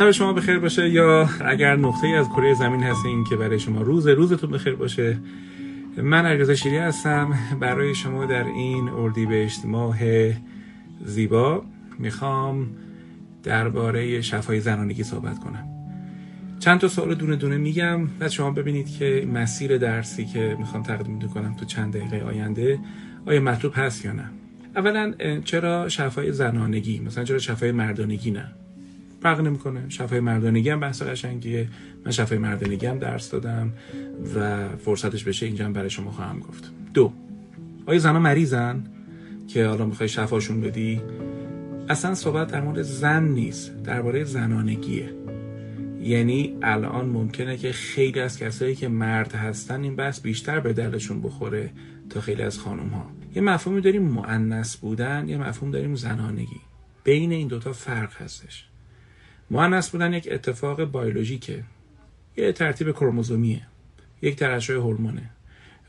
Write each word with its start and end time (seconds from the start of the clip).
شب 0.00 0.10
شما 0.10 0.32
بخیر 0.32 0.58
باشه 0.58 0.90
یا 0.90 1.28
اگر 1.44 1.76
نقطه 1.76 2.08
از 2.08 2.28
کره 2.28 2.54
زمین 2.54 2.82
هستین 2.82 3.24
که 3.24 3.36
برای 3.36 3.58
شما 3.58 3.82
روز 3.82 4.06
روزتون 4.06 4.50
بخیر 4.50 4.74
باشه 4.74 5.18
من 5.96 6.26
علیرضا 6.26 6.54
شیری 6.54 6.76
هستم. 6.76 7.34
برای 7.60 7.94
شما 7.94 8.26
در 8.26 8.44
این 8.44 8.88
اردیبهشت 8.88 9.64
ماه 9.64 9.98
زیبا 11.04 11.64
می‌خوام 11.98 12.66
درباره 13.42 14.20
شفای 14.20 14.60
زنانگی 14.60 15.02
صحبت 15.02 15.38
کنم. 15.38 15.64
چند 16.58 16.80
تا 16.80 16.88
سوال 16.88 17.14
دونه 17.14 17.36
دونه 17.36 17.56
میگم. 17.56 18.08
و 18.20 18.28
شما 18.28 18.50
ببینید 18.50 18.98
که 18.98 19.28
مسیر 19.34 19.78
درسی 19.78 20.24
که 20.24 20.56
می‌خوام 20.58 20.82
تقدیم 20.82 21.18
کنم 21.18 21.56
تو 21.56 21.64
چند 21.64 21.96
دقیقه 21.96 22.26
آینده 22.26 22.78
آیا 23.26 23.40
مطلوب 23.40 23.72
هست 23.76 24.04
یا 24.04 24.12
نه. 24.12 24.30
اولا 24.76 25.14
چرا 25.44 25.88
شفای 25.88 26.32
زنانگی 26.32 27.00
مثلا 27.00 27.24
چرا 27.24 27.38
شفای 27.38 27.72
مردانگی 27.72 28.30
نه؟ 28.30 28.52
فرق 29.22 29.40
نمی‌کنه. 29.40 29.88
شفای 29.88 30.20
مردانگی 30.20 30.70
هم 30.70 30.80
بحث 30.80 31.02
قشنگیه. 31.02 31.68
من 32.04 32.12
شفای 32.12 32.38
مردانگی 32.38 32.86
هم 32.86 32.98
درس 32.98 33.30
دادم 33.30 33.72
و 34.36 34.68
فرصتش 34.68 35.24
بشه 35.24 35.46
اینجا 35.46 35.64
هم 35.64 35.72
برای 35.72 35.90
شما 35.90 36.10
خواهم 36.10 36.40
گفت. 36.40 36.72
دو 36.94 37.12
آیا 37.86 37.98
زنها 37.98 38.18
مریضن 38.18 38.84
که 39.48 39.66
حالا 39.66 39.86
می‌خوای 39.86 40.08
شفاشون 40.08 40.60
بدی؟ 40.60 41.00
اصلا 41.88 42.14
صحبت 42.14 42.52
در 42.52 42.60
مورد 42.60 42.82
زن 42.82 43.24
نیست 43.24 43.82
درباره 43.82 44.24
زنانگیه. 44.24 45.14
یعنی 46.02 46.56
الان 46.62 47.06
ممکنه 47.06 47.56
که 47.56 47.72
خیلی 47.72 48.20
از 48.20 48.38
کسایی 48.38 48.74
که 48.74 48.88
مرد 48.88 49.32
هستن 49.32 49.82
این 49.82 49.96
بحث 49.96 50.20
بیشتر 50.20 50.60
به 50.60 50.72
دلشون 50.72 51.22
بخوره 51.22 51.70
تا 52.10 52.20
خیلی 52.20 52.42
از 52.42 52.58
خانم 52.58 52.88
ها 52.88 53.06
یه 53.34 53.42
مفهومی 53.42 53.80
داریم 53.80 54.02
معنس 54.02 54.76
بودن 54.76 55.28
یه 55.28 55.38
مفهوم 55.38 55.70
داریم 55.70 55.94
زنانگی. 55.94 56.60
بین 57.04 57.32
این 57.32 57.48
دوتا 57.48 57.72
فرق 57.72 58.22
هستش. 58.22 58.69
مؤنث 59.50 59.90
بودن 59.90 60.12
یک 60.12 60.28
اتفاق 60.30 60.84
بیولوژیکه. 60.84 61.62
یه 62.36 62.52
ترتیب 62.52 62.92
کروموزومیه. 62.92 63.62
یک 64.22 64.36
ترشح 64.36 64.74
هورمونه. 64.74 65.30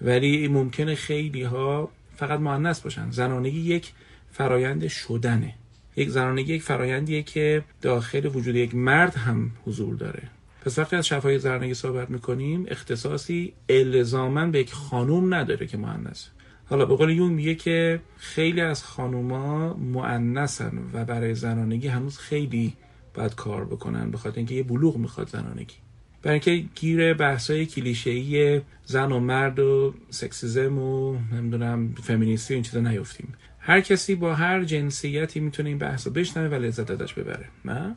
ولی 0.01 0.47
ممکنه 0.47 0.95
خیلی 0.95 1.43
ها 1.43 1.89
فقط 2.15 2.39
مؤنث 2.39 2.79
باشن. 2.79 3.11
زنانگی 3.11 3.59
یک 3.59 3.91
فرایند 4.31 4.87
شدنه. 4.87 5.53
یک 5.95 6.09
زنانگی 6.09 6.53
یک 6.53 6.63
فرایندیه 6.63 7.23
که 7.23 7.63
داخل 7.81 8.25
وجود 8.25 8.55
یک 8.55 8.75
مرد 8.75 9.15
هم 9.15 9.51
حضور 9.65 9.95
داره. 9.95 10.23
پس 10.65 10.79
وقتی 10.79 10.95
از 10.95 11.07
شفای 11.07 11.39
زنانگی 11.39 11.73
صحبت 11.73 12.09
می‌کنیم 12.09 12.65
اختصاصی 12.67 13.53
الزاما 13.69 14.45
به 14.45 14.59
یک 14.59 14.73
خانوم 14.73 15.33
نداره 15.33 15.67
که 15.67 15.77
مؤنث 15.77 16.27
حالا 16.65 16.85
به 16.85 16.95
قول 16.95 17.09
یون 17.09 17.33
میگه 17.33 17.55
که 17.55 17.99
خیلی 18.17 18.61
از 18.61 18.83
خانوما 18.83 19.73
مؤنثن 19.73 20.79
و 20.93 21.05
برای 21.05 21.35
زنانگی 21.35 21.87
هنوز 21.87 22.17
خیلی 22.17 22.73
باید 23.13 23.35
کار 23.35 23.65
بکنن 23.65 24.11
به 24.11 24.17
خاطر 24.17 24.37
اینکه 24.37 24.55
یه 24.55 24.63
بلوغ 24.63 24.97
می‌خواد 24.97 25.29
زنانگی. 25.29 25.75
برای 26.21 26.33
اینکه 26.33 26.69
گیر 26.75 27.13
بحثای 27.13 27.65
کلیشه‌ای 27.65 28.61
زن 28.85 29.11
و 29.11 29.19
مرد 29.19 29.59
و 29.59 29.93
سکسیزم 30.09 30.77
و 30.79 31.17
نمی‌دونم 31.33 31.95
فمینیستی 32.03 32.53
و 32.53 32.55
این 32.55 32.63
چیزا 32.63 32.79
نیفتیم 32.79 33.33
هر 33.59 33.81
کسی 33.81 34.15
با 34.15 34.35
هر 34.35 34.63
جنسیتی 34.63 35.39
می‌تونه 35.39 35.69
این 35.69 35.77
بحث 35.77 36.07
رو 36.07 36.13
بشنوه 36.13 36.57
و 36.57 36.61
لذت 36.61 36.91
ازش 36.91 37.13
ببره. 37.13 37.45
نه؟ 37.65 37.95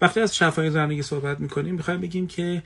وقتی 0.00 0.20
از 0.20 0.36
شفای 0.36 0.70
زنانگی 0.70 1.02
صحبت 1.02 1.40
می‌کنیم 1.40 1.74
می‌خوایم 1.74 2.00
بگیم 2.00 2.26
که 2.26 2.62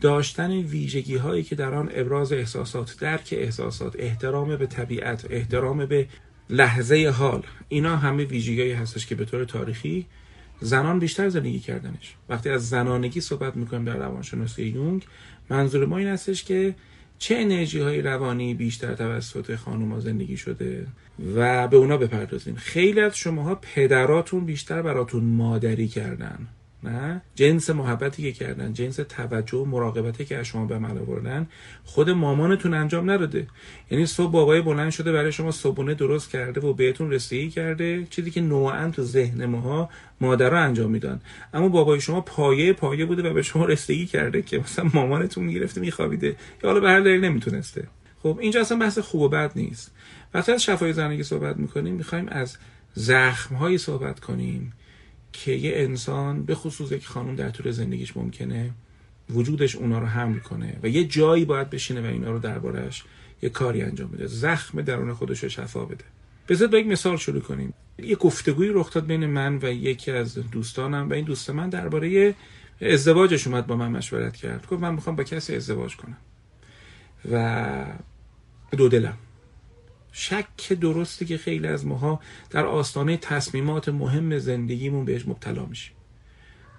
داشتن 0.00 0.50
ویژگی 0.50 1.16
هایی 1.16 1.42
که 1.42 1.56
در 1.56 1.74
آن 1.74 1.90
ابراز 1.94 2.32
احساسات 2.32 2.96
درک 3.00 3.28
احساسات 3.32 3.96
احترام 3.98 4.56
به 4.56 4.66
طبیعت 4.66 5.26
احترام 5.30 5.86
به 5.86 6.08
لحظه 6.50 7.08
حال 7.08 7.42
اینا 7.68 7.96
همه 7.96 8.24
ویژگی 8.24 8.72
هستش 8.72 9.06
که 9.06 9.14
به 9.14 9.24
طور 9.24 9.44
تاریخی 9.44 10.06
زنان 10.62 10.98
بیشتر 10.98 11.28
زندگی 11.28 11.58
کردنش. 11.58 12.14
وقتی 12.28 12.50
از 12.50 12.68
زنانگی 12.68 13.20
صحبت 13.20 13.56
می‌کنیم 13.56 13.84
در 13.84 13.96
روانشناسی 13.96 14.62
یونگ 14.62 15.06
منظور 15.50 15.86
ما 15.86 15.98
این 15.98 16.08
هستش 16.08 16.44
که 16.44 16.74
چه 17.18 17.36
انرژی 17.36 17.80
های 17.80 18.02
روانی 18.02 18.54
بیشتر 18.54 18.94
توسط 18.94 19.56
خانوما 19.56 20.00
زندگی 20.00 20.36
شده 20.36 20.86
و 21.36 21.68
به 21.68 21.76
اونا 21.76 21.96
بپردازیم. 21.96 22.54
خیلی 22.54 23.00
از 23.00 23.16
شماها 23.16 23.54
پدراتون 23.54 24.44
بیشتر 24.44 24.82
براتون 24.82 25.24
مادری 25.24 25.88
کردن. 25.88 26.48
نه؟ 26.84 27.22
جنس 27.34 27.70
محبتی 27.70 28.22
که 28.22 28.32
کردن 28.32 28.72
جنس 28.72 28.96
توجه 28.96 29.58
و 29.58 29.64
مراقبتی 29.64 30.24
که 30.24 30.38
از 30.38 30.46
شما 30.46 30.66
به 30.66 30.74
عمل 30.74 30.98
آوردن 30.98 31.46
خود 31.84 32.10
مامانتون 32.10 32.74
انجام 32.74 33.10
نداده 33.10 33.46
یعنی 33.90 34.06
صبح 34.06 34.32
بابای 34.32 34.60
بلند 34.62 34.90
شده 34.90 35.12
برای 35.12 35.32
شما 35.32 35.50
صبحونه 35.50 35.94
درست 35.94 36.30
کرده 36.30 36.60
و 36.60 36.72
بهتون 36.72 37.10
رسیدگی 37.10 37.50
کرده 37.50 38.06
چیزی 38.10 38.30
که 38.30 38.40
نوعا 38.40 38.90
تو 38.90 39.02
ذهن 39.02 39.46
ماها 39.46 39.90
مادرها 40.20 40.60
انجام 40.60 40.90
میدن. 40.90 41.20
اما 41.54 41.68
بابای 41.68 42.00
شما 42.00 42.20
پایه 42.20 42.72
پایه 42.72 43.04
بوده 43.04 43.30
و 43.30 43.34
به 43.34 43.42
شما 43.42 43.64
رسیدگی 43.64 44.06
کرده 44.06 44.42
که 44.42 44.58
مثلا 44.58 44.90
مامانتون 44.94 45.44
می‌گرفته 45.44 45.80
میخوابیده. 45.80 46.26
یا 46.26 46.36
حالا 46.62 46.80
به 46.80 46.88
هر 46.88 47.00
دلیل 47.00 47.24
نمی‌تونسته. 47.24 47.88
خب 48.22 48.38
اینجا 48.40 48.60
اصلا 48.60 48.78
بحث 48.78 48.98
خوب 48.98 49.22
و 49.22 49.28
بد 49.28 49.52
نیست. 49.56 49.94
وقتی 50.34 50.52
از 50.52 50.62
شفای 50.62 50.92
زنگی 50.92 51.22
صحبت 51.22 51.56
می‌کنیم 51.56 51.94
می‌خوایم 51.94 52.28
از 52.28 52.56
زخم 52.94 53.76
صحبت 53.76 54.20
کنیم. 54.20 54.72
که 55.32 55.52
یه 55.52 55.72
انسان 55.74 56.42
به 56.42 56.54
خصوص 56.54 56.92
یک 56.92 57.06
خانم 57.06 57.36
در 57.36 57.50
طول 57.50 57.70
زندگیش 57.70 58.16
ممکنه 58.16 58.70
وجودش 59.30 59.76
اونا 59.76 59.98
رو 59.98 60.06
حمل 60.06 60.38
کنه 60.38 60.78
و 60.82 60.88
یه 60.88 61.04
جایی 61.04 61.44
باید 61.44 61.70
بشینه 61.70 62.00
و 62.00 62.06
اینا 62.06 62.30
رو 62.30 62.38
دربارهش 62.38 63.04
یه 63.42 63.48
کاری 63.48 63.82
انجام 63.82 64.10
بده. 64.10 64.26
زخم 64.26 64.82
درون 64.82 65.14
خودش 65.14 65.42
رو 65.42 65.48
شفا 65.48 65.84
بده. 65.84 66.04
بذار 66.48 66.68
با 66.68 66.78
یک 66.78 66.86
مثال 66.86 67.16
شروع 67.16 67.40
کنیم. 67.40 67.74
یه 67.98 68.16
گفتگوی 68.16 68.68
رخ 68.68 68.92
داد 68.92 69.06
بین 69.06 69.26
من 69.26 69.58
و 69.62 69.72
یکی 69.72 70.10
از 70.10 70.34
دوستانم 70.34 71.10
و 71.10 71.12
این 71.12 71.24
دوست 71.24 71.50
من 71.50 71.68
درباره 71.68 72.34
ازدواجش 72.80 73.46
اومد 73.46 73.66
با 73.66 73.76
من 73.76 73.90
مشورت 73.90 74.36
کرد. 74.36 74.66
گفت 74.66 74.82
من 74.82 74.94
می‌خوام 74.94 75.16
با 75.16 75.24
کسی 75.24 75.56
ازدواج 75.56 75.96
کنم. 75.96 76.16
و 77.32 77.84
دو 78.76 78.88
دلم. 78.88 79.16
شک 80.12 80.72
درسته 80.80 81.24
که 81.24 81.38
خیلی 81.38 81.66
از 81.66 81.86
ماها 81.86 82.20
در 82.50 82.66
آستانه 82.66 83.16
تصمیمات 83.16 83.88
مهم 83.88 84.38
زندگیمون 84.38 85.04
بهش 85.04 85.26
مبتلا 85.26 85.66
میشیم. 85.66 85.94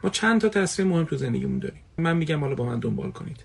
ما 0.04 0.10
چند 0.10 0.42
تا 0.42 0.50
تصمیم 0.50 0.88
مهم 0.88 1.06
تو 1.06 1.18
زندگیمون 1.18 1.60
داریم. 1.60 1.80
من 1.98 2.18
میگم 2.18 2.40
حالا 2.40 2.56
با 2.56 2.66
من 2.66 2.80
دنبال 2.80 3.12
کنید. 3.12 3.44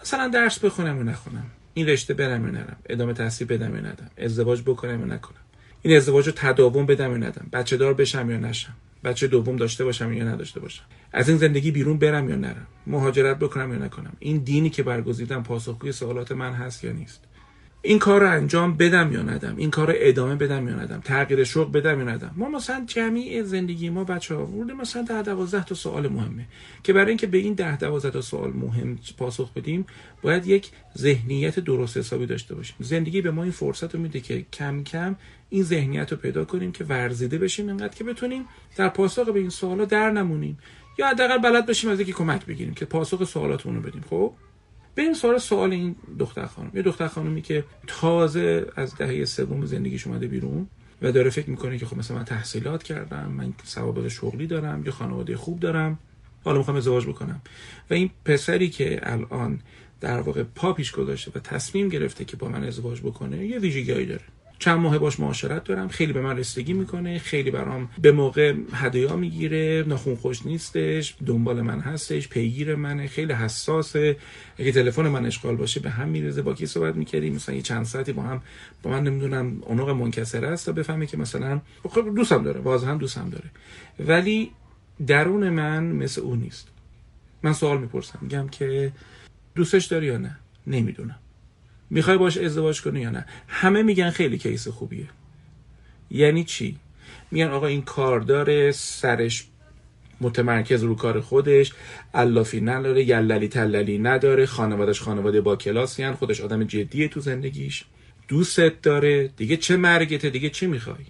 مثلا 0.00 0.28
درس 0.28 0.58
بخونم 0.58 0.98
و 0.98 1.02
نخونم. 1.02 1.46
این 1.74 1.86
رشته 1.86 2.14
برم 2.14 2.44
و 2.44 2.46
نرم. 2.46 2.76
ادامه 2.88 3.12
تحصیل 3.12 3.46
بدم 3.46 3.72
و 3.72 3.76
ندم. 3.76 4.10
ازدواج 4.18 4.62
بکنم 4.62 5.02
و 5.02 5.06
نکنم. 5.06 5.40
این 5.82 5.96
ازدواج 5.96 6.26
رو 6.26 6.32
تداوم 6.36 6.86
بدم 6.86 7.12
و 7.12 7.16
ندم. 7.16 7.46
بچه 7.52 7.76
دار 7.76 7.94
بشم 7.94 8.30
یا 8.30 8.36
نشم. 8.36 8.72
بچه 9.04 9.26
دوم 9.26 9.56
داشته 9.56 9.84
باشم 9.84 10.12
یا 10.12 10.24
نداشته 10.24 10.60
باشم. 10.60 10.84
از 11.12 11.28
این 11.28 11.38
زندگی 11.38 11.70
بیرون 11.70 11.98
برم 11.98 12.30
یا 12.30 12.36
نرم. 12.36 12.66
مهاجرت 12.86 13.38
بکنم 13.38 13.72
یا 13.72 13.78
نکنم. 13.78 14.12
این 14.18 14.38
دینی 14.38 14.70
که 14.70 14.82
برگزیدم 14.82 15.42
پاسخگوی 15.42 15.92
سوالات 15.92 16.32
من 16.32 16.52
هست 16.52 16.84
یا 16.84 16.92
نیست. 16.92 17.24
این 17.82 17.98
کار 17.98 18.20
رو 18.20 18.30
انجام 18.30 18.76
بدم 18.76 19.12
یا 19.12 19.22
ندم؟ 19.22 19.56
این 19.56 19.70
کار 19.70 19.86
رو 19.86 19.94
ادامه 19.96 20.34
بدم 20.34 20.68
یا 20.68 20.74
ندم؟ 20.74 21.00
تغییر 21.00 21.44
شغل 21.44 21.70
بدم 21.70 21.98
یا 21.98 22.04
ندم؟ 22.04 22.30
ما 22.36 22.48
مثلا 22.48 22.84
جمعی 22.86 23.42
زندگی 23.42 23.90
ما 23.90 24.04
بچه 24.04 24.34
ها 24.34 24.46
ورده 24.46 24.72
مثلا 24.72 25.02
ده 25.02 25.22
دوازده 25.22 25.64
تا 25.64 25.74
سوال 25.74 26.08
مهمه. 26.08 26.46
که 26.82 26.92
برای 26.92 27.08
اینکه 27.08 27.26
به 27.26 27.38
این 27.38 27.54
ده 27.54 27.76
دوازده 27.76 28.10
تا 28.10 28.20
سوال 28.20 28.52
مهم 28.52 28.98
پاسخ 29.18 29.52
بدیم 29.52 29.86
باید 30.22 30.46
یک 30.46 30.70
ذهنیت 30.98 31.60
درست 31.60 31.96
حسابی 31.96 32.26
داشته 32.26 32.54
باشیم. 32.54 32.76
زندگی 32.80 33.20
به 33.20 33.30
ما 33.30 33.42
این 33.42 33.52
فرصت 33.52 33.94
رو 33.94 34.00
میده 34.00 34.20
که 34.20 34.46
کم 34.52 34.84
کم 34.84 35.16
این 35.50 35.62
ذهنیت 35.62 36.12
رو 36.12 36.18
پیدا 36.18 36.44
کنیم 36.44 36.72
که 36.72 36.84
ورزیده 36.84 37.38
بشیم 37.38 37.68
اینقدر 37.68 37.94
که 37.94 38.04
بتونیم 38.04 38.44
در 38.76 38.88
پاسخ 38.88 39.28
به 39.28 39.40
این 39.40 39.50
سوالا 39.50 39.84
در 39.84 40.10
نمونیم. 40.10 40.58
یا 40.98 41.08
حداقل 41.08 41.38
بلد 41.38 41.66
باشیم 41.66 41.90
از 41.90 42.00
یکی 42.00 42.12
کمک 42.12 42.46
بگیریم 42.46 42.74
که 42.74 42.84
پاسخ 42.84 43.24
سوالاتمون 43.24 43.76
رو 43.76 43.82
بدیم. 43.82 44.04
خب؟ 44.10 44.32
بریم 45.00 45.14
سوال 45.14 45.38
سوال 45.38 45.72
این 45.72 45.96
دختر 46.18 46.46
خانم. 46.46 46.70
یه 46.74 46.82
دختر 46.82 47.08
خانمی 47.08 47.42
که 47.42 47.64
تازه 47.86 48.66
از 48.76 48.96
دهه 48.96 49.24
سوم 49.24 49.66
زندگیش 49.66 50.06
اومده 50.06 50.26
بیرون 50.26 50.66
و 51.02 51.12
داره 51.12 51.30
فکر 51.30 51.50
می‌کنه 51.50 51.78
که 51.78 51.86
خب 51.86 51.98
مثلا 51.98 52.16
من 52.16 52.24
تحصیلات 52.24 52.82
کردم 52.82 53.32
من 53.32 53.54
سوابق 53.64 54.08
شغلی 54.08 54.46
دارم 54.46 54.82
یا 54.84 54.92
خانواده 54.92 55.36
خوب 55.36 55.60
دارم 55.60 55.98
حالا 56.44 56.58
می‌خوام 56.58 56.76
ازدواج 56.76 57.06
بکنم. 57.06 57.42
و 57.90 57.94
این 57.94 58.10
پسری 58.24 58.70
که 58.70 59.00
الان 59.02 59.60
در 60.00 60.20
واقع 60.20 60.42
پا 60.42 60.72
پیش 60.72 60.92
گذاشته 60.92 61.30
و 61.34 61.38
تصمیم 61.38 61.88
گرفته 61.88 62.24
که 62.24 62.36
با 62.36 62.48
من 62.48 62.64
ازدواج 62.64 63.00
بکنه 63.00 63.46
یه 63.46 63.58
ویژگیهایی 63.58 64.06
داره. 64.06 64.24
چند 64.60 64.78
ماه 64.78 64.98
باش 64.98 65.20
معاشرت 65.20 65.64
دارم. 65.64 65.88
خیلی 65.88 66.12
به 66.12 66.20
من 66.20 66.36
رسیدگی 66.36 66.72
می‌کنه. 66.72 67.18
خیلی 67.18 67.50
برام 67.50 67.88
به 68.02 68.12
موقع 68.12 68.54
هدایا 68.72 69.16
می‌گیره. 69.16 69.84
ناخون 69.86 70.14
خوش 70.14 70.46
نیستش. 70.46 71.16
دنبال 71.26 71.60
من 71.60 71.80
هستش. 71.80 72.28
پیگیر 72.28 72.74
منه. 72.74 73.06
خیلی 73.06 73.32
حساسه. 73.32 74.16
اگه 74.58 74.72
تلفن 74.72 75.08
من 75.08 75.26
اشغال 75.26 75.56
باشه 75.56 75.80
به 75.80 75.90
هم 75.90 76.08
میرزه 76.08 76.42
با 76.42 76.54
کی 76.54 76.66
صحبت 76.66 76.96
می‌کردیم؟ 76.96 77.34
مثلا 77.34 77.54
یه 77.54 77.62
چند 77.62 77.84
ساعتی 77.84 78.12
با 78.12 78.22
هم 78.22 78.42
با 78.82 78.90
من 78.90 79.02
نمی‌دونم 79.02 79.58
اونق 79.60 79.88
منکسر 79.88 80.44
است 80.44 80.66
تا 80.66 80.72
بفهمه 80.72 81.06
که 81.06 81.16
مثلا 81.16 81.60
خب 81.82 82.14
دوستم 82.16 82.42
داره. 82.42 82.60
واضحا 82.60 82.94
دوستم 82.94 83.30
داره. 83.30 83.50
ولی 83.98 84.50
درون 85.06 85.50
من 85.50 85.84
مثل 85.84 86.20
اون 86.20 86.38
نیست. 86.38 86.68
من 87.42 87.52
سوال 87.52 87.80
می‌پرسم. 87.80 88.18
میگم 88.22 88.48
که 88.48 88.92
دوستش 89.54 89.84
داری 89.84 90.06
یا 90.06 90.18
نه؟ 90.18 90.38
نمی‌دونم. 90.66 91.16
می‌خوای 91.90 92.18
باش 92.18 92.38
ازدواج 92.38 92.82
کنی 92.82 93.00
یا 93.00 93.10
نه؟ 93.10 93.26
همه 93.48 93.82
میگن 93.82 94.10
خیلی 94.10 94.38
کیس 94.38 94.68
خوبیه. 94.68 95.08
یعنی 96.10 96.44
چی؟ 96.44 96.76
میگن 97.30 97.48
آقا 97.48 97.66
این 97.66 97.82
کار 97.82 98.20
داره 98.20 98.72
سرش 98.72 99.46
متمرکز 100.20 100.82
رو 100.82 100.94
کار 100.94 101.20
خودش 101.20 101.72
علافی 102.14 102.60
نداره 102.60 103.04
یللی 103.04 103.48
تللی 103.48 103.98
نداره 103.98 104.46
خانوادش 104.46 105.00
خانواده 105.00 105.40
با. 105.40 105.58
خودش 106.18 106.40
آدم 106.40 106.64
جدیه 106.64 107.08
تو 107.08 107.20
زندگیش. 107.20 107.84
دوستت 108.28 108.82
داره 108.82 109.28
دیگه 109.28 109.56
چه 109.56 109.76
مرگته 109.76 110.30
دیگه 110.30 110.50
چی 110.50 110.66
می‌خوای؟ 110.66 111.04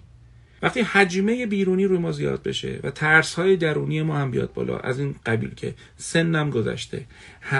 وقتی 0.61 0.81
حجمه 0.81 1.45
بیرونی 1.45 1.85
روی 1.85 1.97
ما 1.97 2.11
زیاد 2.11 2.43
بشه 2.43 2.79
و 2.83 2.91
ترس 2.91 3.33
های 3.33 3.57
درونی 3.57 4.01
ما 4.01 4.17
هم 4.17 4.31
بیاد 4.31 4.53
بالا 4.53 4.77
از 4.77 4.99
این 4.99 5.15
قبیل 5.25 5.55
که 5.55 5.73
سنم 5.97 6.49
گذشته. 6.49 7.05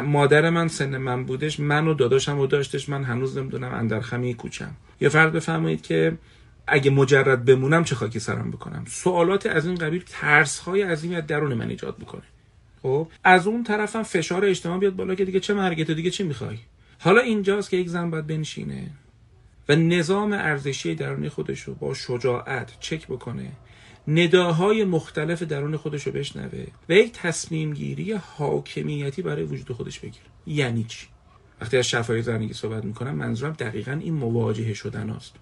مادر 0.04 0.50
من 0.50 0.68
سن 0.68 0.98
من 0.98 1.26
بودش 1.26 1.60
من 1.60 1.88
و 1.88 1.94
داداشم 1.94 2.40
و 2.40 2.48
داشتش 2.48 2.90
من 2.90 3.04
هنوز 3.04 3.38
نمی‌دونم 3.38 3.74
اندر 3.74 4.02
خمی 4.02 4.34
کوچم. 4.34 4.72
یه 5.02 5.10
فرد 5.10 5.34
بفرمایید 5.34 5.82
که 5.82 6.18
اگه 6.68 6.92
مجرد 6.92 7.46
بمونم 7.46 7.84
چه 7.84 7.96
خاکی 7.96 8.20
سرم 8.20 8.52
بکنم؟ 8.52 8.86
سوالات 8.88 9.46
از 9.46 9.66
این 9.66 9.76
قبیل 9.76 10.04
ترس 10.08 10.60
های 10.60 10.82
عظیمی 10.82 11.16
از 11.16 11.28
درون 11.28 11.54
من 11.54 11.70
ایجاد 11.70 11.96
می‌کنه. 12.00 12.22
خب 12.82 13.08
از 13.24 13.48
اون 13.48 13.64
طرفم 13.64 14.04
فشار 14.04 14.46
اجتماع 14.46 14.80
بیاد 14.80 14.96
بالا 14.96 15.16
که 15.16 15.26
دیگه 15.26 15.40
چه 15.40 15.54
مرگت 15.54 15.92
دیگه 15.92 16.10
چی 16.10 16.24
می‌خوای؟ 16.24 16.58
حالا 17.00 17.22
اینجاست 17.22 17.70
که 17.70 17.78
یک 17.78 17.90
زن 17.90 18.10
باید 18.10 18.28
بنشینه. 18.28 18.88
و 19.72 19.76
نظام 19.76 20.34
ارزشی 20.34 20.96
درونی 20.96 21.30
خودش 21.30 21.62
رو 21.62 21.74
با 21.74 21.94
شجاعت 21.94 22.80
چک 22.80 23.08
بکنه. 23.08 23.52
نداهای 24.08 24.84
مختلف 24.84 25.44
درون 25.44 25.78
خودش 25.78 26.08
رو 26.08 26.12
بشنوه 26.12 26.68
و 26.90 26.94
یک 26.94 27.12
تصمیم 27.12 27.74
گیری 27.74 28.12
حاکمیتی 28.12 29.22
برای 29.22 29.44
وجود 29.44 29.72
خودش 29.72 30.00
بگیره. 30.00 30.26
یعنی 30.48 30.84
چی؟ 30.84 31.08
وقتی 31.62 31.78
از 31.78 31.88
شفای 31.88 32.22
زنگی 32.22 32.54
صحبت 32.54 32.86
می‌کنم 32.86 33.16
منظورم 33.16 33.54
دقیقا 33.54 33.92
این 33.92 34.14
مواجهه 34.14 34.74
شدن 34.74 35.10
است 35.10 35.36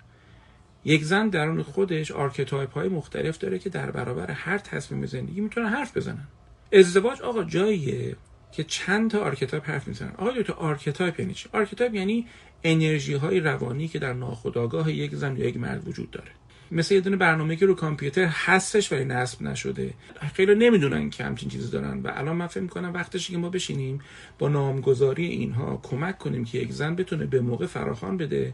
یک 0.86 1.04
زن 1.04 1.30
درون 1.30 1.64
خودش 1.64 2.12
archetype 2.12 2.74
های 2.74 2.88
مختلف 2.88 3.38
داره 3.38 3.60
که 3.60 3.70
در 3.70 3.92
برابر 3.92 4.32
هر 4.32 4.58
تصمیم 4.58 5.06
زندگی 5.06 5.42
می‌تونه 5.42 5.70
حرف 5.70 5.98
بزنن. 5.98 6.28
ازدواج 6.74 7.22
آقا 7.22 7.44
جاییه 7.44 8.16
که 8.52 8.64
چند 8.64 9.12
تا 9.12 9.20
archetype 9.20 9.70
حرف 9.70 9.88
می‌زنن. 9.88 10.14
آقا 10.18 10.42
تو 10.42 10.54
archetype 10.54 11.20
یعنی 11.20 11.34
چی؟ 11.34 11.50
archetype 11.54 11.94
یعنی 11.94 12.28
انرژی 12.64 13.14
های 13.14 13.40
روانی 13.40 13.88
که 13.88 14.00
در 14.00 14.14
ناخودآگاه 14.14 14.94
یک 14.94 15.16
زن 15.16 15.38
یا 15.38 15.46
یک 15.46 15.58
مرد 15.58 15.88
وجود 15.88 16.12
داره. 16.12 16.32
مثل 16.72 16.96
یه 16.96 17.02
دونه 17.02 17.16
برنامه 17.16 17.56
که 17.56 17.66
رو 17.66 17.76
کامپیوتر 17.76 18.26
هستش 18.26 18.92
ولی 18.92 19.06
نصب 19.06 19.42
نشده. 19.42 19.94
خیلی 20.34 20.56
نمی‌دونن 20.56 21.10
که 21.10 21.24
همچین 21.24 21.50
چیزی 21.50 21.72
دارن 21.72 22.00
و 22.02 22.12
الان 22.16 22.36
من 22.36 22.48
فکر 22.48 22.60
می‌کنم 22.60 22.94
وقتش 22.94 23.32
که 23.32 23.38
ما 23.38 23.50
بشینیم 23.50 24.00
با 24.40 24.50
نامگذاری 24.50 25.26
اینها 25.26 25.80
کمک 25.84 26.18
کنیم 26.18 26.46
که 26.46 26.58
یک 26.58 26.72
زن 26.72 26.96
بتونه 26.96 27.26
به 27.26 27.42
موقع 27.42 27.66
فراخوان 27.66 28.18
بده 28.18 28.54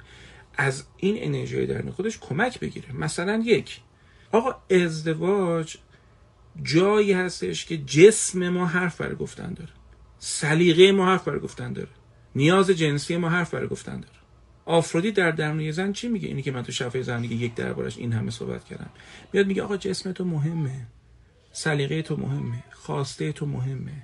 از 0.57 0.83
این 0.97 1.15
انرژی 1.19 1.65
درون 1.65 1.91
خودش 1.91 2.17
کمک 2.19 2.59
بگیره. 2.59 2.93
مثلا 2.93 3.43
یک 3.45 3.79
آقا 4.31 4.55
ازدواج 4.71 5.77
جایی 6.63 7.13
هستش 7.13 7.65
که 7.65 7.77
جسم 7.77 8.49
ما 8.49 8.65
حرف 8.65 9.01
برای 9.01 9.15
گفتن 9.15 9.53
داره. 9.53 9.71
سلیقه 10.19 10.91
ما 10.91 11.05
حرف 11.05 11.27
برای 11.27 11.39
گفتن 11.39 11.73
داره. 11.73 11.89
نیاز 12.35 12.69
جنسی 12.69 13.17
ما 13.17 13.29
حرف 13.29 13.53
برای 13.53 13.67
گفتن 13.67 13.99
داره. 13.99 14.15
آفرودی 14.65 15.11
در 15.11 15.31
درون 15.31 15.71
زن 15.71 15.93
چی 15.93 16.07
میگه؟ 16.07 16.27
اینی 16.27 16.41
که 16.41 16.51
من 16.51 16.63
تو 16.63 16.71
شفای 16.71 17.03
زندگی 17.03 17.35
یک 17.35 17.55
دربارش 17.55 17.97
این 17.97 18.13
همه 18.13 18.31
صحبت 18.31 18.65
کردم. 18.65 18.89
میاد 19.33 19.47
میگه 19.47 19.63
آقا 19.63 19.77
جسم 19.77 20.11
تو 20.11 20.25
مهمه. 20.25 20.87
سلیقه 21.51 22.01
تو 22.01 22.17
مهمه. 22.17 22.63
خواسته 22.71 23.31
تو 23.31 23.45
مهمه. 23.45 24.03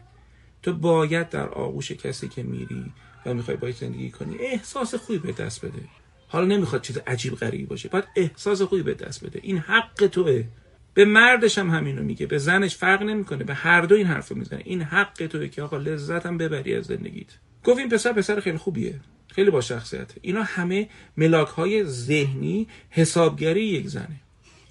تو 0.63 0.73
باید 0.73 1.29
در 1.29 1.49
آغوش 1.49 1.91
کسی 1.91 2.27
که 2.27 2.43
میری 2.43 2.85
و 3.25 3.33
می‌خوای 3.33 3.57
باید 3.57 3.75
زندگی 3.75 4.11
کنی 4.11 4.37
احساس 4.39 4.95
خوبی 4.95 5.19
به 5.19 5.31
دست 5.31 5.65
بده. 5.65 5.81
حالا 6.27 6.45
نمی‌خواد 6.45 6.81
چیز 6.81 6.97
عجیب 7.07 7.35
غریبی 7.35 7.65
باشه 7.65 7.89
باید 7.89 8.05
احساس 8.15 8.61
خوبی 8.61 8.83
به 8.83 8.93
دست 8.93 9.25
بده. 9.25 9.39
این 9.43 9.57
حق 9.57 10.07
توه. 10.07 10.43
به 10.93 11.05
مردش 11.05 11.57
هم 11.57 11.69
همینو 11.69 12.03
میگه 12.03 12.25
به 12.25 12.37
زنش 12.37 12.75
فرق 12.75 13.03
نمی‌کنه 13.03 13.43
به 13.43 13.53
هر 13.53 13.81
دو 13.81 13.95
این 13.95 14.07
حرفو 14.07 14.35
می‌زنه. 14.35 14.61
این 14.65 14.81
حق 14.81 15.27
توه 15.27 15.47
که 15.47 15.61
آقا 15.61 15.77
لذتم 15.77 16.37
ببری 16.37 16.75
از 16.75 16.85
زندگیت. 16.85 17.27
گفت 17.63 17.79
این 17.79 17.89
پسر 17.89 18.13
پسر 18.13 18.39
خیلی 18.39 18.57
خوبیه. 18.57 18.99
خیلی 19.27 19.49
با 19.49 19.61
شخصیت 19.61 20.11
اینا 20.21 20.43
همه 20.43 20.89
ملاک 21.17 21.47
های 21.47 21.83
ذهنی 21.83 22.67
حسابگری 22.89 23.63
یک 23.63 23.87
زنه. 23.87 24.21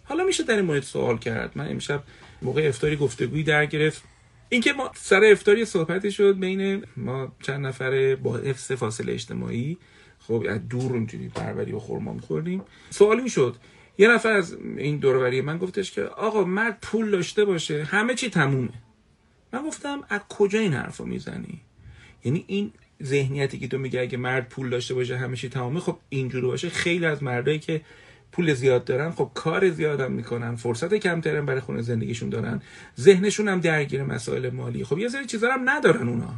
حالا 0.04 0.24
میشه 0.24 0.42
در 0.42 0.56
این 0.56 0.64
مورد 0.64 0.82
سوال 0.82 1.18
کرد. 1.18 1.52
من 1.54 1.68
امشب 1.68 2.02
موقع 2.42 2.68
افتاری 2.68 2.96
گفتگویی 2.96 3.44
در 3.44 3.66
گرفت. 3.66 4.02
اینکه 4.48 4.72
ما 4.72 4.90
سر 4.94 5.24
افتاری 5.24 5.64
صحبتی 5.64 6.12
شد 6.12 6.38
بین 6.38 6.84
ما 6.96 7.32
چند 7.42 7.66
نفره 7.66 8.16
با 8.16 8.36
حفظ 8.36 8.72
فاصله 8.72 9.12
اجتماعی. 9.12 9.78
خب 10.18 10.44
از 10.48 10.68
دور 10.68 10.92
اونجوری 10.92 11.28
پروری 11.28 11.72
و 11.72 11.78
خورما 11.78 12.12
میخوردیم. 12.12 12.62
سوالی 12.90 13.22
می‌شد. 13.22 13.56
یه 13.98 14.08
نفر 14.08 14.32
از 14.32 14.56
این 14.76 14.96
دوروری 14.96 15.40
من 15.40 15.58
گفتش 15.58 15.92
که 15.92 16.02
آقا 16.02 16.44
مرد 16.44 16.78
پول 16.82 17.10
داشته 17.10 17.44
باشه 17.44 17.84
همه 17.84 18.14
چی 18.14 18.30
تمومه. 18.30 18.72
من 19.52 19.62
گفتم 19.66 20.02
از 20.08 20.20
کجا 20.28 20.58
این 20.58 20.72
حرفو 20.72 21.04
می‌زنی؟ 21.04 21.60
یعنی 22.24 22.44
این 22.46 22.72
ذهنیتی 23.02 23.58
که 23.58 23.68
تو 23.68 23.78
میگه 23.78 24.00
اگه 24.00 24.18
مرد 24.18 24.48
پول 24.48 24.70
داشته 24.70 24.94
باشه 24.94 25.16
همه 25.16 25.36
چی 25.36 25.48
تمامه 25.48 25.80
خب 25.80 25.96
اینجوری 26.08 26.46
باشه. 26.46 26.68
خیلی 26.68 27.06
از 27.06 27.22
مردایی 27.22 27.58
که 27.58 27.80
پول 28.32 28.54
زیاد 28.54 28.84
دارن 28.84 29.10
خب 29.10 29.30
کار 29.34 29.70
زیاد 29.70 30.10
می‌کنن 30.10 30.56
فرصت 30.56 30.94
کمترن 30.94 31.46
برای 31.46 31.60
خونه 31.60 31.82
زندگیشون 31.82 32.28
دارن. 32.28 32.62
ذهنشون 33.00 33.48
هم 33.48 33.60
درگیر 33.60 34.02
مسائل 34.02 34.50
مالی. 34.50 34.84
خب 34.84 34.98
یه 34.98 35.08
سری 35.08 35.26
چیزا 35.26 35.52
هم 35.52 35.70
ندارن 35.70 36.08
اونا. 36.08 36.34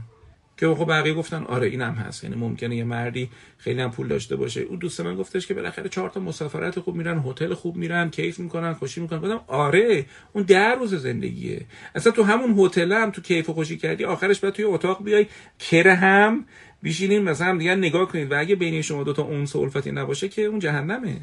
که 0.56 0.75
خب 0.75 0.88
بقیه 0.88 1.14
گفتن 1.14 1.44
آره 1.44 1.66
اینم 1.66 1.93
هست. 1.93 2.25
یعنی 2.25 2.37
ممکنه 2.37 2.76
یه 2.76 2.84
مردی 2.84 3.31
خیلی 3.58 3.81
هم 3.81 3.90
پول 3.90 4.08
داشته 4.08 4.37
باشه. 4.37 4.60
اون 4.60 4.78
دوست 4.78 5.00
من 5.00 5.16
گفتش 5.16 5.46
که 5.46 5.54
بالاخره 5.54 5.88
چهار 5.88 6.10
تا 6.10 6.20
مسافرت 6.20 6.81
خوب 6.81 6.96
میرن 6.96 7.19
هتل 7.26 7.54
خوب 7.54 7.76
میرن 7.76 8.10
کیف 8.10 8.38
می‌کنن 8.38 8.72
خوشی 8.72 9.00
می‌کنن. 9.00 9.19
گفتم 9.19 9.40
آره 9.46 10.06
اون 10.32 10.44
در 10.44 10.75
روز 10.75 10.94
زندگیه. 10.94 11.60
اصلا 11.94 12.12
تو 12.12 12.22
همون 12.22 12.58
هتل 12.58 12.93
هم 12.93 13.10
تو 13.10 13.22
کیف 13.22 13.50
و 13.50 13.52
خوشی 13.52 13.76
کردی 13.76 14.04
آخرش 14.04 14.40
بعد 14.40 14.52
توی 14.52 14.64
اتاق 14.64 15.04
بیای 15.04 15.26
کره 15.58 15.94
هم 15.94 16.44
بیشینین 16.82 17.22
مثلا 17.22 17.58
دیگه 17.58 17.75
نگاه 17.75 18.08
کنید 18.08 18.32
و 18.32 18.38
اگه 18.38 18.56
بین 18.56 18.82
شما 18.82 19.02
دو 19.05 19.12
تا 19.12 19.22
اون 19.22 19.46
الفتی 19.55 19.93
نباشه 19.93 20.28
که 20.28 20.43
اون 20.43 20.58
جهنمه. 20.58 21.20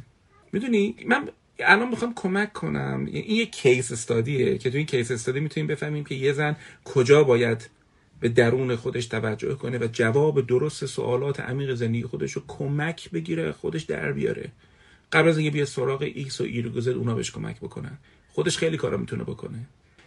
می‌دونی؟ 0.52 0.96
من 1.08 1.30
الان 1.60 1.90
می‌خوام 1.90 2.14
کمک 2.16 2.54
کنم. 2.54 3.08
این 3.12 3.36
یه 3.38 3.46
case 3.46 3.92
study 3.92 4.47
ه 4.47 4.58
که 4.58 4.70
تو 4.70 4.78
این 4.78 4.86
case 4.86 5.12
study 5.12 5.40
می‌تونیم 5.40 5.68
بفهمیم 5.68 6.04
که 6.04 6.16
یه 6.16 6.34
زن 6.34 6.56
کجا 6.86 7.24
باید 7.24 7.70
به 8.20 8.30
درون 8.30 8.76
خودش 8.76 9.06
توجه 9.06 9.56
کنه 9.56 9.78
و 9.78 9.88
جواب 9.92 10.48
درست 10.48 10.86
سوالات 10.86 11.40
عمیق 11.40 11.74
زندگی 11.74 12.04
خودش 12.04 12.32
رو 12.32 12.42
کمک 12.48 13.12
بگیره 13.12 13.52
خودش 13.52 13.84
در 13.84 14.12
بیاره. 14.12 14.52
قبل 15.12 15.30
از 15.30 15.38
اینکه 15.38 15.52
بیا 15.52 15.66
سراغ 15.66 16.02
ایکس 16.02 16.42
و 16.42 16.44
ایرگوزد 16.44 16.92
اونا 16.92 17.16
بهش 17.16 17.32
کمک 17.32 17.58
بکنن. 17.60 17.98
خودش 18.30 18.58
خیلی 18.58 18.78
کارا 18.78 18.98
می‌تونه 18.98 19.24
بکنه. 19.24 19.60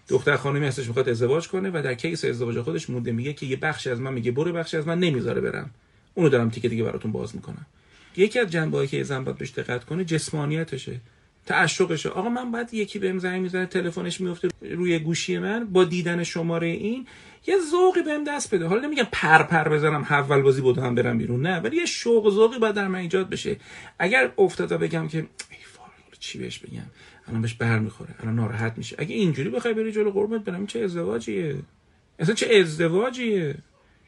دختر 0.08 0.36
خانمی 0.36 0.66
هستش 0.66 0.86
می‌خواد 0.86 1.08
ازدواج 1.08 1.48
کنه 1.48 1.70
و 1.70 1.82
در 1.84 1.94
case 1.94 2.24
ازدواج 2.24 2.60
خودش 2.60 2.90
مونده 2.90 3.12
میگه 3.12 3.32
که 3.32 3.46
یه 3.46 3.56
بخشی 3.56 3.90
از 3.90 4.00
من 4.00 4.12
میگه 4.12 4.30
برو 4.30 4.52
بخشی 4.52 4.76
از 4.76 4.86
من 4.86 4.98
نمی‌ذاره 4.98 5.40
برم. 5.40 5.70
اونو 6.14 6.28
دارم 6.28 6.50
تیکه 6.50 6.68
دیگه 6.68 6.84
براتون 6.84 7.12
باز 7.12 7.36
می‌کنم. 7.36 7.66
یکی 8.16 8.38
از 8.38 8.50
جنبه‌ای 8.50 8.86
که 8.86 9.02
زن 9.02 9.24
باید 9.24 9.38
بهش 9.38 9.50
دقت 9.50 9.84
کنه 9.84 10.04
جسمانیتشه 10.04 11.00
تعشقشه. 11.46 12.08
آقا 12.08 12.28
من 12.28 12.52
بعد 12.52 12.74
یکی 12.74 12.98
بهم 12.98 13.18
زنگ 13.18 13.42
می‌زنه 13.42 13.66
تلفنش 13.66 14.20
میفته 14.20 14.48
روی 14.60 14.98
گوشی 14.98 15.38
من 15.38 15.64
با 15.64 15.84
دیدن 15.84 16.22
شماره 16.22 16.66
این 16.66 17.06
یه 17.46 17.56
ذوقی 17.70 18.02
بهم 18.02 18.24
دست 18.24 18.54
بده. 18.54 18.66
حالا 18.66 18.80
نمیگم 18.80 19.06
پر 19.12 19.42
پر 19.42 19.68
بزنم 19.68 20.02
حول 20.02 20.42
بازی 20.42 20.60
بودم 20.60 20.94
برم 20.94 21.18
بیرون 21.18 21.42
نه. 21.42 21.60
ولی 21.60 21.76
یه 21.76 21.86
شوق 21.86 22.30
ذوقی 22.30 22.58
باید 22.58 22.74
در 22.74 22.88
من 22.88 22.98
ایجاد 22.98 23.28
بشه. 23.28 23.56
اگر 23.98 24.32
افتاده 24.38 24.76
بگم 24.76 25.08
که 25.08 25.18
ای 25.18 25.26
چی 26.22 26.38
بهش 26.38 26.58
بگم؟ 26.58 26.82
الان 27.28 27.42
بهش 27.42 27.54
بر 27.54 27.78
می‌خوره 27.78 28.14
الان 28.20 28.34
ناراحت 28.34 28.74
میشه. 28.76 28.96
اگه 28.98 29.14
اینجوری 29.14 29.50
بخوای 29.50 29.74
بری 29.74 29.92
جلو 29.92 30.10
قربت 30.10 30.40
برم 30.44 30.66
چه 30.66 30.80
ازدواجیه؟ 30.80 31.56
اصلا 32.18 32.34
چه 32.34 32.54
ازدواجیه؟ 32.54 33.54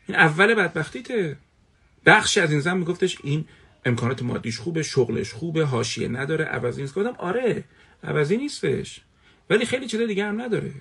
این 0.09 0.19
اول 0.19 0.55
بدبختیته. 0.55 1.37
بخشی 2.07 2.41
از 2.41 2.51
این 2.51 2.61
زن 2.61 2.77
میگفتش 2.77 3.19
این 3.23 3.45
امکانات 3.85 4.23
مادیش 4.23 4.59
خوبه 4.59 4.83
شغلش 4.83 5.33
خوبه 5.33 5.65
حاشیه 5.65 6.09
نداره 6.09 6.45
عوضی 6.45 6.83
نیست. 6.83 6.95
گفتم 6.95 7.15
آره 7.19 7.65
عوضی 8.05 8.37
نیستش. 8.37 9.01
ولی 9.51 9.65
خیلی 9.65 9.87
چیز 9.87 10.01
دیگه 10.01 10.25
هم 10.25 10.41
نداره. 10.41 10.73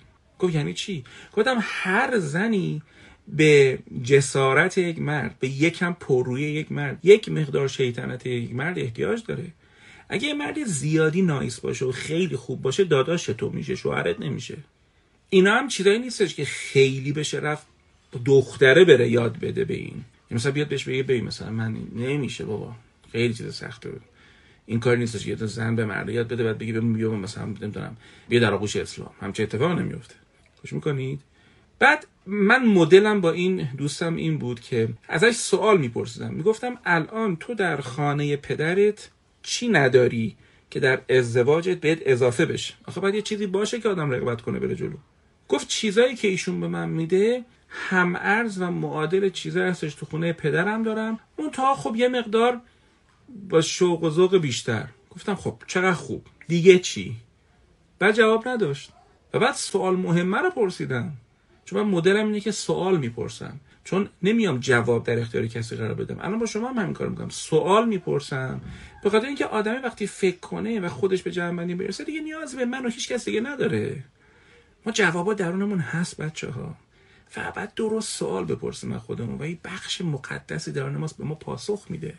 گفت 0.43 0.55
یعنی 0.55 0.73
چی؟ 0.73 1.03
گفتم 1.33 1.57
هر 1.61 2.19
زنی 2.19 2.81
به 3.27 3.79
جسارت 4.03 4.77
یک 4.77 4.99
مرد 4.99 5.35
به 5.39 5.47
یکم 5.49 5.95
پرروی 5.99 6.41
یک 6.41 6.71
مرد 6.71 6.99
یک 7.03 7.29
مقدار 7.29 7.67
شیطنت 7.67 8.25
یک 8.25 8.55
مرد 8.55 8.79
احتیاج 8.79 9.23
داره. 9.27 9.45
اگه 10.09 10.27
یه 10.27 10.33
مرد 10.33 10.63
زیادی 10.63 11.21
نایس 11.21 11.59
باشه 11.59 11.85
و 11.85 11.91
خیلی 11.91 12.35
خوب 12.35 12.61
باشه 12.61 12.83
داداش 12.83 13.25
تو 13.25 13.49
میشه 13.49 13.75
شوهرت 13.75 14.19
نمیشه. 14.19 14.57
اینا 15.29 15.53
هم 15.55 15.67
چیزایی 15.67 15.99
نیستش 15.99 16.35
که 16.35 16.45
خیلی 16.45 17.11
بشه 17.11 17.39
رفت 17.39 17.67
دختره 18.25 18.85
بره 18.85 19.09
یاد 19.09 19.39
بده 19.39 19.65
به 19.65 19.73
این. 19.73 20.03
مثلا 20.31 20.51
بیاد 20.51 20.67
بهش 20.67 20.83
بگه 20.83 21.03
ببین 21.03 21.23
مثلا 21.23 21.51
من 21.51 21.77
نمیشه 21.95 22.45
بابا. 22.45 22.75
خیلی 23.11 23.33
چیز 23.33 23.55
سخته. 23.55 23.89
این 24.65 24.79
کار 24.79 24.97
نیستش 24.97 25.25
یه 25.25 25.35
زن 25.35 25.75
به 25.75 25.85
مرد 25.85 26.09
یاد 26.09 26.27
بده 26.27 26.43
بعد 26.43 26.57
بگی 26.57 26.71
بگم 26.71 27.15
مثلا 27.15 27.45
نمی‌دونم 27.45 27.97
بیا 28.29 28.39
در 28.39 28.53
آغوش 28.53 28.75
اسلام. 28.75 29.11
همچه 29.21 29.43
اتفاق 29.43 29.79
نمیفته 29.79 30.15
خوش 30.63 30.73
می‌کنید. 30.73 31.21
بعد 31.79 32.07
من 32.25 32.65
مدلم 32.65 33.21
با 33.21 33.31
این 33.31 33.69
دوستم 33.77 34.15
این 34.15 34.37
بود 34.37 34.59
که 34.59 34.89
ازش 35.09 35.31
سوال 35.31 35.77
میپرسیدم. 35.77 36.33
می‌گفتم 36.33 36.77
الان 36.85 37.35
تو 37.35 37.53
در 37.53 37.81
خانه 37.81 38.37
پدرت 38.37 39.09
چی 39.41 39.67
نداری 39.67 40.35
که 40.69 40.79
در 40.79 41.01
ازدواجت 41.09 41.79
بهت 41.79 41.99
اضافه 42.05 42.45
بشه؟ 42.45 42.73
آخه 42.85 42.99
باید 42.99 43.15
یه 43.15 43.21
چیزی 43.21 43.47
باشه 43.47 43.79
که 43.79 43.89
آدم 43.89 44.11
رقابت 44.11 44.41
کنه 44.41 44.59
بره 44.59 44.75
جلو. 44.75 44.97
گفت 45.47 45.67
چیزایی 45.67 46.15
که 46.15 46.27
ایشون 46.27 46.59
به 46.59 46.67
من 46.67 46.89
میده 46.89 47.45
هم 47.69 48.15
ارز 48.15 48.61
و 48.61 48.71
معادل 48.71 49.29
چیزایی 49.29 49.69
هستش 49.69 49.95
تو 49.95 50.05
خونه 50.05 50.33
پدرم 50.33 50.83
دارم. 50.83 51.19
اون 51.35 51.51
تا 51.51 51.75
خب 51.75 51.95
یه 51.95 52.07
مقدار 52.07 52.61
با 53.49 53.61
شوق 53.61 54.03
و 54.03 54.09
ذوق 54.09 54.37
بیشتر. 54.37 54.87
گفتم 55.09 55.35
خب 55.35 55.55
چقدر 55.67 55.93
خوب. 55.93 56.25
دیگه 56.47 56.79
چی؟ 56.79 57.15
بعد 57.99 58.15
جواب 58.15 58.47
نداشت. 58.47 58.91
و 59.33 59.39
بعد 59.39 59.53
سوال 59.53 59.95
مهمه 59.95 60.37
رو 60.37 60.49
پرسیدم. 60.49 61.11
چون 61.65 61.83
من 61.83 61.89
مدلم 61.89 62.25
اینه 62.25 62.39
که 62.39 62.51
سوال 62.51 62.97
می‌پرسم. 62.97 63.59
چون 63.83 64.09
نمیام 64.23 64.59
جواب 64.59 65.03
در 65.03 65.19
اختیار 65.19 65.47
کسی 65.47 65.75
قرار 65.75 65.93
بدم. 65.93 66.17
الان 66.19 66.39
با 66.39 66.45
شما 66.45 66.69
هم 66.69 66.77
همین 66.77 66.93
کار 66.93 67.09
می‌کنم. 67.09 67.29
سوال 67.29 67.87
می‌پرسم. 67.87 68.61
به 69.03 69.09
خاطر 69.09 69.27
اینکه 69.27 69.45
آدمی 69.45 69.77
وقتی 69.77 70.07
فکر 70.07 70.39
کنه 70.39 70.79
و 70.79 70.89
خودش 70.89 71.23
به 71.23 71.31
جمع 71.31 71.73
برسه 71.73 72.03
دیگه 72.03 72.21
نیاز 72.21 72.55
به 72.55 72.65
من 72.65 72.85
و 72.85 72.89
هیچ 72.89 73.11
کس 73.11 73.25
دیگه 73.25 73.41
نداره. 73.41 74.03
ما 74.85 74.91
جوابا 74.91 75.33
درونمون 75.33 75.79
هست 75.79 76.21
بچه 76.21 76.49
ها 76.49 76.75
فقط 77.27 77.73
درست 77.75 78.17
سوال 78.17 78.45
بپرسیم 78.45 78.91
از 78.91 79.01
خودمون. 79.01 79.37
و 79.37 79.43
این 79.43 79.59
بخش 79.65 80.01
مقدسی 80.01 80.71
درون 80.71 80.97
ماست 80.97 81.17
به 81.17 81.23
ما 81.23 81.35
پاسخ 81.35 81.85
میده. 81.89 82.13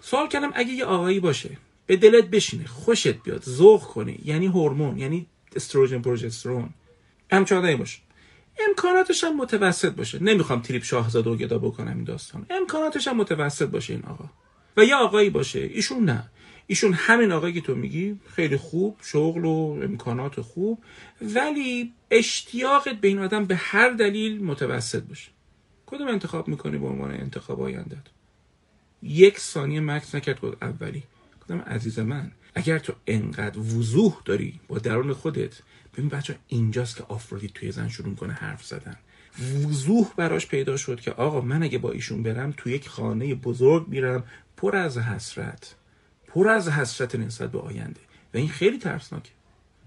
سوال 0.00 0.28
کردم 0.28 0.50
اگه 0.54 0.72
یه 0.72 0.84
آقایی 0.84 1.20
باشه 1.20 1.50
به 1.86 1.96
دلت 1.96 2.24
بشینه 2.24 2.66
خوشت 2.66 3.22
بیاد 3.22 3.42
ذوق 3.42 3.82
کنی 3.82 4.20
یعنی 4.24 4.46
هورمون 4.46 4.98
یعنی 4.98 5.26
استروژن 5.56 6.02
پروژسترون. 6.02 6.70
همچنان 7.32 7.76
باشه. 7.76 7.98
امکاناتش 8.68 9.24
هم 9.24 9.36
متوسط 9.36 9.92
باشه. 9.92 10.22
نمی‌خوام 10.22 10.60
تریپ 10.60 10.82
شاهزاده 10.84 11.30
و 11.30 11.36
گدا 11.36 11.58
بکنم 11.58 11.96
این 11.96 12.04
داستان. 12.04 12.46
امکاناتش 12.50 13.08
هم 13.08 13.16
متوسط 13.16 13.66
باشه 13.66 13.92
این 13.92 14.02
آقا. 14.02 14.24
و 14.76 14.84
یه 14.84 14.94
آقایی 14.94 15.30
باشه. 15.30 15.58
ایشون 15.58 16.04
نه. 16.04 16.30
ایشون 16.66 16.92
همین 16.92 17.32
آقایی 17.32 17.54
که 17.54 17.60
تو 17.60 17.74
میگی 17.74 18.20
خیلی 18.34 18.56
خوب 18.56 18.96
شغل 19.02 19.44
و 19.44 19.80
امکانات 19.82 20.40
خوب 20.40 20.82
ولی 21.22 21.92
اشتیاقت 22.10 22.94
به 23.00 23.08
این 23.08 23.18
آدم 23.18 23.44
به 23.44 23.56
هر 23.56 23.90
دلیل 23.90 24.44
متوسط 24.44 25.02
باشه. 25.02 25.30
کدوم 25.86 26.08
انتخاب 26.08 26.48
می‌کنی 26.48 26.78
به 26.78 26.86
عنوان 26.86 27.10
انتخاب 27.10 27.62
آیندت 27.62 28.06
یک 29.02 29.38
ثانیه 29.38 29.80
مکس 29.80 30.14
نکرد 30.14 30.38
اولی. 30.62 31.02
گفتم 31.40 31.58
عزیز 31.58 31.98
من 31.98 32.32
اگر 32.56 32.78
تو 32.78 32.92
انقدر 33.06 33.58
وضوح 33.58 34.22
داری 34.24 34.60
با 34.68 34.78
درون 34.78 35.12
خودت 35.12 35.58
ببین 35.94 36.08
بچه 36.08 36.38
اینجاست 36.48 36.96
که 36.96 37.04
آفرودی 37.08 37.48
توی 37.48 37.72
زن 37.72 37.88
شروع 37.88 38.14
کنه 38.14 38.32
حرف 38.32 38.64
زدن. 38.64 38.96
وضوح 39.64 40.06
براش 40.16 40.46
پیدا 40.46 40.76
شد 40.76 41.00
که 41.00 41.10
آقا 41.10 41.40
من 41.40 41.62
اگه 41.62 41.78
با 41.78 41.90
ایشون 41.90 42.22
برم 42.22 42.54
تو 42.56 42.70
یک 42.70 42.88
خانه 42.88 43.34
بزرگ 43.34 43.88
میرم 43.88 44.24
پر 44.56 44.76
از 44.76 44.98
حسرت 44.98 45.74
پر 46.26 46.48
از 46.48 46.68
حسرت 46.68 47.14
نسبت 47.14 47.52
به 47.52 47.58
آینده. 47.58 48.00
و 48.34 48.38
این 48.38 48.48
خیلی 48.48 48.78
ترسناکه. 48.78 49.30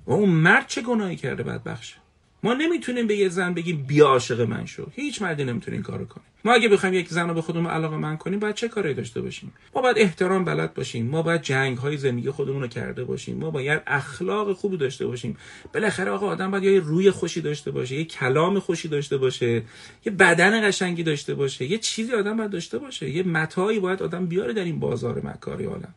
و 0.06 0.12
اون 0.12 0.30
مرد 0.30 0.68
چه 0.68 0.82
گناهی 0.82 1.16
کرده 1.16 1.44
بدبخشه؟ 1.44 1.96
ما 2.44 2.54
نمی‌تونیم 2.54 3.08
به 3.08 3.16
یه 3.16 3.30
زن 3.30 3.54
بگیم 3.54 3.86
بیا 3.88 4.08
عاشق 4.08 4.42
من 4.42 4.66
شو. 4.66 4.88
هیچ 4.96 5.22
مردی 5.22 5.44
نمی‌تونه 5.44 5.76
این 5.76 5.84
کارو 5.84 6.06
کنه. 6.06 6.24
ما 6.46 6.54
اگه 6.54 6.70
بخوایم 6.70 6.96
یک 6.96 7.10
زن 7.10 7.28
رو 7.28 7.34
به 7.34 7.42
خودمون 7.42 7.72
علاقه 7.72 7.98
من 7.98 8.18
کنیم 8.18 8.40
باید 8.40 8.56
چه 8.56 8.68
کاری 8.68 8.94
داشته 8.94 9.22
باشیم؟ 9.22 9.54
ما 9.76 9.82
باید 9.82 9.98
احترام 10.00 10.46
بلد 10.46 10.74
باشیم. 10.74 11.06
ما 11.06 11.22
باید 11.22 11.42
جنگ 11.42 11.78
های 11.78 11.98
زندگی 11.98 12.30
خودمون 12.30 12.62
رو 12.62 12.68
کرده 12.68 13.04
باشیم. 13.04 13.38
ما 13.38 13.52
باید 13.52 13.82
اخلاق 13.88 14.54
خوبی 14.54 14.78
داشته 14.78 15.08
باشیم. 15.08 15.38
بالاخره 15.74 16.12
آقا 16.12 16.28
آدم 16.28 16.52
باید 16.52 16.64
یه 16.64 16.80
روی 16.80 17.12
خوشی 17.12 17.42
داشته 17.42 17.72
باشه 17.72 17.96
یه 17.96 18.06
کلام 18.06 18.60
خوشی 18.60 18.88
داشته 18.88 19.18
باشه 19.18 19.64
یه 20.06 20.12
بدن 20.12 20.68
قشنگی 20.68 21.04
داشته 21.04 21.34
باشه 21.34 21.66
یه 21.66 21.78
چیزی 21.78 22.14
آدم 22.14 22.38
باید 22.38 22.52
داشته 22.52 22.78
باشه. 22.78 23.10
یه 23.10 23.24
متاعی 23.24 23.80
باید 23.80 24.04
آدم 24.04 24.26
بیاره 24.26 24.54
در 24.54 24.64
این 24.64 24.80
بازار 24.80 25.22
مکاری 25.26 25.66
عالم. 25.66 25.94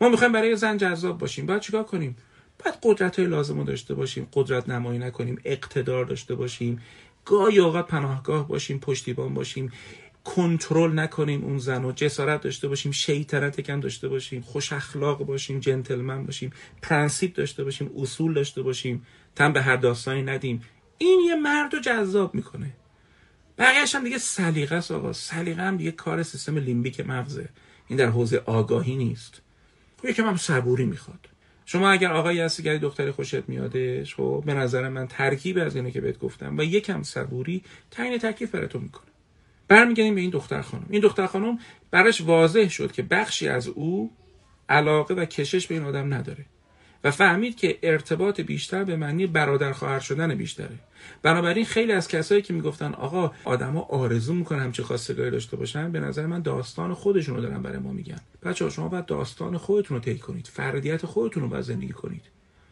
ما 0.00 0.08
می‌خوایم 0.08 0.32
برای 0.32 0.56
زن 0.56 0.76
جذاب 0.76 1.18
باشیم. 1.18 1.46
باید 1.46 1.60
چیکار 1.60 1.82
کنیم؟ 1.82 2.16
باید 2.64 2.78
قدرت 2.82 3.18
های 3.18 3.28
لازم 3.28 3.58
رو 3.58 3.64
داشته 3.64 3.94
باشیم 3.94 4.28
قدرت 4.32 4.68
نمایی 4.68 4.98
نکنیم 4.98 5.40
اقتدار 5.44 6.04
داشته 6.04 6.34
باشیم 6.34 6.82
گاهی 7.24 7.58
اوقات 7.58 7.86
پناهگاه 7.86 8.48
باشیم 8.48 8.78
پشتیبان 8.78 9.34
باشیم 9.34 9.72
کنترل 10.24 10.98
نکنیم 10.98 11.44
اون 11.44 11.58
زن 11.58 11.84
و 11.84 11.92
جسارت 11.92 12.40
داشته 12.40 12.68
باشیم 12.68 12.92
شیطنت 12.92 13.60
کم 13.60 13.80
داشته 13.80 14.08
باشیم 14.08 14.40
خوش 14.40 14.72
اخلاق 14.72 15.18
باشیم 15.18 15.60
جنتلمن 15.60 16.24
باشیم 16.24 16.52
پرنسیپ 16.82 17.34
داشته 17.34 17.64
باشیم 17.64 17.90
اصول 17.96 18.34
داشته 18.34 18.62
باشیم 18.62 19.06
تن 19.36 19.52
به 19.52 19.62
هر 19.62 19.76
داستانی 19.76 20.22
ندیم. 20.22 20.62
این 20.98 21.20
یه 21.26 21.34
مرد 21.34 21.74
رو 21.74 21.80
جذاب 21.80 22.34
می‌کنه. 22.34 22.70
بقیهش 23.58 23.94
هم 23.94 24.04
دیگه 24.04 24.18
سلیقه 24.18 24.74
است 24.74 24.90
آقا. 24.90 25.12
سلیقه 25.12 25.62
هم 25.62 25.76
دیگه 25.76 25.90
کار 25.90 26.22
سیستم 26.22 26.58
لیمبیک 26.58 27.00
مغزه. 27.00 27.48
این 27.86 27.98
در 27.98 28.06
حوزه 28.06 28.42
آگاهی 28.46 28.96
نیست. 28.96 29.42
یکم 30.04 30.26
هم 30.26 30.36
صبوری 30.36 30.84
می‌خواد. 30.84 31.28
شما 31.70 31.90
اگر 31.90 32.12
آقایی 32.12 32.40
هستی 32.40 32.62
که 32.62 32.78
دختری 32.78 33.10
خوشت 33.10 33.48
میادش 33.48 34.14
خب 34.14 34.42
به 34.46 34.54
نظر 34.54 34.88
من 34.88 35.06
ترکیب 35.06 35.58
از 35.58 35.76
اینه 35.76 35.90
که 35.90 36.00
بهت 36.00 36.18
گفتم 36.18 36.58
و 36.58 36.62
یکم 36.62 37.02
صبوری 37.02 37.62
تعیین 37.90 38.18
تکلیف 38.18 38.50
براتون 38.50 38.82
می‌کنه. 38.82 39.06
برمیگردیم 39.68 40.14
به 40.14 40.20
این 40.20 40.30
دختر 40.30 40.60
خانم. 40.60 40.86
این 40.90 41.00
دختر 41.00 41.26
خانم 41.26 41.58
براش 41.90 42.20
واضح 42.20 42.68
شد 42.68 42.92
که 42.92 43.02
بخشی 43.02 43.48
از 43.48 43.68
او 43.68 44.10
علاقه 44.68 45.14
و 45.14 45.24
کشش 45.24 45.66
به 45.66 45.74
این 45.74 45.84
آدم 45.84 46.14
نداره. 46.14 46.44
و 47.04 47.10
فهمید 47.10 47.56
که 47.56 47.78
ارتباط 47.82 48.40
بیشتر 48.40 48.84
به 48.84 48.96
معنی 48.96 49.26
برادر 49.26 49.72
خواهر 49.72 50.00
شدن 50.00 50.34
بیشتره. 50.34 50.78
بنابراین 51.22 51.64
خیلی 51.64 51.92
از 51.92 52.08
کسایی 52.08 52.42
که 52.42 52.52
می‌گفتن 52.54 52.94
آقا 52.94 53.32
آدما 53.44 53.80
آرزو 53.80 54.34
می‌کنن 54.34 54.58
همچه 54.58 54.82
خواستگاری 54.82 55.30
داشته 55.30 55.56
باشن 55.56 55.92
به 55.92 56.00
نظر 56.00 56.26
من 56.26 56.42
داستان 56.42 56.94
خودشون 56.94 57.36
رو 57.36 57.42
دارن 57.42 57.62
برای 57.62 57.78
ما 57.78 57.92
میگن. 57.92 58.20
بچه 58.42 58.70
شما 58.70 58.88
باید 58.88 59.06
داستان 59.06 59.58
خودتون 59.58 59.96
رو 59.96 60.02
طی 60.02 60.18
کنید 60.18 60.46
فردیت 60.46 61.06
خودتون 61.06 61.42
رو 61.42 61.48
باید 61.48 61.64
زندگی 61.64 61.92
کنید. 61.92 62.22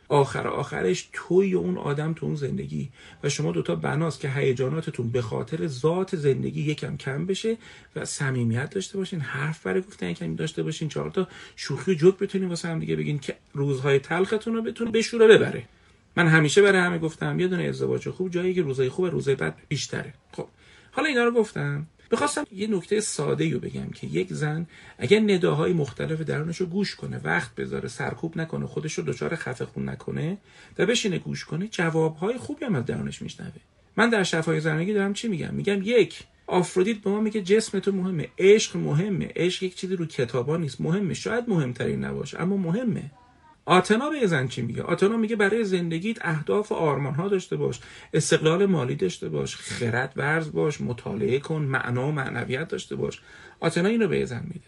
آخر 0.09 0.49
آخرش 0.49 1.09
توی 1.13 1.55
اون 1.55 1.79
آدم 1.79 2.13
تو 2.13 2.27
اون 2.27 2.35
زندگی. 2.35 2.89
و 3.23 3.29
شما 3.29 3.53
دوتا 3.53 3.75
بناست 3.75 4.21
که 4.21 4.29
هیجاناتتون 4.29 5.11
به 5.11 5.23
خاطر 5.23 5.67
ذات 5.67 6.17
زندگی 6.17 6.63
یکم 6.63 6.97
کم 6.97 7.27
بشه 7.27 7.57
و 7.97 8.05
صمیمیت 8.05 8.71
داشته 8.71 8.99
باشین 8.99 9.21
حرف 9.21 9.67
برای 9.67 9.81
گفتن 9.81 10.11
یکم 10.11 10.35
داشته 10.35 10.63
باشین 10.63 10.89
چهار 10.89 11.11
تا 11.11 11.29
شوخی 11.57 11.91
و 11.91 11.95
جوک 11.95 12.19
بتونین 12.19 12.49
واسه 12.49 12.69
هم 12.69 12.79
دیگه 12.79 12.97
بگین 12.97 13.19
که 13.19 13.37
روزهای 13.53 13.99
تلختون 13.99 14.55
رو 14.55 14.63
بتونه 14.63 14.91
بشوره 14.91 15.27
ببره. 15.27 15.63
من 16.17 16.27
همیشه 16.29 16.63
برای 16.63 16.81
همه 16.81 16.99
گفتم 16.99 17.41
یه 17.41 17.49
دونه 17.49 17.65
ازدواج 17.65 18.09
خوب 18.09 18.31
جایی 18.31 18.55
که 18.55 18.63
روزای 18.63 18.89
خوب 18.89 19.05
و 19.05 19.09
روزای 19.09 19.35
بد 19.35 19.55
بیشتره. 19.69 20.15
خب 20.33 20.49
حالا 20.91 21.09
اینا 21.09 21.25
رو 21.25 21.31
گفتم. 21.31 21.87
بخواستم 22.11 22.45
یه 22.53 22.67
نکته 22.67 23.01
ساده 23.01 23.51
رو 23.53 23.61
بگم 23.61 23.91
که 23.91 24.07
یک 24.07 24.33
زن 24.33 24.67
اگر 24.99 25.21
نداهای 25.21 25.73
مختلف 25.73 26.21
درونش 26.21 26.57
رو 26.57 26.67
گوش 26.67 26.95
کنه 26.95 27.21
وقت 27.25 27.55
بذاره 27.55 27.89
سرکوب 27.89 28.37
نکنه 28.39 28.67
خودش 28.67 28.93
رو 28.93 29.05
دچار 29.05 29.37
خفه 29.37 29.65
خون 29.65 29.89
نکنه 29.89 30.39
و 30.79 30.87
بشینه 30.87 31.19
گوش 31.19 31.45
کنه 31.45 31.69
جوابهای 31.69 32.39
خوبی 32.39 32.65
هم 32.65 32.75
از 32.75 32.85
درونش 32.85 33.23
میشنوه. 33.23 33.61
من 33.97 34.11
در 34.11 34.23
شفای 34.23 34.61
زنانگی 34.61 34.93
دارم 34.93 35.13
چی 35.13 35.29
میگم؟ 35.29 35.55
میگم 35.55 35.81
یک 35.83 36.25
آفرودیت 36.47 36.97
به 36.97 37.11
ما 37.11 37.21
میگه 37.21 37.43
جسم 37.43 37.79
تو 37.79 37.93
مهمه 37.93 38.29
عشق 38.39 38.77
مهمه. 38.77 39.33
عشق 39.37 39.63
یک 39.63 39.75
چیزی 39.75 39.97
رو 39.97 40.07
کتابا 40.07 40.57
نیست. 40.57 40.81
مهمه. 40.81 41.15
شاید 41.15 41.49
مهمترین 41.49 42.05
نباشه 42.05 42.41
اما 42.41 42.57
مهمه. 42.57 43.11
آتنا 43.67 44.11
به 44.11 44.27
زن 44.27 44.49
چی 44.49 44.63
میگه؟ 44.63 44.83
آتنا 44.83 45.17
میگه 45.17 45.37
برای 45.37 45.65
زندگیت 45.65 46.19
اهداف 46.21 46.73
و 46.73 46.75
آرمان 46.75 47.15
ها 47.15 47.29
داشته 47.29 47.57
باش 47.57 47.81
استقلال 48.15 48.67
مالی 48.67 48.95
داشته 48.95 49.29
باش 49.29 49.57
خرد 49.57 50.13
ورز 50.17 50.53
باش 50.53 50.81
مطالعه 50.81 51.39
کن 51.39 51.63
معنا 51.63 52.09
و 52.09 52.13
معنویت 52.13 52.69
داشته 52.69 52.97
باش. 52.97 53.23
آتنا 53.61 53.89
اینو 53.89 54.09
به 54.09 54.25
زن 54.25 54.43
میده 54.45 54.67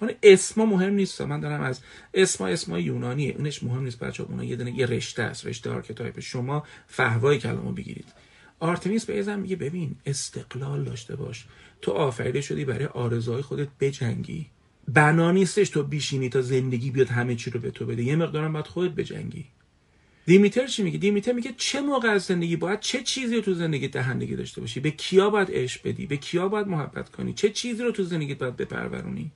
حالا 0.00 0.12
اسما 0.22 0.66
مهم 0.66 0.92
نیست. 0.92 1.20
من 1.20 1.40
دارم 1.40 1.60
از 1.60 1.80
اسما 2.14 2.46
اسما 2.46 2.78
یونانیه. 2.78 3.34
اونش 3.38 3.62
مهم 3.62 3.82
نیست 3.82 3.98
بچه 3.98 4.22
اونها 4.22 4.44
یه 4.44 4.56
دونه 4.56 4.78
یه 4.78 4.86
رشته 4.86 5.22
است. 5.22 5.46
رشته 5.46 5.70
archetype 5.70 6.20
شما 6.20 6.64
فحوای 6.86 7.38
کلامو 7.38 7.72
بگیرید. 7.72 8.06
آرتمیس 8.60 9.04
به 9.04 9.22
زن 9.22 9.40
میگه 9.40 9.56
ببین 9.56 9.96
استقلال 10.06 10.84
داشته 10.84 11.16
باش. 11.16 11.46
تو 11.82 11.92
آفریده 11.92 12.40
شدی 12.40 12.64
برای 12.64 12.86
آرزوهای 12.86 13.42
خودت 13.42 13.68
بجنگی. 13.80 14.46
بنا 14.88 15.32
نیستش 15.32 15.68
تو 15.68 15.82
بیشینی 15.82 16.28
تا 16.28 16.40
زندگی 16.42 16.90
بیاد 16.90 17.08
همه 17.08 17.34
چی 17.34 17.50
رو 17.50 17.60
به 17.60 17.70
تو 17.70 17.86
بده. 17.86 18.02
یه 18.02 18.16
مقدارم 18.16 18.52
باید 18.52 18.66
خودت 18.66 18.94
بجنگی. 18.94 19.44
دیمیتر 20.26 20.66
چی 20.66 20.82
میگه؟ 20.82 20.98
دیمیتر 20.98 21.32
میگه 21.32 21.54
چه 21.56 21.80
موقع 21.80 22.08
از 22.08 22.22
زندگی 22.22 22.56
باید 22.56 22.80
چه 22.80 23.02
چیزی 23.02 23.36
رو 23.36 23.40
تو 23.42 23.54
زندگی 23.54 23.88
دهندگی 23.88 24.36
داشته 24.36 24.60
باشی؟ 24.60 24.80
به 24.80 24.90
کیا 24.90 25.30
باید 25.30 25.48
عشق 25.50 25.80
بدی؟ 25.84 26.06
به 26.06 26.16
کیا 26.16 26.48
باید 26.48 26.66
محبت 26.66 27.08
کنی؟ 27.08 27.32
چه 27.32 27.50
چیزی 27.50 27.82
رو 27.82 27.92
تو 27.92 28.02
زندگی 28.02 28.34
باید 28.34 28.56
بپرورونی؟ 28.56 29.30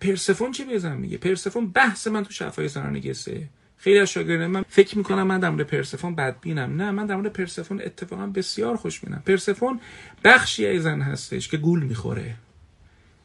پرسفون 0.00 0.52
چی 0.52 0.64
بزن 0.64 0.96
میگه؟ 0.96 1.18
پرسفون 1.18 1.66
بحث 1.66 2.06
من 2.06 2.24
تو 2.24 2.32
شفای 2.32 2.68
زنانگی 2.68 3.14
سه 3.14 3.48
خیلی 3.76 3.98
از 3.98 4.10
شاگردان 4.10 4.46
من 4.46 4.64
فکر 4.68 4.98
می‌کنم 4.98 5.26
من 5.26 5.40
در 5.40 5.64
پرسفون 5.64 6.14
بدبینم. 6.14 6.82
نه 6.82 6.90
من 6.90 7.06
در 7.06 7.28
پرسفون 7.28 7.80
اتفاقا 7.84 8.26
بسیار 8.26 8.76
خوشبینم 8.76 9.22
پرسفون 9.26 9.80
بخشی 10.24 10.66
از 10.66 10.82
زن 10.82 11.00
هستش 11.00 11.48
که 11.48 11.56
گول 11.56 11.82
می‌خوره. 11.82 12.34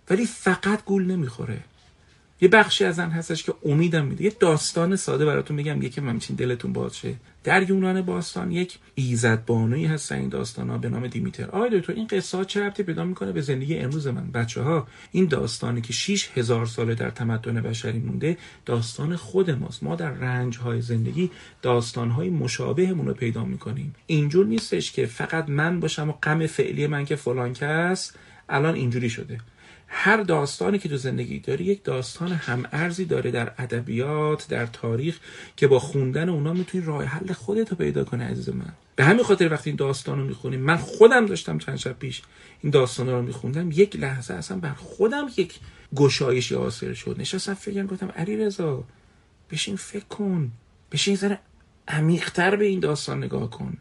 ولی 0.09 0.25
فقط 0.25 0.85
گول 0.85 1.05
نمی‌خوره. 1.05 1.59
یه 2.41 2.47
بخشی 2.47 2.85
از 2.85 2.99
آن 2.99 3.11
هستش 3.11 3.43
که 3.43 3.53
امیدم 3.65 4.05
میده. 4.05 4.23
یه 4.23 4.33
داستان 4.39 4.95
ساده 4.95 5.25
براتون 5.25 5.57
بگم 5.57 5.81
یکی 5.81 6.01
همچین 6.01 6.35
دلتون 6.35 6.73
باشه 6.73 7.15
در 7.43 7.69
یونان 7.69 8.01
باستان 8.01 8.51
یک 8.51 8.79
ایزد 8.95 9.45
بانوی 9.45 9.85
هست. 9.85 10.11
این 10.11 10.29
داستان 10.29 10.69
ها 10.69 10.77
به 10.77 10.89
نام 10.89 11.07
دیمیتر. 11.07 11.45
آقای 11.45 11.79
دکتر 11.79 11.93
این 11.93 12.07
قصه 12.07 12.37
ها 12.37 12.43
چه 12.43 12.63
ربطی 12.63 12.83
پیدا 12.83 13.03
می‌کنه 13.05 13.31
به 13.31 13.41
زندگی 13.41 13.77
امروز 13.77 14.07
من؟ 14.07 14.31
بچه 14.31 14.61
ها 14.61 14.87
این 15.11 15.25
داستانی 15.25 15.81
که 15.81 15.93
6 15.93 16.29
هزار 16.35 16.65
ساله 16.65 16.95
در 16.95 17.09
تمدن 17.09 17.61
بشری 17.61 17.99
مونده 17.99 18.37
داستان 18.65 19.15
خود 19.15 19.51
ماست. 19.51 19.83
ما 19.83 19.95
در 19.95 20.11
رنج 20.11 20.57
های 20.57 20.81
زندگی 20.81 21.31
داستان 21.61 22.09
های 22.09 22.29
مشابهمون 22.29 23.07
رو 23.07 23.13
پیدا 23.13 23.45
می‌کنیم. 23.45 23.95
اینجور 24.07 24.45
نیستش 24.45 24.91
که 24.91 25.05
فقط 25.05 25.49
من 25.49 25.79
باشم 25.79 26.09
و 26.09 26.11
غم 26.11 26.47
فعلی 26.47 26.87
من 26.87 27.05
که 27.05 27.15
فلان 27.15 27.53
کس 27.53 28.13
الان 28.49 28.75
اینجوری 28.75 29.09
شده. 29.09 29.37
هر 29.87 30.17
داستانی 30.17 30.79
که 30.79 30.89
تو 30.89 30.97
زندگی 30.97 31.39
داری 31.39 31.63
یک 31.63 31.83
داستان 31.83 32.31
هم 32.31 32.65
ارزی 32.71 33.05
داره 33.05 33.31
در 33.31 33.51
ادبیات 33.57 34.47
در 34.47 34.65
تاریخ 34.65 35.19
که 35.55 35.67
با 35.67 35.79
خوندن 35.79 36.29
اونا 36.29 36.53
می‌تونی 36.53 36.85
راه 36.85 37.03
حل 37.03 37.33
خودت 37.33 37.69
رو 37.69 37.77
پیدا 37.77 38.03
کنه 38.03 38.23
عزیز 38.23 38.49
من. 38.49 38.73
به 38.95 39.03
همین 39.03 39.23
خاطر 39.23 39.53
وقتی 39.53 39.69
این 39.69 39.77
داستان 39.77 40.19
رو 40.19 40.25
می‌خونیم 40.25 40.59
من 40.59 40.77
خودم 40.77 41.25
داشتم 41.25 41.57
چند 41.57 41.75
شب 41.75 41.99
پیش 41.99 42.21
این 42.61 42.71
داستان 42.71 43.09
رو 43.09 43.21
میخوندم 43.21 43.71
یک 43.71 43.95
لحظه 43.95 44.33
اصلا 44.33 44.57
بر 44.57 44.73
خودم 44.73 45.27
یک 45.37 45.59
گشایشی 45.95 46.55
حاصل 46.55 46.93
شد. 46.93 47.15
نشستم 47.19 47.53
فکر 47.53 47.85
گفتم 47.85 48.11
علی 48.15 48.37
رضا 48.37 48.83
بشین 49.51 49.75
فکر 49.75 50.05
کن. 50.05 50.51
بشین 50.91 51.15
ذره 51.15 51.39
عمیقتر 51.87 52.55
به 52.55 52.65
این 52.65 52.79
داستان 52.79 53.23
نگاه 53.23 53.49
کن. 53.49 53.77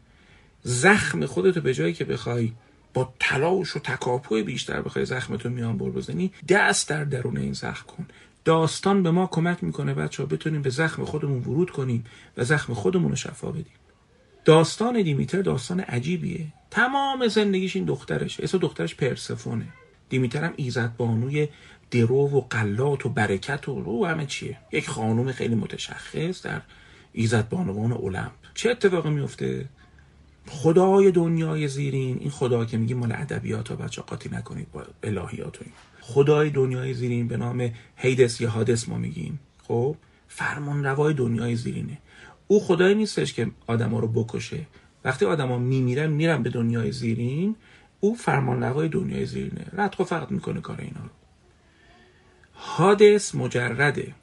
زخم 0.62 1.26
خودتو 1.26 1.60
به 1.60 1.74
جایی 1.74 1.92
که 1.92 2.04
بخوای 2.04 2.52
با 2.96 3.14
تلاش 3.20 3.76
و 3.76 3.78
تکاپوی 3.78 4.42
بیشتر 4.42 4.82
بخوای 4.82 5.04
زخمتو 5.04 5.48
میان 5.48 5.78
بر 5.78 5.90
بزنی 5.90 6.32
دست 6.48 6.88
در 6.88 7.04
درون 7.04 7.36
این 7.36 7.52
زخم 7.52 7.86
کن. 7.86 8.06
داستان 8.44 9.02
به 9.02 9.10
ما 9.10 9.26
کمک 9.26 9.64
می‌کنه 9.64 9.94
بچه 9.94 10.22
ها 10.22 10.28
بتونیم 10.28 10.62
به 10.62 10.70
زخم 10.70 11.04
خودمون 11.04 11.38
ورود 11.38 11.70
کنیم 11.70 12.04
و 12.36 12.44
زخم 12.44 12.74
خودمون 12.74 13.10
رو 13.10 13.16
شفا 13.16 13.50
بدیم. 13.50 13.72
داستان 14.44 15.02
دیمیتر 15.02 15.42
داستان 15.42 15.80
عجیبیه. 15.80 16.46
تمام 16.70 17.28
زندگیش 17.28 17.76
این 17.76 17.84
دخترش. 17.84 18.40
اسم 18.40 18.58
دخترش 18.58 18.94
پرسفونه. 18.94 19.66
دیمیتر 20.08 20.44
هم 20.44 20.52
ایزد 20.56 20.96
بانوی 20.96 21.48
درو 21.90 22.28
و 22.28 22.40
قلات 22.40 23.06
و 23.06 23.08
برکت 23.08 23.68
و 23.68 23.82
رو 23.82 24.06
همه 24.06 24.26
چیه. 24.26 24.58
یک 24.72 24.88
خانوم 24.88 25.32
خیلی 25.32 25.54
متشخص 25.54 26.42
در 26.42 26.60
ایزد 27.12 27.48
بانوان 27.48 27.92
المپ 27.92 28.32
چه 28.54 28.70
اتفاقی 28.70 29.10
میفته 29.10 29.68
خدای 30.48 31.10
دنیای 31.10 31.68
زیرین. 31.68 32.18
این 32.20 32.30
خدا 32.30 32.64
که 32.64 32.78
میگیم 32.78 32.98
مال 32.98 33.12
ادبیات 33.12 33.68
ها 33.68 33.76
بچه 33.76 34.02
قاطی 34.02 34.28
نکنید 34.28 34.72
با 34.72 34.84
الهیات 35.02 35.56
و 35.56 35.64
این 35.64 35.72
خدای 36.00 36.50
دنیای 36.50 36.94
زیرین 36.94 37.28
به 37.28 37.36
نام 37.36 37.70
هیدس 37.96 38.40
یا 38.40 38.50
هادس 38.50 38.88
ما 38.88 38.98
میگیم. 38.98 39.40
خب؟ 39.62 39.96
فرمان 40.28 40.84
روای 40.84 41.14
دنیای 41.14 41.56
زیرینه. 41.56 41.98
او 42.48 42.60
خدای 42.60 42.94
نیستش 42.94 43.34
که 43.34 43.50
آدما 43.66 43.98
رو 43.98 44.08
بکشه. 44.08 44.66
وقتی 45.04 45.24
آدما 45.24 45.58
میمیرن 45.58 46.10
میرن 46.10 46.42
به 46.42 46.50
دنیای 46.50 46.92
زیرین. 46.92 47.56
او 48.00 48.14
فرمان 48.14 48.62
روای 48.62 48.88
دنیای 48.88 49.26
زیرینه. 49.26 49.66
رد 49.72 49.96
و 50.00 50.04
فقط 50.04 50.30
می‌کنه 50.30 50.60
کار 50.60 50.80
اینا 50.80 51.00
رو. 51.02 51.10
هادس 52.54 53.34
مجرده. 53.34 54.14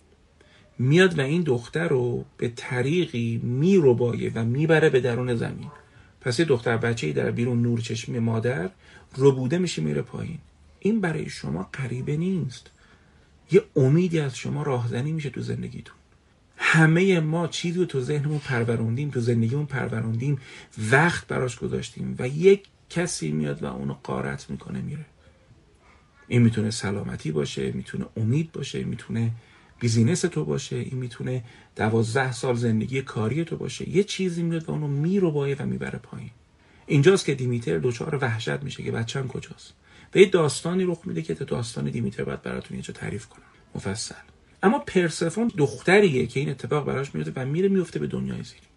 میاد 0.79 1.19
و 1.19 1.21
این 1.21 1.41
دختر 1.41 1.87
رو 1.87 2.25
به 2.37 2.51
طریقی 2.55 3.41
میروبایه 3.43 4.31
و 4.35 4.45
می‌بره 4.45 4.89
به 4.89 4.99
درون 4.99 5.35
زمین. 5.35 5.71
پس 6.23 6.39
یه 6.39 6.45
دختر 6.45 6.77
بچه 6.77 7.07
ای 7.07 7.13
در 7.13 7.31
بیرون 7.31 7.61
نور 7.61 7.79
چشمی 7.79 8.19
مادر 8.19 8.69
ربوده 9.17 9.57
میشه 9.57 9.81
میره 9.81 10.01
پایین. 10.01 10.37
این 10.79 11.01
برای 11.01 11.29
شما 11.29 11.69
قریبه 11.73 12.17
نیست. 12.17 12.69
یه 13.51 13.63
امیدی 13.75 14.19
از 14.19 14.37
شما 14.37 14.63
راهزنی 14.63 15.11
میشه 15.11 15.29
تو 15.29 15.41
زندگیتون. 15.41 15.95
همه 16.57 17.19
ما 17.19 17.47
چیزی 17.47 17.79
رو 17.79 17.85
تو 17.85 18.01
ذهنمون 18.01 18.39
پروروندیم 18.39 19.09
تو 19.09 19.19
زندگیمون 19.19 19.65
پروروندیم 19.65 20.41
وقت 20.91 21.27
براش 21.27 21.59
گذاشتیم 21.59 22.15
و 22.19 22.27
یک 22.27 22.63
کسی 22.89 23.31
میاد 23.31 23.63
و 23.63 23.65
اونو 23.65 23.95
قارت 24.03 24.49
می‌کنه 24.49 24.81
میره. 24.81 25.05
این 26.27 26.41
می‌تونه 26.41 26.71
سلامتی 26.71 27.31
باشه 27.31 27.71
می‌تونه 27.71 28.05
امید 28.17 28.51
باشه 28.51 28.83
می‌تونه 28.83 29.31
بیزینس 29.83 30.21
تو 30.21 30.45
باشه 30.45 30.75
این 30.75 30.97
می‌تونه 30.97 31.43
دوازده 31.75 32.31
سال 32.31 32.55
زندگی 32.55 33.01
کاری 33.01 33.45
تو 33.45 33.57
باشه. 33.57 33.89
یه 33.89 34.03
چیزی 34.03 34.43
میاد 34.43 34.69
و 34.69 34.71
اونو 34.71 34.87
میرو 34.87 35.31
بایه 35.31 35.55
و 35.59 35.65
می‌بره 35.65 35.99
پایین. 35.99 36.29
اینجاست 36.87 37.25
که 37.25 37.35
دیمیتر 37.35 37.77
دوچار 37.77 38.15
وحشت 38.21 38.63
میشه 38.63 38.83
که 38.83 38.91
بچم 38.91 39.27
کجاست. 39.27 39.73
و 40.15 40.17
یه 40.17 40.29
داستانی 40.29 40.83
رخ 40.83 40.99
میده 41.05 41.21
که 41.21 41.33
داستان 41.33 41.89
دیمیتر 41.89 42.23
باید 42.23 42.41
براتون 42.41 42.77
یه 42.77 42.83
تعریف 42.83 43.25
کنم. 43.25 43.43
مفصل. 43.75 44.15
اما 44.63 44.79
پرسفون 44.79 45.51
دختریه 45.57 46.27
که 46.27 46.39
این 46.39 46.49
اتفاق 46.49 46.85
براش 46.85 47.15
میفته 47.15 47.41
و 47.41 47.45
میره 47.45 47.67
میفته 47.67 47.99
به 47.99 48.07
دنیای 48.07 48.43
زیرین. 48.43 48.69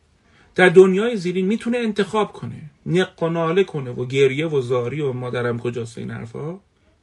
در 0.55 0.69
دنیای 0.69 1.17
زیرین 1.17 1.47
می‌تونه 1.47 1.79
انتخاب 1.79 2.33
کنه 2.33 2.71
نق 2.87 3.23
و 3.23 3.65
کنه 3.65 3.91
و 3.91 4.07
گریه 4.07 4.47
و 4.47 4.61
زاری 4.61 5.01
و 5.01 5.13
مادرم 5.13 5.59
کجاست 5.59 5.99
این 5.99 6.11
حرفا؟ 6.11 6.59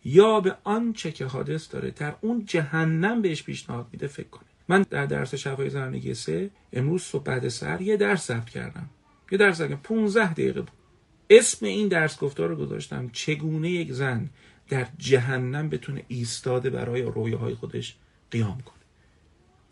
یا 0.05 0.39
به 0.39 0.55
آنچه 0.63 1.11
که 1.11 1.25
حادث 1.25 1.71
داره 1.71 1.91
در 1.91 2.15
اون 2.21 2.45
جهنم 2.45 3.21
بهش 3.21 3.43
پیشنهاد 3.43 3.87
میده 3.91 4.07
فکر 4.07 4.27
کنه. 4.27 4.43
من 4.67 4.85
در 4.89 5.05
درس 5.05 5.35
شفای 5.35 5.69
زنانگی 5.69 6.13
سه 6.13 6.49
امروز 6.73 7.01
صبح 7.01 7.23
بعد 7.23 7.47
سر 7.47 7.81
یه 7.81 7.97
درس 7.97 8.21
ثبت 8.25 8.49
کردم. 8.49 8.89
یه 9.31 9.37
درس 9.37 9.61
کردم 9.61 9.79
15 9.83 10.33
دقیقه 10.33 10.61
بود. 10.61 10.71
اسم 11.29 11.65
این 11.65 11.87
درس 11.87 12.19
گفتار 12.19 12.49
رو 12.49 12.55
گذاشتم 12.55 13.09
چگونه 13.13 13.69
یک 13.69 13.91
زن 13.91 14.29
در 14.69 14.87
جهنم 14.97 15.69
بتونه 15.69 16.03
ایستاده 16.07 16.69
برای 16.69 17.01
رویاهای 17.01 17.55
خودش 17.55 17.95
قیام 18.31 18.61
کنه. 18.61 18.82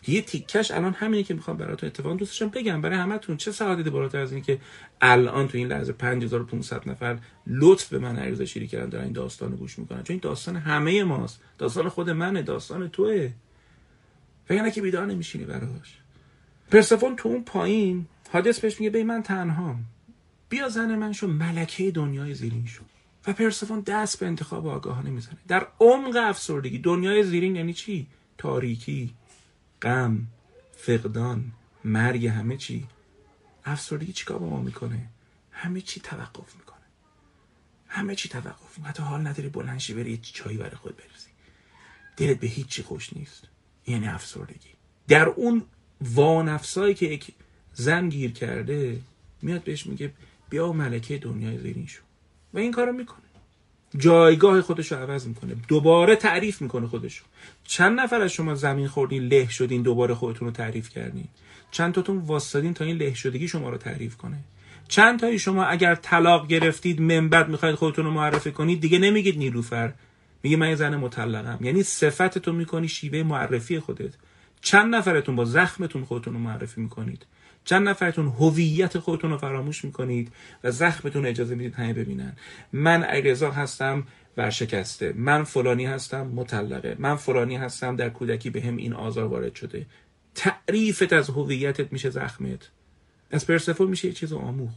یه 0.07 0.21
تیکش 0.21 0.71
الان 0.71 0.93
همینه 0.93 1.23
که 1.23 1.33
می‌خوام 1.33 1.57
براتون 1.57 1.87
اتفاق 1.87 2.17
دوستشم 2.17 2.49
بگم. 2.49 2.81
برای 2.81 2.97
همتون 2.97 3.37
چه 3.37 3.51
سعادتی 3.51 3.89
بالاتر 3.89 4.17
از 4.17 4.31
اینه 4.31 4.45
که 4.45 4.59
الان 5.01 5.47
تو 5.47 5.57
این 5.57 5.67
لحظه 5.67 5.93
5500 5.93 6.89
نفر 6.89 7.19
لطف 7.47 7.89
به 7.89 7.99
من 7.99 8.15
عریضه 8.15 8.45
شیری 8.45 8.67
کردن 8.67 8.89
دارن 8.89 9.03
این 9.03 9.13
داستان 9.13 9.55
گوش 9.55 9.79
می‌کنن. 9.79 10.03
چون 10.03 10.13
این 10.13 10.19
داستان 10.19 10.55
همه 10.55 11.03
ماست. 11.03 11.41
داستان 11.57 11.89
خود 11.89 12.09
منه 12.09 12.41
داستان 12.41 12.89
توه. 12.89 13.31
وگرنه 14.49 14.71
که 14.71 14.81
بیدار 14.81 15.05
نمیشینی 15.05 15.45
براش. 15.45 15.97
پرسفون 16.71 17.15
تو 17.15 17.29
اون 17.29 17.43
پایین 17.43 18.05
حادث 18.31 18.59
بهش 18.59 18.79
میگه 18.79 18.89
بی 18.89 19.03
من 19.03 19.23
تنهام. 19.23 19.85
بیا 20.49 20.69
زن 20.69 20.95
من 20.95 21.13
شو 21.13 21.27
ملکه 21.27 21.91
دنیای 21.91 22.33
زیرین 22.33 22.65
شو. 22.65 22.83
و 23.27 23.33
پرسفون 23.33 23.79
دست 23.79 24.19
به 24.19 24.25
انتخاب 24.25 24.67
آگاهانه 24.67 25.09
می‌زنه. 25.09 25.37
در 25.47 25.67
عمق 25.79 26.17
افسردگی. 26.17 26.77
دنیای 26.79 27.23
زیرین 27.23 27.55
یعنی 27.55 27.73
چی؟ 27.73 28.07
تاریکی. 28.37 29.13
غم 29.81 30.27
فقدان 30.71 31.51
مرگ 31.83 32.27
همه 32.27 32.57
چی. 32.57 32.87
افسردگی 33.65 34.13
چیکار 34.13 34.37
با 34.37 34.49
ما 34.49 34.61
می‌کنه؟ 34.61 35.09
همه 35.51 35.81
چی 35.81 35.99
توقف 35.99 36.55
می‌کنه. 36.55 36.77
همه 37.87 38.15
چی 38.15 38.29
توقف. 38.29 38.77
می‌کنه 38.77 38.89
حتی 38.89 39.03
حال 39.03 39.27
نداری 39.27 39.49
بلنشی 39.49 39.93
بری 39.93 40.17
چایی 40.17 40.57
برای 40.57 40.75
خود 40.75 40.97
بریزی. 40.97 41.29
دلت 42.17 42.39
به 42.39 42.47
هیچی 42.47 42.83
خوش 42.83 43.13
نیست. 43.13 43.47
یعنی 43.87 44.07
افسردگی. 44.07 44.69
در 45.07 45.27
اون 45.27 45.65
وانفسایی 46.01 46.93
که 46.93 47.05
یک 47.05 47.33
زن 47.73 48.09
گیر 48.09 48.31
کرده 48.31 49.01
میاد 49.41 49.63
بهش 49.63 49.85
میگه 49.85 50.13
بیا 50.49 50.73
ملکه 50.73 51.17
دنیای 51.17 51.57
زیرین 51.57 51.87
شو. 51.87 52.03
و 52.53 52.57
این 52.57 52.71
کارو 52.71 52.93
می‌کنه. 52.93 53.30
جایگاه 53.97 54.61
خودش 54.61 54.91
رو 54.91 54.97
عوض 54.97 55.27
می‌کنه. 55.27 55.55
دوباره 55.67 56.15
تعریف 56.15 56.61
می‌کنه 56.61 56.87
خودشو. 56.87 57.23
چند 57.63 57.99
نفر 57.99 58.21
از 58.21 58.31
شما 58.31 58.55
زمین 58.55 58.87
خوردین 58.87 59.23
له 59.23 59.49
شدین 59.49 59.81
دوباره 59.81 60.13
خودتون 60.13 60.47
رو 60.47 60.53
تعریف 60.53 60.89
کردین؟ 60.89 61.27
چند 61.71 61.93
تاتون 61.93 62.17
واسطادین 62.17 62.73
تا 62.73 62.85
این 62.85 62.97
له 62.97 63.13
شدگی 63.13 63.47
شما 63.47 63.69
رو 63.69 63.77
تعریف 63.77 64.17
کنه؟ 64.17 64.37
چند 64.87 65.19
تایی 65.19 65.39
شما 65.39 65.63
اگر 65.65 65.95
طلاق 65.95 66.47
گرفتید 66.47 67.01
من 67.01 67.29
بعد 67.29 67.49
می‌خواید 67.49 67.75
خودتون 67.75 68.05
رو 68.05 68.11
معرفی 68.11 68.51
کنید 68.51 68.81
دیگه 68.81 68.99
نمیگید 68.99 69.37
نیلوفر. 69.37 69.93
میگه 70.43 70.57
من 70.57 70.69
یه 70.69 70.75
زن 70.75 70.95
مطلقم. 70.95 71.65
یعنی 71.65 71.83
صفتتون 71.83 72.55
می‌کنی 72.55 72.87
شیوه 72.87 73.23
معرفی 73.23 73.79
خودت. 73.79 74.13
چند 74.61 74.95
نفرتون 74.95 75.35
با 75.35 75.45
زخمتون 75.45 76.05
خودتون 76.05 76.33
رو 76.33 76.39
معرفی 76.39 76.81
می‌کنید؟ 76.81 77.25
چند 77.65 77.89
نفرتون 77.89 78.27
هویت 78.27 78.99
خودتون 78.99 79.31
رو 79.31 79.37
فراموش 79.37 79.85
می‌کنید 79.85 80.31
و 80.63 80.71
زخمتون 80.71 81.25
اجازه 81.25 81.55
می‌دید 81.55 81.73
همه 81.73 81.93
ببینن. 81.93 82.35
من 82.73 83.03
ایرزا 83.03 83.51
هستم 83.51 84.07
ورشکسته. 84.37 85.13
من 85.13 85.43
فلانی 85.43 85.85
هستم 85.85 86.27
مطلقه. 86.27 86.95
من 86.99 87.15
فلانی 87.15 87.55
هستم 87.55 87.95
در 87.95 88.09
کودکی 88.09 88.49
به 88.49 88.61
هم 88.61 88.77
این 88.77 88.93
آزار 88.93 89.25
وارد 89.25 89.55
شده. 89.55 89.85
تعریفت 90.35 91.13
از 91.13 91.29
هویتت 91.29 91.93
میشه 91.93 92.09
زخمت. 92.09 92.69
از 93.31 93.47
پرسفون 93.47 93.89
میشه 93.89 94.07
یه 94.07 94.13
چیز 94.13 94.33
آموخ 94.33 94.71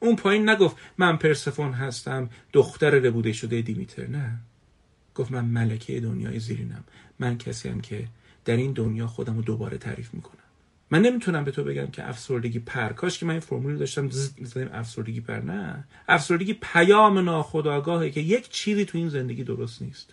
اون 0.00 0.16
پایین 0.16 0.48
نگفت 0.48 0.76
من 0.98 1.16
پرسفون 1.16 1.72
هستم 1.72 2.30
دختر 2.52 2.90
ربوده 2.90 3.32
شده 3.32 3.62
دیمیتر. 3.62 4.06
نه. 4.06 4.38
گفت 5.14 5.32
من 5.32 5.44
ملکه 5.44 6.00
دنیای 6.00 6.38
زیرینم. 6.38 6.84
من 7.18 7.38
کسی 7.38 7.68
هم 7.68 7.80
که 7.80 8.08
در 8.44 8.56
این 8.56 8.72
دنیا 8.72 9.06
خودم 9.06 9.36
رو 9.36 9.42
دوباره 9.42 9.78
تعریف 9.78 10.14
می‌کنم. 10.14 10.35
من 10.90 11.02
نمی‌تونم 11.02 11.44
به 11.44 11.50
تو 11.50 11.64
بگم 11.64 11.86
که 11.86 12.08
افسردگی 12.08 12.58
پر. 12.58 12.92
کاش 12.92 13.18
که 13.18 13.26
من 13.26 13.32
این 13.32 13.40
فرمول 13.40 13.76
داشتم 13.76 14.10
می‌زنیم 14.38 14.68
افسردگی 14.72 15.20
پر. 15.20 15.40
نه. 15.40 15.84
افسردگی 16.08 16.58
پیام 16.60 17.18
ناخودآگاهه 17.18 18.10
که 18.10 18.20
یک 18.20 18.48
چیزی 18.50 18.84
تو 18.84 18.98
این 18.98 19.08
زندگی 19.08 19.44
درست 19.44 19.82
نیست. 19.82 20.12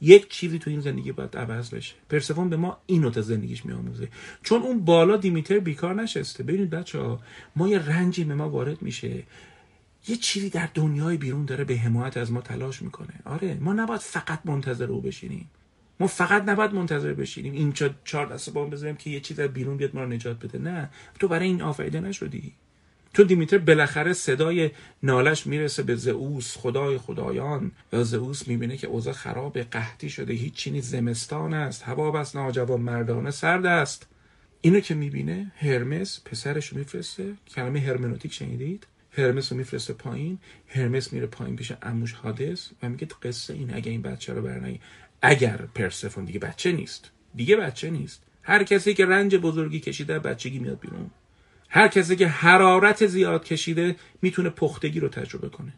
یک 0.00 0.28
چیزی 0.28 0.58
تو 0.58 0.70
این 0.70 0.80
زندگی 0.80 1.12
باید 1.12 1.36
عوض 1.36 1.74
بشه. 1.74 1.94
پرسفون 2.10 2.48
به 2.48 2.56
ما 2.56 2.78
اینو 2.86 3.10
تا 3.10 3.20
زندگیش 3.20 3.66
میآموزه. 3.66 4.08
چون 4.42 4.62
اون 4.62 4.84
بالا 4.84 5.16
دیمیتر 5.16 5.58
بیکار 5.58 5.94
نشسته. 5.94 6.42
ببینید 6.42 6.70
بچه 6.70 6.98
ها 6.98 7.20
ما 7.56 7.68
یه 7.68 7.78
رنجی 7.78 8.24
به 8.24 8.34
ما 8.34 8.48
وارد 8.48 8.82
میشه. 8.82 9.22
یه 10.08 10.16
چیزی 10.16 10.50
در 10.50 10.68
دنیای 10.74 11.16
بیرون 11.16 11.44
داره 11.44 11.64
به 11.64 11.76
حمایت 11.76 12.16
از 12.16 12.32
ما 12.32 12.40
تلاش 12.40 12.82
می‌کنه. 12.82 13.14
آره 13.24 13.58
ما 13.60 13.72
نباید 13.72 14.00
فقط 14.00 14.40
منتظر 14.44 14.90
او 14.90 15.00
بشینیم. 15.00 15.50
ما 16.00 16.06
فقط 16.06 16.42
نباید 16.48 16.74
منتظر 16.74 17.14
بشینیم. 17.14 17.52
این 17.52 17.72
چهار 18.04 18.26
دسته 18.26 18.50
با 18.50 18.64
بزنیم 18.64 18.96
که 18.96 19.10
یه 19.10 19.20
چیز 19.20 19.40
از 19.40 19.50
بیرون 19.52 19.76
بیاد 19.76 19.94
ما 19.94 20.02
رو 20.02 20.08
نجات 20.08 20.38
بده. 20.46 20.58
نه. 20.58 20.90
تو 21.20 21.28
برای 21.28 21.46
این 21.46 21.62
آفریده 21.62 22.00
نشدی. 22.00 22.52
تو 23.14 23.24
دیمیتر 23.24 23.58
بالاخره 23.58 24.12
صدای 24.12 24.70
نالش 25.02 25.46
می‌رسه 25.46 25.82
به 25.82 25.96
زئوس. 25.96 26.56
خدای 26.56 26.98
خدایان. 26.98 27.72
یا 27.92 28.04
زئوس 28.04 28.48
می‌بینه 28.48 28.76
که 28.76 28.86
اوضاع 28.86 29.12
خراب 29.12 29.58
قحطی 29.58 30.10
شده. 30.10 30.32
هیچ 30.32 30.54
چینی 30.54 30.80
زمستان 30.80 31.54
است. 31.54 31.82
هوا 31.82 32.10
بس 32.10 32.36
ناجوان 32.36 32.80
مردانه 32.80 33.30
سرد 33.30 33.66
است. 33.66 34.06
اینو 34.60 34.80
که 34.80 34.94
می‌بینه 34.94 35.52
هرمس 35.56 36.20
پسرش 36.24 36.72
میفرسته. 36.72 37.34
کلمه 37.54 37.80
هرمنوتیک 37.80 38.32
شنیدید؟ 38.32 38.86
هرمس 39.18 39.52
رو 39.52 39.58
میفرسته 39.58 39.92
پایین. 39.92 40.38
هرمس 40.68 41.12
میره 41.12 41.26
پایین 41.26 41.56
پیش 41.56 41.72
اموش 41.82 42.12
حادث 42.12 42.68
و 42.82 42.88
میگه 42.88 43.06
قصه 43.22 43.54
این 43.54 43.74
اگه 43.74 43.90
این 43.90 44.02
بچه 44.02 44.32
رو 44.32 44.42
برنگی 44.42 44.80
اگر 45.22 45.56
پرسفون 45.56 46.24
دیگه 46.24 46.38
بچه 46.38 46.72
نیست. 46.72 47.10
دیگه 47.34 47.56
بچه 47.56 47.90
نیست. 47.90 48.22
هر 48.42 48.64
کسی 48.64 48.94
که 48.94 49.06
رنج 49.06 49.36
بزرگی 49.36 49.80
کشیده 49.80 50.18
بچگی 50.18 50.58
میاد 50.58 50.80
بیرون. 50.80 51.10
هر 51.68 51.88
کسی 51.88 52.16
که 52.16 52.28
حرارت 52.28 53.06
زیاد 53.06 53.44
کشیده 53.44 53.96
می‌تونه 54.22 54.50
پختگی 54.50 55.00
رو 55.00 55.08
تجربه 55.08 55.48
کنه. 55.48 55.72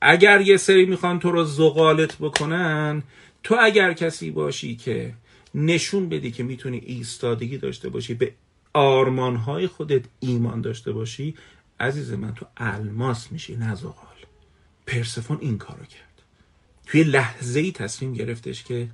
اگر 0.00 0.40
یه 0.40 0.56
سری 0.56 0.86
می‌خوان 0.86 1.18
تو 1.18 1.30
رو 1.30 1.44
زغالت 1.44 2.16
بکنن 2.18 3.02
تو 3.42 3.56
اگر 3.60 3.92
کسی 3.92 4.30
باشی 4.30 4.76
که 4.76 5.14
نشون 5.54 6.08
بدی 6.08 6.30
که 6.30 6.42
می‌تونی 6.42 6.78
ایستادگی 6.78 7.58
داشته 7.58 7.88
باشی 7.88 8.14
به 8.14 8.32
آرمانهای 8.72 9.66
خودت 9.66 10.04
ایمان 10.20 10.60
داشته 10.60 10.92
باشی 10.92 11.34
عزیز 11.80 12.12
من 12.12 12.34
تو 12.34 12.46
الماس 12.56 13.32
میشی 13.32 13.56
نه 13.56 13.74
زغال. 13.74 13.94
پرسفون 14.86 15.38
این 15.40 15.58
کارو 15.58 15.84
کرد. 15.84 16.09
توی 16.90 17.02
لحظه 17.02 17.60
ای 17.60 17.72
تصمیم 17.72 18.12
گرفتش 18.12 18.64
که 18.64 18.88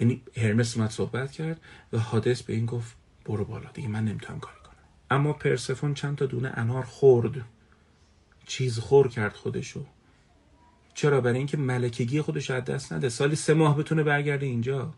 یعنی 0.00 0.22
هرمس 0.36 0.76
اومد 0.76 0.90
صحبت 0.90 1.32
کرد 1.32 1.60
و 1.92 1.98
حادث 1.98 2.42
به 2.42 2.52
این 2.52 2.66
گفت 2.66 2.96
برو 3.24 3.44
بالا 3.44 3.70
دیگه 3.74 3.88
من 3.88 4.04
نمی‌تونم 4.04 4.40
کاری 4.40 4.56
کنم. 4.64 4.72
اما 5.10 5.32
پرسفون 5.32 5.94
چند 5.94 6.16
تا 6.16 6.26
دونه 6.26 6.52
انار 6.54 6.82
خورد. 6.82 7.44
چیز 8.46 8.78
خور 8.78 9.08
کرد 9.08 9.32
خودشو. 9.32 9.84
چرا؟ 10.94 11.20
برای 11.20 11.38
اینکه 11.38 11.56
ملکگی 11.56 12.20
خودش 12.20 12.50
از 12.50 12.64
دست 12.64 12.92
نده. 12.92 13.08
سالی 13.08 13.36
سه 13.36 13.54
ماه 13.54 13.76
بتونه 13.76 14.02
برگرده 14.02 14.46
اینجا. 14.46 14.94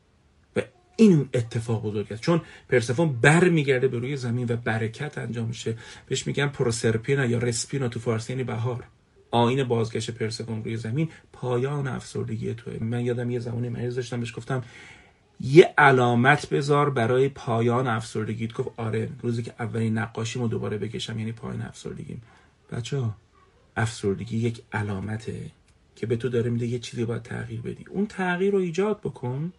و 0.56 0.62
این 0.96 1.28
اتفاق 1.34 1.82
بزرگ 1.82 2.12
است. 2.12 2.22
چون 2.22 2.40
پرسفون 2.68 3.20
بر 3.20 3.48
میگرده 3.48 3.88
به 3.88 3.98
روی 3.98 4.16
زمین 4.16 4.46
و 4.48 4.56
برکت 4.56 5.18
انجام 5.18 5.48
میشه. 5.48 5.78
بهش 6.06 6.26
میگن 6.26 6.46
پروسرپینا 6.46 7.26
یا 7.26 7.38
رسپینا 7.38 7.88
تو 7.88 8.00
فارسی 8.00 8.32
یعنی 8.32 8.44
بهار. 8.44 8.84
آین 9.34 9.64
بازگشت 9.64 10.10
پرسفون 10.10 10.64
روی 10.64 10.76
زمین 10.76 11.08
پایان 11.32 11.86
افسردگی 11.86 12.54
توه. 12.54 12.78
من 12.80 13.04
یادم 13.04 13.30
یه 13.30 13.38
زمانی 13.38 13.68
مریض 13.68 13.96
داشتم 13.96 14.20
بهش 14.20 14.36
گفتم 14.36 14.64
یه 15.40 15.74
علامت 15.78 16.48
بذار 16.48 16.90
برای 16.90 17.28
پایان 17.28 17.86
افسردگیت. 17.86 18.52
گفت 18.52 18.68
آره 18.76 19.08
روزی 19.22 19.42
که 19.42 19.54
اولین 19.58 19.98
نقاشیمو 19.98 20.48
دوباره 20.48 20.78
بکشم 20.78 21.18
یعنی 21.18 21.32
پایان 21.32 21.62
افسردگیم. 21.62 22.22
بچه 22.72 22.98
ها 22.98 23.14
افسردگی 23.76 24.36
یک 24.36 24.62
علامته 24.72 25.50
که 25.96 26.06
به 26.06 26.16
تو 26.16 26.28
داره 26.28 26.50
میده 26.50 26.66
یه 26.66 26.78
چیزی 26.78 27.04
باید 27.04 27.22
تغییر 27.22 27.60
بدی. 27.60 27.84
اون 27.90 28.06
تغییر 28.06 28.52
رو 28.52 28.58
ایجاد 28.58 29.00
بکن 29.00 29.52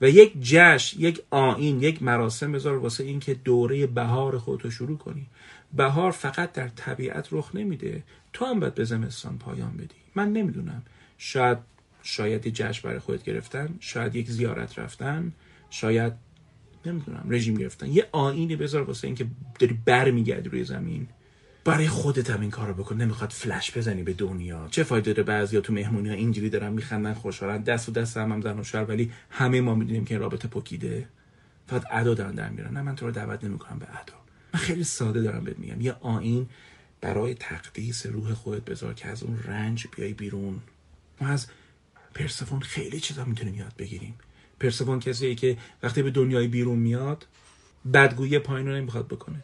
و 0.00 0.08
یک 0.08 0.32
جشن 0.40 1.00
یک 1.00 1.22
آین 1.30 1.82
یک 1.82 2.02
مراسم 2.02 2.52
بذار 2.52 2.76
واسه 2.76 3.04
اینکه 3.04 3.34
دوره 3.34 3.86
بهار 3.86 4.38
خودتو 4.38 4.70
شروع 4.70 4.98
کنی. 4.98 5.26
بهار 5.72 6.10
فقط 6.10 6.52
در 6.52 6.68
طبیعت 6.68 7.28
رخ 7.30 7.50
نمیده. 7.54 8.02
تو 8.32 8.44
هم 8.44 8.60
باید 8.60 8.74
به 8.74 8.84
زمستان 8.84 9.38
پایان 9.38 9.76
بدی. 9.76 9.94
من 10.14 10.32
نمی‌دونم. 10.32 10.82
شاید 11.18 11.58
شاید 12.02 12.46
یه 12.46 12.52
جشن 12.52 12.88
برای 12.88 12.98
خودت 12.98 13.22
گرفتن 13.24 13.76
شاید 13.80 14.16
یک 14.16 14.30
زیارت 14.30 14.78
رفتن 14.78 15.32
شاید 15.70 16.12
نمی‌دونم 16.86 17.26
رژیم 17.28 17.54
گرفتن. 17.54 17.86
یه 17.86 18.08
آینی 18.12 18.56
بذار 18.56 18.82
واسه 18.82 19.06
اینکه 19.06 19.26
داری 19.58 19.78
برمیگردی 19.84 20.48
روی 20.48 20.64
زمین. 20.64 21.08
برای 21.64 21.88
خودت 21.88 22.30
هم 22.30 22.40
این 22.40 22.50
کارو 22.50 22.74
بکن. 22.74 22.96
نمی‌خواد 22.96 23.30
فلش 23.30 23.76
بزنی 23.76 24.02
به 24.02 24.12
دنیا. 24.12 24.68
چه 24.70 24.82
فایده 24.82 25.12
داره 25.12 25.22
بعضیا 25.22 25.60
تو 25.60 25.72
مهمونی 25.72 26.08
ها 26.08 26.14
اینجوری 26.14 26.50
دارن 26.50 26.72
میخندن 26.72 27.14
خوشحالن 27.14 27.62
دست 27.62 27.88
و 27.88 27.92
دست 27.92 28.16
هم, 28.16 28.32
هم 28.32 28.40
زن 28.40 28.58
و 28.58 28.64
شوهر 28.64 28.84
ولی 28.84 29.12
همه 29.30 29.60
ما 29.60 29.74
می‌دونیم 29.74 30.04
که 30.04 30.18
رابطه 30.18 30.48
پکیده. 30.48 31.08
فقط 31.66 31.84
ادا 31.90 32.14
دارن 32.14 32.34
در 32.34 32.48
میرن. 32.48 32.72
نه 32.72 32.82
من 32.82 32.96
تو 32.96 33.06
رو 33.06 33.12
دعوت 33.12 33.44
نمی‌کنم 33.44 33.78
به 33.78 33.86
ادا. 33.90 34.14
من 34.54 34.60
خیلی 34.60 34.84
ساده 34.84 35.22
دارم 35.22 35.44
بهت 35.44 35.58
میگم. 35.58 35.80
یه 35.80 35.92
آین 36.00 36.48
برای 37.02 37.34
تقدیس 37.34 38.06
روح 38.06 38.34
خودت 38.34 38.64
بذار 38.64 38.94
که 38.94 39.08
از 39.08 39.22
اون 39.22 39.42
رنج 39.44 39.86
بیای 39.96 40.12
بیرون. 40.12 40.60
ما 41.20 41.28
از 41.28 41.46
پرسفون 42.14 42.60
خیلی 42.60 43.00
چیزا 43.00 43.24
می‌تونیم 43.24 43.54
یاد 43.54 43.72
بگیریم. 43.78 44.14
پرسفون 44.60 45.00
کسیه 45.00 45.34
که 45.34 45.58
وقتی 45.82 46.02
به 46.02 46.10
دنیای 46.10 46.48
بیرون 46.48 46.78
میاد 46.78 47.26
بدگویی 47.92 48.38
پایین 48.38 48.68
رو 48.68 48.74
نمی‌خواد 48.74 49.08
بکنه. 49.08 49.42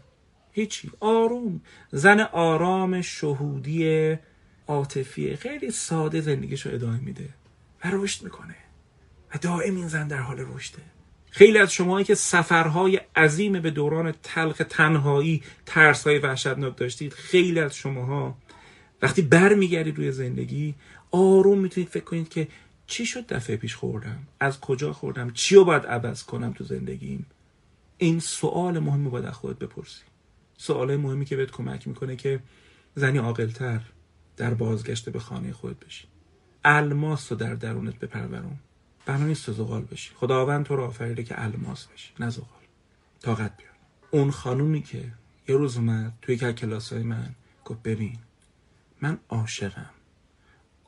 هیچی. 0.52 0.90
آروم. 1.00 1.60
زن 1.92 2.20
آرام 2.20 3.00
شهودی 3.00 4.16
عاطفی. 4.66 5.36
خیلی 5.36 5.70
ساده 5.70 6.20
زندگیش 6.20 6.66
رو 6.66 6.74
ادامه 6.74 7.00
میده. 7.00 7.28
و 7.84 7.90
رشد 7.92 8.24
می‌کنه. 8.24 8.56
و 9.34 9.38
دائم 9.38 9.76
این 9.76 9.88
زن 9.88 10.08
در 10.08 10.20
حال 10.20 10.38
رشده. 10.38 10.82
خیلی 11.38 11.58
از 11.58 11.72
شماهایی 11.72 12.04
که 12.04 12.14
سفرهای 12.14 13.00
عظیم 13.16 13.60
به 13.60 13.70
دوران 13.70 14.14
تلخ 14.22 14.62
تنهایی 14.68 15.42
ترسهای 15.66 16.18
وحشتناک 16.18 16.76
داشتید 16.76 17.12
خیلی 17.12 17.60
از 17.60 17.76
شماها 17.76 18.38
وقتی 19.02 19.22
برمیگردید 19.22 19.96
روی 19.96 20.12
زندگی 20.12 20.74
آروم 21.10 21.58
می‌تونید 21.58 21.88
فکر 21.88 22.04
کنید 22.04 22.28
که 22.28 22.48
چی 22.86 23.06
شد 23.06 23.26
دفعه 23.26 23.56
پیش 23.56 23.74
خوردم؟ 23.74 24.18
از 24.40 24.60
کجا 24.60 24.92
خوردم؟ 24.92 25.30
چی 25.30 25.54
رو 25.54 25.64
باید 25.64 25.86
عوض 25.86 26.22
کنم 26.22 26.52
تو 26.52 26.64
زندگیم؟ 26.64 27.26
این 27.98 28.20
سوال 28.20 28.78
مهمی 28.78 29.10
باید 29.10 29.24
از 29.24 29.34
خودت 29.34 29.58
بپرسی. 29.58 30.02
سوال 30.56 30.96
مهمی 30.96 31.24
که 31.24 31.36
بهت 31.36 31.50
کمک 31.50 31.88
می‌کنه 31.88 32.16
که 32.16 32.40
زنی 32.94 33.18
عاقلتر 33.18 33.80
در 34.36 34.54
بازگشت 34.54 35.08
به 35.08 35.18
خانه 35.18 35.52
خودت 35.52 35.84
بشی. 35.86 36.04
الماس 36.64 37.32
رو 37.32 37.38
در 37.38 37.54
درونت 37.54 37.98
بپرورون. 37.98 38.58
بنا 39.08 39.26
نیست 39.26 39.46
تو 39.46 39.52
زغال 39.52 39.82
بشی. 39.82 40.10
خداوند 40.14 40.64
تو 40.64 40.76
رو 40.76 40.84
آفریده 40.84 41.22
که 41.22 41.44
الماس 41.44 41.86
بشی. 41.86 42.12
نه 42.20 42.30
زغال. 42.30 42.48
طاقت 43.22 43.56
بیار. 43.56 43.72
اون 44.10 44.30
خانومی 44.30 44.82
که 44.82 44.98
یه 45.48 45.56
روز 45.56 45.76
اومد 45.76 46.12
توی 46.22 46.36
که 46.36 46.52
کلاس 46.52 46.92
من 46.92 47.34
گفت 47.64 47.82
ببین 47.82 48.18
من 49.00 49.18
عاشقم. 49.28 49.90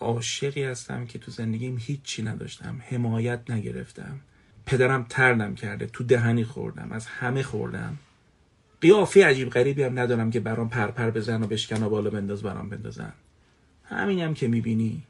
عاشقی 0.00 0.64
هستم 0.64 1.06
که 1.06 1.18
تو 1.18 1.30
زندگیم 1.30 1.78
هیچی 1.80 2.22
نداشتم 2.22 2.83
حمایت 2.88 3.50
نگرفتم. 3.50 4.20
پدرم 4.66 5.06
تردم 5.09 5.54
کرده 5.54 5.87
تو 5.87 6.04
دهنی 6.04 6.44
خوردم 6.44 6.92
از 6.92 7.06
همه 7.06 7.42
خوردم. 7.42 7.98
قیافه 8.80 9.26
عجیب 9.26 9.50
غریبی 9.50 9.83
هم 9.83 9.98
ندارم 9.98 10.30
که 10.30 10.40
برام 10.40 10.68
پرپر 10.68 11.11
بزن 11.11 11.42
و 11.42 11.46
بشکن 11.46 11.83
و 11.83 11.88
بالا 11.88 12.11
بنداز 12.11 12.42
برام 12.42 12.68
بندازن. 12.68 13.12
همینم 13.85 14.28
هم 14.28 14.35
که 14.35 14.48
می‌بینی. 14.48 15.02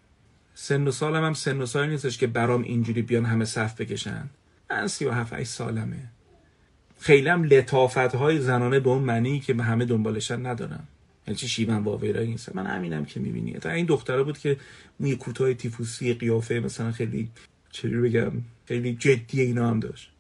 سن 0.62 0.88
و 0.88 0.90
سالم 0.90 1.25
هم 1.25 1.35
سن 1.35 1.61
و 1.61 1.66
سالی 1.66 1.90
نیستش 1.90 2.18
که 2.18 2.27
برام 2.27 2.62
اینجوری 2.62 3.03
بیان 3.03 3.25
همه 3.25 3.44
صف 3.44 3.81
بکشن. 3.81 4.31
من 4.70 4.87
سی 4.87 5.05
و 5.05 5.11
هفت 5.11 5.42
سالمه. 5.42 6.03
خیلی 6.99 7.29
هم 7.29 7.44
لطافت 7.44 8.14
های 8.14 8.40
زنانه 8.40 8.81
به 8.81 8.90
اون 8.90 9.03
معنی 9.03 9.40
که 9.40 9.55
به 9.55 9.62
همه 9.62 9.85
دنبالشن 9.85 10.46
ندارم. 10.46 10.88
یعنی 11.27 11.37
چی 11.37 11.49
شیون 11.49 11.79
واویرایی 11.79 12.29
نیست. 12.29 12.57
من 12.57 12.66
همینم 12.66 13.05
که 13.05 13.20
می‌بینی. 13.20 13.53
تا 13.53 13.70
این 13.70 13.87
دختره 13.87 14.23
بود 14.23 14.38
که 14.38 14.57
موی 15.01 15.16
کوتاه 15.16 15.55
تیفوسی 15.55 16.14
قیافه 16.14 16.55
مثلا 16.55 16.92
خیلی 16.92 17.31
چجوری 17.70 18.09
بگم 18.09 18.33
خیلی 18.66 18.94
جدی 18.94 19.40
اینا 19.40 19.70
هم 19.70 19.81
داشت. 19.81 20.11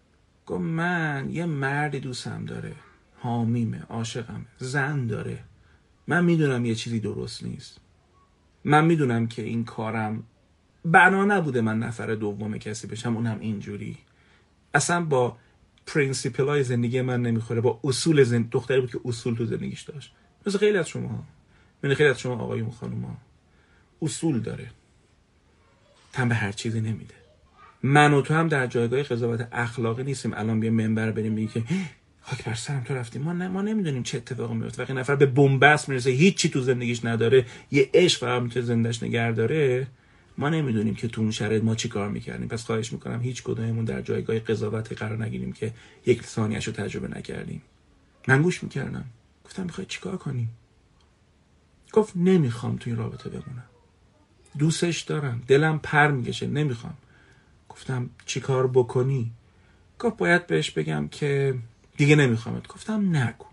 گفت 0.46 0.60
من 0.60 1.28
یه 1.30 1.46
مرد 1.46 1.96
دوستم 1.96 2.44
داره. 2.44 2.72
حامیمه 3.18 3.82
عاشقمه. 3.88 4.46
زن 4.58 5.06
داره. 5.06 5.38
من 6.06 6.24
می‌دونم 6.24 6.64
یه 6.64 6.74
چیزی 6.74 7.00
درست 7.00 7.44
نیست. 7.44 7.80
من 8.64 8.84
می‌دونم 8.84 9.26
که 9.26 9.42
این 9.42 9.64
کارم 9.64 10.22
بنا 10.84 11.24
نبوده 11.24 11.60
من 11.60 11.78
نفر 11.78 12.14
دوم 12.14 12.58
کسی 12.58 12.86
بشم 12.86 13.16
اونم 13.16 13.40
اینجوری. 13.40 13.96
اصلا 14.74 15.04
با 15.04 15.36
principle 15.86 16.48
های 16.48 16.62
زندگی 16.62 17.00
من 17.00 17.22
نمی‌خوره 17.22 17.60
با 17.60 17.80
اصول 17.84 18.22
زند... 18.22 18.50
دختری 18.50 18.80
بود 18.80 18.90
که 18.90 19.00
اصول 19.04 19.34
تو 19.34 19.44
زندگیش 19.44 19.82
داشت. 19.82 20.12
مثل 20.46 20.58
خیلی 20.58 20.78
از 20.78 20.88
شما 20.88 21.24
من 21.82 21.94
خیلی 21.94 22.08
از 22.08 22.20
شما 22.20 22.34
آقایون 22.34 22.68
و 22.68 22.70
خانوم 22.70 23.04
ها 23.04 23.16
اصول 24.02 24.40
داره. 24.40 24.66
تن 26.12 26.28
به 26.28 26.34
هر 26.34 26.52
چیزی 26.52 26.80
نمیده. 26.80 27.14
من 27.82 28.14
و 28.14 28.22
تو 28.22 28.34
هم 28.34 28.48
در 28.48 28.66
جایگاه 28.66 29.02
قضاوت 29.02 29.48
اخلاقی 29.52 30.02
نیستیم. 30.02 30.34
الان 30.34 30.60
بیا 30.60 30.70
منبر 30.70 31.10
بریم 31.10 31.32
میگه 31.32 31.52
که 31.52 31.64
خاک 32.20 32.44
بر 32.44 32.54
سرم 32.54 32.84
تو 32.84 32.94
رفتیم 32.94 33.22
ما, 33.22 33.32
ما 33.32 33.62
نمی‌دونیم 33.62 34.02
چه 34.02 34.18
اتفاقی 34.18 34.54
میفته 34.54 34.82
وقتی 34.82 34.94
نفر 34.94 35.16
به 35.16 35.26
بنبست 35.26 35.88
می‌رسه 35.88 36.10
هیچی 36.10 36.48
تو 36.48 36.60
زندگیش 36.60 37.04
نداره. 37.04 37.46
یه 37.70 37.90
عشق 37.94 38.20
فقط 38.20 38.42
می‌تونه 38.42 38.64
زندش 38.64 39.02
نگه 39.02 39.32
داره. 39.32 39.86
ما 40.40 40.48
نمی‌دونیم 40.48 40.94
که 40.94 41.08
تو 41.08 41.20
اون 41.20 41.30
شرایط 41.30 41.64
ما 41.64 41.74
چی 41.74 41.88
کار 41.88 42.08
می‌کردیم. 42.08 42.48
پس 42.48 42.64
خواهش 42.64 42.92
می‌کنم 42.92 43.20
هیچ 43.22 43.42
کدوممون 43.42 43.84
در 43.84 44.02
جایگاه 44.02 44.38
قضاوت 44.38 44.92
قرار 44.92 45.24
نگیریم 45.24 45.52
که 45.52 45.74
یک 46.06 46.22
ثانیش 46.22 46.66
رو 46.66 46.72
تجربه 46.72 47.08
نکردیم. 47.08 47.62
من 48.28 48.42
گوش 48.42 48.62
می‌کردم. 48.62 49.04
گفتم 49.44 49.62
می‌خوای 49.62 49.86
چیکار 49.86 50.16
کنیم 50.16 50.50
گفت 51.92 52.12
نمی‌خوام 52.16 52.76
تو 52.76 52.90
این 52.90 52.96
رابطه 52.96 53.28
بمونم. 53.28 53.64
دوستش 54.58 55.00
دارم. 55.00 55.42
دلم 55.48 55.78
پر 55.82 56.10
می‌کشه. 56.10 56.46
نمی‌خوام. 56.46 56.94
گفتم 57.68 58.10
چیکار 58.26 58.66
بکنی؟ 58.66 59.30
گفت 59.98 60.16
باید 60.16 60.46
بهش 60.46 60.70
بگم 60.70 61.08
که 61.08 61.54
دیگه 61.96 62.16
نمیخوامت. 62.16 62.68
گفتم 62.68 63.16
نگو. 63.16 63.44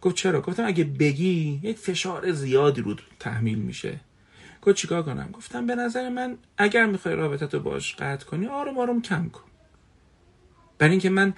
گفت 0.00 0.16
چرا؟ 0.16 0.40
گفتم 0.40 0.66
اگه 0.66 0.84
بگی 0.84 1.60
یک 1.62 1.78
فشار 1.78 2.32
زیادی 2.32 2.80
رو 2.80 2.96
تحمیل 3.20 3.58
میشه. 3.58 4.00
گفت 4.62 4.76
چیکار 4.76 5.02
کنم؟ 5.02 5.28
گفتم 5.32 5.66
به 5.66 5.74
نظر 5.74 6.08
من 6.08 6.38
اگر 6.58 6.86
می‌خوای 6.86 7.14
رابطت 7.14 7.54
رو 7.54 7.60
باش 7.60 7.94
قطع 7.94 8.26
کنی 8.26 8.46
آروم 8.46 8.78
آروم 8.78 9.02
کم 9.02 9.28
کن. 9.28 9.42
برای 10.78 10.90
اینکه 10.90 11.10
من 11.10 11.34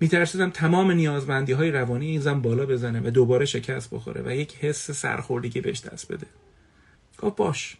میترسیدم 0.00 0.50
تمام 0.50 0.90
نیازمندی 0.90 1.52
های 1.52 1.70
روانی 1.70 2.06
این 2.06 2.20
زن 2.20 2.40
بالا 2.40 2.66
بزنه 2.66 3.00
و 3.00 3.10
دوباره 3.10 3.44
شکست 3.44 3.94
بخوره 3.94 4.22
و 4.26 4.34
یک 4.34 4.56
حس 4.56 4.90
سرخوردگی 4.90 5.60
بهش 5.60 5.80
دست 5.80 6.12
بده. 6.12 6.26
گفت 7.18 7.36
باش. 7.36 7.76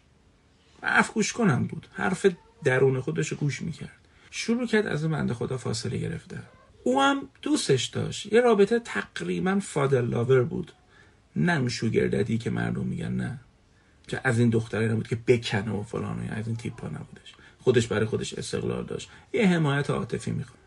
حرف 0.83 1.13
گوش 1.13 1.33
کنم 1.33 1.67
بود. 1.67 1.87
حرف 1.93 2.25
درون 2.63 3.01
خودش 3.01 3.33
گوش 3.33 3.61
می‌کرد. 3.61 3.97
شروع 4.31 4.67
کرد 4.67 4.87
از 4.87 5.03
اون 5.03 5.13
بنده 5.13 5.33
خدا 5.33 5.57
فاصله 5.57 5.97
گرفته 5.97 6.39
او 6.83 7.01
هم 7.01 7.29
دوستش 7.41 7.85
داشت. 7.85 8.33
یه 8.33 8.41
رابطه 8.41 8.79
تقریبا 8.79 9.59
فادر 9.59 10.01
لاور 10.01 10.43
بود. 10.43 10.71
نه 11.35 11.69
شوگرددی 11.69 12.37
که 12.37 12.49
مردم 12.49 12.85
میگن 12.85 13.11
نه. 13.11 13.39
که 14.07 14.21
از 14.23 14.39
این 14.39 14.49
دختره 14.49 14.87
نبود 14.87 15.07
که 15.07 15.15
بکنه 15.15 15.71
و 15.71 15.83
فلان 15.83 16.19
و 16.19 16.33
از 16.33 16.47
این 16.47 16.55
تیپ 16.55 16.81
ها 16.81 16.87
نبودش. 16.87 17.35
خودش 17.59 17.87
برای 17.87 18.05
خودش 18.05 18.33
استقلال 18.33 18.85
داشت. 18.85 19.09
یه 19.33 19.47
حمایت 19.47 19.89
عاطفی 19.89 20.31
می‌خواد. 20.31 20.59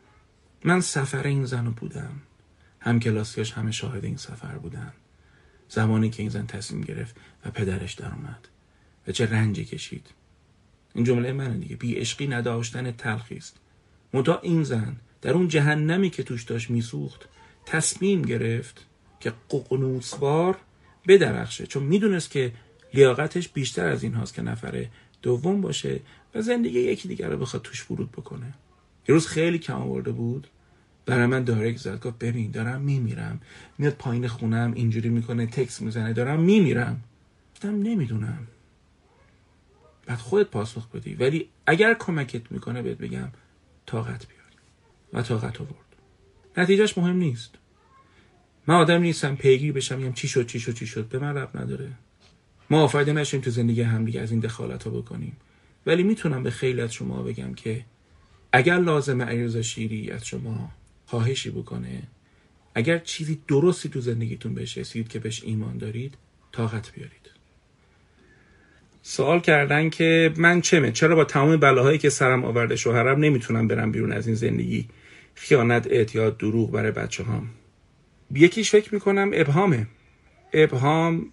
من 0.65 0.81
سفر 0.81 1.27
این 1.27 1.45
زن 1.45 1.67
رو 1.67 1.73
بودم. 1.73 2.23
هم 2.81 3.01
کلاسیاش 3.01 3.53
همه 3.53 3.71
شاهد 3.71 4.05
این 4.05 4.17
سفر 4.17 4.59
بودن. 4.59 4.93
زمانی 5.69 6.11
که 6.11 6.23
این 6.23 6.31
زن 6.31 6.47
تصمیم 6.47 6.81
گرفت 6.81 7.17
و 7.47 7.51
پدرش 7.51 7.95
در 7.95 8.13
اومد. 8.13 8.49
و 9.07 9.13
چه 9.13 9.27
رنجی 9.27 9.65
کشید. 9.65 10.07
این 10.95 11.05
جمله 11.05 11.33
منه 11.33 11.59
دیگه. 11.59 11.77
بی 11.77 11.95
عشقی 11.95 12.27
نداشتن 12.27 12.93
تلخی 12.93 13.37
است. 13.37 13.57
منتها 14.13 14.41
این 14.41 14.65
زن 14.65 14.97
در 15.23 15.31
اون 15.31 15.49
جهنمی 15.49 16.11
که 16.11 16.23
توش 16.23 16.43
داشت 16.43 16.71
میسوخت 16.71 17.29
تصمیم 17.67 18.23
گرفت 18.23 18.87
که 19.21 19.33
ققنوسوار 19.51 20.59
بدرخشه. 21.09 21.67
چون 21.67 21.83
می‌دونست 21.83 22.31
که 22.31 22.53
لیاقتش 22.95 23.49
بیشتر 23.49 23.89
از 23.89 24.03
این 24.03 24.15
هاست 24.15 24.35
که 24.35 24.43
نفره 24.43 24.91
دوم 25.23 25.61
باشه 25.61 26.01
و 26.35 26.43
زندگی 26.43 26.81
یکی 26.81 27.09
دیگر 27.09 27.29
رو 27.29 27.39
بخواد 27.39 27.63
توش 27.63 27.91
ورود 27.91 28.13
بکنه. 28.13 28.47
یه 29.09 29.15
روز 29.15 29.27
خیلی 29.27 29.59
کم 29.59 29.75
آورده 29.75 30.13
بود. 30.13 30.47
برای 31.07 31.27
من 31.27 31.45
دارک 31.45 31.77
زد 31.77 32.01
گفت 32.01 32.19
ببین 32.19 32.51
دارم 32.51 32.81
میمیرم. 32.81 33.41
میاد 33.79 33.93
پایین 33.93 34.29
خونم 34.29 34.73
اینجوری 34.77 35.09
می‌کنه 35.09 35.47
تکس 35.47 35.81
می‌زنه 35.83 36.13
دارم 36.13 36.41
میمیرم. 36.41 37.01
گفتم 37.55 37.83
نمی‌دونم. 37.83 38.47
بعد 40.07 40.19
خودت 40.19 40.51
پاسخ 40.51 40.89
بدی. 40.89 41.15
ولی 41.15 41.49
اگر 41.67 41.95
کمکت 41.95 42.53
می‌کنه 42.53 42.83
بهت 42.83 42.99
بگم 42.99 43.29
طاقت 43.87 44.27
بیار 44.27 44.41
و 45.13 45.23
طاقت 45.23 45.61
آورد. 45.61 45.75
نتیجهش 46.57 46.99
مهم 46.99 47.17
نیست. 47.17 47.55
من 48.67 48.75
آدم 48.75 49.01
نیستم 49.01 49.37
پیگیر 49.37 49.73
بشم 49.73 49.99
میگم 49.99 50.13
چی 50.13 50.29
شد 50.29 50.47
چی 50.47 50.61
شد 50.61 50.75
چی 50.75 50.87
شد. 50.87 51.09
به 51.09 51.19
من 51.19 51.37
رب 51.37 51.59
نداره. 51.59 51.93
ما 52.71 52.83
آفریده 52.83 53.13
نشیم 53.13 53.41
تو 53.41 53.51
زندگی 53.51 53.83
همدیگه 53.83 54.21
از 54.21 54.31
این 54.31 54.41
دخالت 54.41 54.83
ها 54.85 54.91
بکنیم. 54.91 55.37
ولی 55.87 56.03
می‌تونم 56.03 56.43
به 56.43 56.51
خیلی 56.51 56.81
از 56.81 56.93
شما 56.93 57.23
بگم 57.23 57.55
که 57.55 57.85
اگر 58.53 58.79
لازم 58.79 59.23
علیرضا 59.23 59.63
شیری 59.63 60.11
از 60.11 60.27
شما 60.27 60.71
خواهشی 61.07 61.51
بکنه 61.51 62.03
اگر 62.75 62.99
چیزی 62.99 63.39
درستی 63.49 63.89
تو 63.89 64.01
زندگیتون 64.01 64.55
بشه 64.55 64.83
سید 64.83 65.09
که 65.09 65.19
بهش 65.19 65.43
ایمان 65.45 65.79
دارید 65.79 66.15
طاقت 66.53 66.93
بیارید. 66.93 67.31
سوال 69.03 69.41
کردن 69.41 69.91
که 69.91 70.33
من 70.37 70.61
چمه؟ 70.61 70.93
چرا 70.93 71.17
با 71.17 71.25
تمام 71.25 71.57
بلاهایی 71.57 71.99
که 71.99 72.11
سرم 72.11 72.45
آورده 72.45 72.77
شوهرم 72.77 73.21
نمی‌تونم 73.21 73.69
برم 73.69 73.93
بیرون 73.93 74.13
از 74.13 74.27
این 74.27 74.37
زندگی؟ 74.37 74.89
خیانت 75.35 75.87
اعتیاد 75.91 76.39
دروغ 76.39 76.71
برای 76.71 76.91
بچه 76.91 77.25
هام 77.25 77.51
یکیش 78.35 78.71
فکر 78.71 78.95
می‌کنم 78.95 79.31
ابهامه. 79.35 79.87
ابهام 80.53 81.33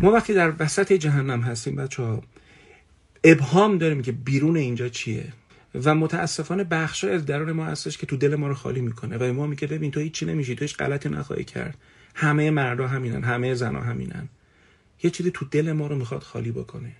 ما 0.00 0.12
وقتی 0.12 0.34
در 0.34 0.52
وسط 0.58 0.92
جهنم 0.92 1.40
هستیم 1.40 1.76
بچه 1.76 2.02
ها 2.02 2.22
ابهام 3.24 3.78
داریم 3.78 4.02
که 4.02 4.12
بیرون 4.12 4.56
اینجا 4.56 4.88
چیه. 4.88 5.32
و 5.74 5.94
متاسفانه 5.94 6.64
بخش 6.64 7.04
از 7.04 7.26
درون 7.26 7.52
ما 7.52 7.64
هستش 7.64 7.98
که 7.98 8.06
تو 8.06 8.16
دل 8.16 8.34
ما 8.34 8.48
رو 8.48 8.54
خالی 8.54 8.80
می‌کنه 8.80 9.16
و 9.16 9.32
ما 9.32 9.46
میگه 9.46 9.66
ببین 9.66 9.90
تو 9.90 10.00
هیچی 10.00 10.26
نمیشی 10.26 10.54
تو 10.54 10.64
هیچ 10.64 10.76
غلطی 10.76 11.08
نخواهی 11.08 11.44
کرد. 11.44 11.78
همه 12.14 12.50
مردا 12.50 12.88
همینن 12.88 13.24
همه 13.24 13.54
زنا 13.54 13.80
همینن. 13.80 14.28
یه 15.02 15.10
چیزی 15.10 15.30
تو 15.30 15.44
دل 15.50 15.72
ما 15.72 15.86
رو 15.86 15.96
می‌خواد 15.96 16.22
خالی 16.22 16.50
بکنه. 16.50 16.92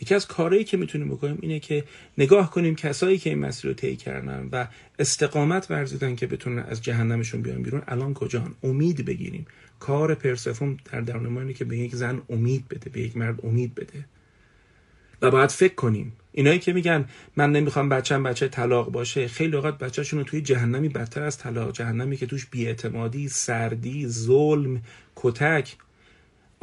یکی 0.00 0.14
از 0.14 0.26
کارهایی 0.26 0.64
که 0.64 0.76
می‌تونیم 0.76 1.08
بکنیم 1.08 1.38
اینه 1.40 1.60
که 1.60 1.84
نگاه 2.18 2.50
کنیم 2.50 2.74
کسایی 2.74 3.18
که 3.18 3.30
این 3.30 3.38
مسیر 3.38 3.70
رو 3.70 3.74
طی 3.74 3.96
کردن 3.96 4.48
و 4.52 4.66
استقامت 4.98 5.70
ورزیدن 5.70 6.16
که 6.16 6.26
بتونن 6.26 6.58
از 6.58 6.82
جهنمشون 6.82 7.42
بیان 7.42 7.62
بیرون 7.62 7.82
الان 7.86 8.14
کجان 8.14 8.54
امید 8.62 9.04
بگیریم. 9.04 9.46
کار 9.80 10.14
پرسفوم 10.14 10.76
در 10.92 11.00
درون 11.00 11.26
ما 11.26 11.40
اینه 11.40 11.52
که 11.52 11.64
به 11.64 11.78
یک 11.78 11.94
زن 11.94 12.22
امید 12.30 12.68
بده 12.68 12.90
به 12.90 13.00
یک 13.00 13.16
مرد 13.16 13.46
امید 13.46 13.74
بده. 13.74 14.04
و 15.22 15.30
باید 15.30 15.50
فکر 15.50 15.74
کنیم. 15.74 16.12
اینایی 16.32 16.58
که 16.58 16.72
میگن 16.72 17.04
من 17.36 17.52
نمی‌خوام 17.52 17.88
بچم 17.88 18.22
بچه 18.22 18.48
طلاق 18.48 18.90
باشه 18.90 19.28
خیلی 19.28 19.56
اوقات 19.56 19.78
بچهشون 19.78 20.18
رو 20.18 20.24
توی 20.24 20.40
جهنمی 20.40 20.88
بدتر 20.88 21.22
از 21.22 21.38
طلاق. 21.38 21.72
جهنمی 21.72 22.16
که 22.16 22.26
توش 22.26 22.46
بیاعتمادی 22.46 23.28
سردی 23.28 24.08
ظلم 24.08 24.82
کتک 25.16 25.76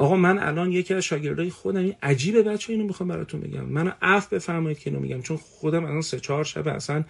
آقا 0.02 0.16
من 0.16 0.38
الان 0.38 0.72
یکی 0.72 0.94
از 0.94 1.04
شاگردای 1.04 1.50
خودم 1.50 1.80
این 1.80 1.94
عجیبه 2.02 2.42
بچه 2.42 2.72
اینو 2.72 2.86
می‌خوام 2.86 3.08
براتون 3.08 3.40
بگم. 3.40 3.64
منو 3.64 3.90
عفو 4.02 4.36
بفرمایید 4.36 4.78
که 4.78 4.90
اینو 4.90 5.02
میگم 5.02 5.22
چون 5.22 5.36
خودم 5.36 5.84
الان 5.84 6.00
سه 6.00 6.20
چهار 6.20 6.44
شب 6.44 6.68
اصلا 6.68 7.04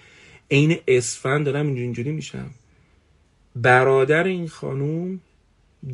عین 0.50 0.78
اسفند 0.88 1.46
دارم 1.46 1.66
اینجوری 1.66 2.12
میشم. 2.12 2.50
برادر 3.57 4.24
این 4.24 4.48
خانوم 4.48 5.20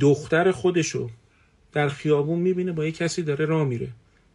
دختر 0.00 0.50
خودشو 0.50 1.10
در 1.72 1.88
خیابون 1.88 2.38
می‌بینه 2.38 2.72
با 2.72 2.84
یه 2.84 2.92
کسی 2.92 3.22
داره 3.22 3.44
راه 3.44 3.64
میره. 3.64 3.88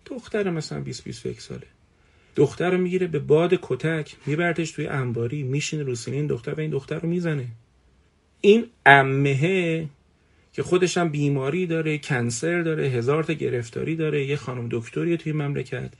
دختر 0.05 0.49
مثلا 0.49 0.81
20 0.81 1.03
21 1.03 1.41
ساله. 1.41 1.67
دختر 2.35 2.69
رو 2.69 2.77
می‌گیره 2.77 3.07
به 3.07 3.19
باد 3.19 3.59
کتک 3.61 4.15
میبرتش 4.25 4.71
توی 4.71 4.87
انباری 4.87 5.43
میشینه 5.43 5.83
رو 5.83 5.95
سینه 5.95 6.17
این 6.17 6.27
دختر 6.27 6.53
و 6.53 6.59
این 6.59 6.71
دختر 6.71 6.99
رو 6.99 7.09
می‌زنه. 7.09 7.47
این 8.41 8.65
امهه 8.85 9.87
که 10.53 10.63
خودش 10.63 10.97
هم 10.97 11.09
بیماری 11.09 11.67
داره 11.67 11.97
کنسر 11.97 12.61
داره 12.61 12.83
هزار 12.87 13.23
تا 13.23 13.33
گرفتاری 13.33 13.95
داره 13.95 14.25
یه 14.25 14.35
خانم 14.35 14.67
دکتری 14.71 15.17
توی 15.17 15.31
مملکت. 15.31 15.93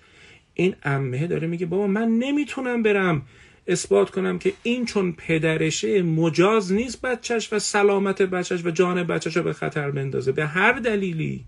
این 0.54 0.76
امهه 0.84 1.28
داره 1.28 1.48
میگه 1.48 1.66
بابا 1.66 1.88
من 1.88 2.08
نمی‌تونم 2.08 2.84
برم 2.84 3.22
اثبات 3.68 4.10
کنم 4.10 4.40
که 4.40 4.54
این 4.64 4.86
چون 4.86 5.12
پدرشه 5.12 6.02
مجاز 6.02 6.74
نیست 6.74 7.02
بچهش 7.02 7.54
و 7.54 7.60
سلامت 7.60 8.22
بچهش 8.22 8.66
و 8.66 8.72
جان 8.72 9.04
بچهش 9.04 9.38
رو 9.38 9.44
به 9.44 9.54
خطر 9.54 9.92
بندازه. 9.92 10.32
به 10.32 10.46
هر 10.46 10.72
دلیلی. 10.72 11.46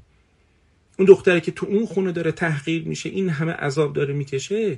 اون 1.00 1.08
دختری 1.08 1.42
که 1.42 1.52
تو 1.52 1.66
اون 1.66 1.86
خونه 1.86 2.12
داره 2.12 2.32
تحقیر 2.32 2.88
میشه 2.88 3.10
این 3.10 3.30
همه 3.30 3.52
عذاب 3.52 3.94
داره 3.94 4.14
می‌کشه 4.14 4.78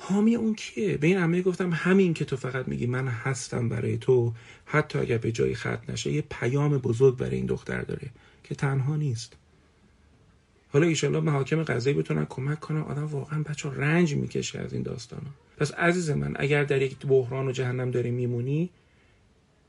حامی 0.00 0.34
اون 0.34 0.54
کیه؟ 0.54 0.96
به 0.96 1.06
این 1.06 1.18
همه 1.18 1.42
گفتم 1.42 1.70
همین 1.72 2.14
که 2.14 2.24
تو 2.24 2.36
فقط 2.36 2.68
میگی 2.68 2.86
من 2.86 3.08
هستم 3.08 3.68
برای 3.68 3.98
تو. 3.98 4.32
حتی 4.66 4.98
اگر 4.98 5.18
به 5.18 5.32
جای 5.32 5.54
خط 5.54 5.90
نشه 5.90 6.12
یه 6.12 6.24
پیام 6.30 6.78
بزرگ 6.78 7.16
برای 7.16 7.36
این 7.36 7.46
دختر 7.46 7.82
داره 7.82 8.10
که 8.44 8.54
تنها 8.54 8.96
نیست. 8.96 9.32
حالا 10.72 10.86
ایشالله 10.86 11.20
محاکم 11.20 11.62
قضایی 11.62 11.96
بتونن 11.96 12.26
کمک 12.28 12.60
کنن 12.60 12.80
آدم 12.80 13.04
واقعا 13.04 13.42
بچه 13.42 13.70
رنج 13.70 14.14
می‌کشه 14.14 14.58
از 14.58 14.72
این 14.72 14.82
داستانا 14.82 15.30
پس 15.58 15.72
عزیز 15.72 16.10
من 16.10 16.34
اگر 16.36 16.64
در 16.64 16.82
یک 16.82 17.06
بحران 17.06 17.48
و 17.48 17.52
جهنم 17.52 17.90
داری 17.90 18.10
میمونی 18.10 18.70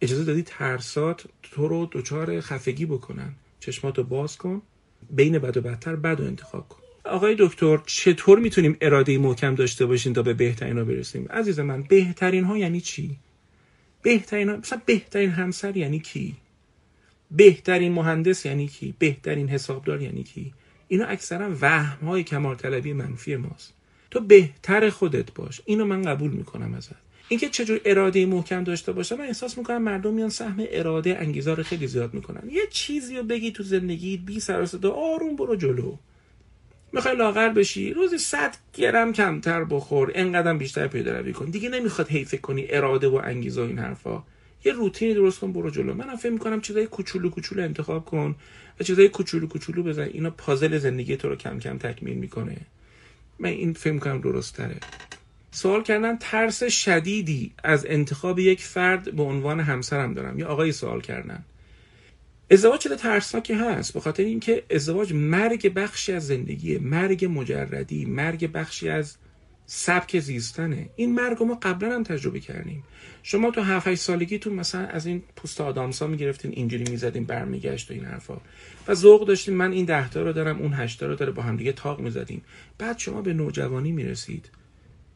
اجازه 0.01 0.23
دادی 0.23 0.43
ترسات 0.43 1.25
تو 1.41 1.67
رو 1.67 1.89
دچار 1.91 2.41
خفگی 2.41 2.85
بکنن. 2.85 3.35
چشماتو 3.59 4.03
باز 4.03 4.37
کن 4.37 4.61
بین 5.09 5.39
بد 5.39 5.57
و 5.57 5.61
بدتر 5.61 5.95
بد 5.95 6.19
و 6.19 6.23
انتخاب 6.23 6.69
کن. 6.69 6.88
آقای 7.09 7.35
دکتر 7.39 7.79
چطور 7.85 8.39
می‌تونیم 8.39 8.77
اراده 8.81 9.17
محکم 9.17 9.55
داشته 9.55 9.85
باشیم 9.85 10.13
تا 10.13 10.21
به 10.21 10.33
بهترین 10.33 10.77
ها 10.77 10.83
برسیم؟ 10.83 11.27
عزیز 11.29 11.59
من 11.59 11.83
بهترین 11.83 12.43
ها 12.43 12.57
یعنی 12.57 12.81
چی؟ 12.81 13.17
بهترین 14.01 14.49
ها 14.49 14.57
مثلا 14.57 14.81
بهترین 14.85 15.29
همسر 15.29 15.77
یعنی 15.77 15.99
کی؟ 15.99 16.35
بهترین 17.31 17.91
مهندس 17.91 18.45
یعنی 18.45 18.67
کی؟ 18.67 18.93
بهترین 18.99 19.49
حسابدار 19.49 20.01
یعنی 20.01 20.23
کی؟ 20.23 20.53
اینا 20.87 21.05
اکثرا 21.05 21.55
وهم 21.61 22.07
های 22.07 22.23
کمال 22.23 22.55
طلبی 22.55 22.93
منفی 22.93 23.35
ماست. 23.35 23.73
تو 24.11 24.19
بهتر 24.19 24.89
خودت 24.89 25.33
باش. 25.33 25.61
اینو 25.65 25.85
من 25.85 26.01
قبول 26.01 26.31
می‌کنم 26.31 26.73
ازت. 26.73 26.95
اینکه 27.27 27.49
چجور 27.49 27.81
اراده 27.85 28.25
محکم 28.25 28.63
داشته 28.63 28.91
باشه 28.91 29.15
من 29.15 29.25
احساس 29.25 29.57
می‌کنم 29.57 29.81
مردم 29.81 30.13
میان 30.13 30.29
سهم 30.29 30.65
اراده 30.69 31.17
انگیزا 31.17 31.53
رو 31.53 31.63
خیلی 31.63 31.87
زیاد 31.87 32.13
می‌کنن. 32.13 32.49
یه 32.51 32.61
چیزی 32.71 33.17
رو 33.17 33.23
بگی 33.23 33.51
تو 33.51 33.63
زندگی 33.63 34.17
بی 34.17 34.39
سر 34.39 34.67
آروم 34.83 35.35
برو 35.35 35.55
جلو. 35.55 35.95
می‌خوای 36.93 37.15
لاغر 37.15 37.49
بشی 37.49 37.93
روزی 37.93 38.17
100 38.17 38.55
گرم 38.73 39.13
کمتر 39.13 39.63
بخور 39.63 40.11
انقدر 40.15 40.53
بیشتر 40.53 40.87
پیدا 40.87 41.19
روی 41.19 41.33
کن. 41.33 41.45
دیگه 41.45 41.69
نمی‌خواد 41.69 42.09
حیف 42.09 42.41
کنی 42.41 42.65
اراده 42.69 43.07
و 43.07 43.21
انگیزه 43.23 43.61
و 43.61 43.65
این 43.65 43.79
حرفا. 43.79 44.23
یه 44.65 44.73
روتینی 44.73 45.13
درست 45.13 45.39
کن 45.39 45.53
برو 45.53 45.69
جلو. 45.69 45.93
منم 45.93 46.15
فکر 46.15 46.31
می‌کنم 46.31 46.61
چیزای 46.61 46.85
کوچولو 46.85 47.29
کوچولو 47.29 47.63
انتخاب 47.63 48.05
کن 48.05 48.35
و 48.79 48.83
چیزای 48.83 49.09
کوچولو 49.09 49.47
کوچولو 49.47 49.83
بزن. 49.83 50.09
اینا 50.13 50.29
پازل 50.29 50.77
زندگی 50.77 51.17
تو 51.17 51.29
رو 51.29 51.35
کم 51.35 51.59
کم 51.59 51.77
تکمیل 51.77 52.17
می‌کنه. 52.17 52.57
من 53.39 53.49
این 53.49 53.73
فکر 53.73 53.93
می‌کنم 53.93 54.21
درست 54.21 54.55
تره. 54.57 54.75
سوال 55.51 55.83
کردن 55.83 56.17
ترس 56.17 56.63
شدیدی 56.63 57.51
از 57.63 57.85
انتخاب 57.89 58.39
یک 58.39 58.61
فرد 58.61 59.15
به 59.15 59.23
عنوان 59.23 59.59
همسرم 59.59 60.13
دارم. 60.13 60.39
یا 60.39 60.47
آقای 60.47 60.71
سوال 60.71 61.01
کردن. 61.01 61.43
ازدواج 62.51 62.79
چیز 62.79 62.91
ترسناکی 62.91 63.53
هست؟ 63.53 63.93
به 63.93 63.99
خاطر 63.99 64.23
اینکه 64.23 64.63
ازدواج 64.69 65.13
مرگ 65.13 65.73
بخشی 65.73 66.13
از 66.13 66.27
زندگی 66.27 66.77
مرگ 66.77 67.25
مجردی 67.25 68.05
مرگ 68.05 68.51
بخشی 68.51 68.89
از 68.89 69.17
سبک 69.65 70.19
زیستنه. 70.19 70.89
این 70.95 71.15
مرگ 71.15 71.43
ما 71.43 71.59
قبلا 71.61 71.95
هم 71.95 72.03
تجربه 72.03 72.39
کردیم. 72.39 72.83
شما 73.23 73.51
تو 73.51 73.61
7 73.61 73.95
سالگیتون 73.95 74.53
مثلا 74.53 74.85
از 74.85 75.05
این 75.05 75.23
پوست 75.35 75.61
آدامسا 75.61 76.07
می‌گرفتین 76.07 76.51
اینجوری 76.51 76.91
می‌زدین 76.91 77.23
برمیگشت 77.23 77.91
و 77.91 77.93
این 77.93 78.05
حرفا. 78.05 78.37
و 78.87 78.93
ذوق 78.93 79.27
داشتیم 79.27 79.53
من 79.53 79.71
این 79.71 79.85
ده 79.85 80.09
تا 80.09 80.21
رو 80.21 80.33
دارم 80.33 80.59
اون 80.59 80.73
هشت 80.73 81.03
رو 81.03 81.15
داره 81.15 81.31
با 81.31 81.41
هم 81.41 81.57
دیگه 81.57 81.71
تاق 81.71 81.99
می‌زدیم 81.99 82.41
بعد 82.77 82.97
شما 82.97 83.21
به 83.21 83.33
نوجوانی 83.33 83.91
می‌رسید. 83.91 84.49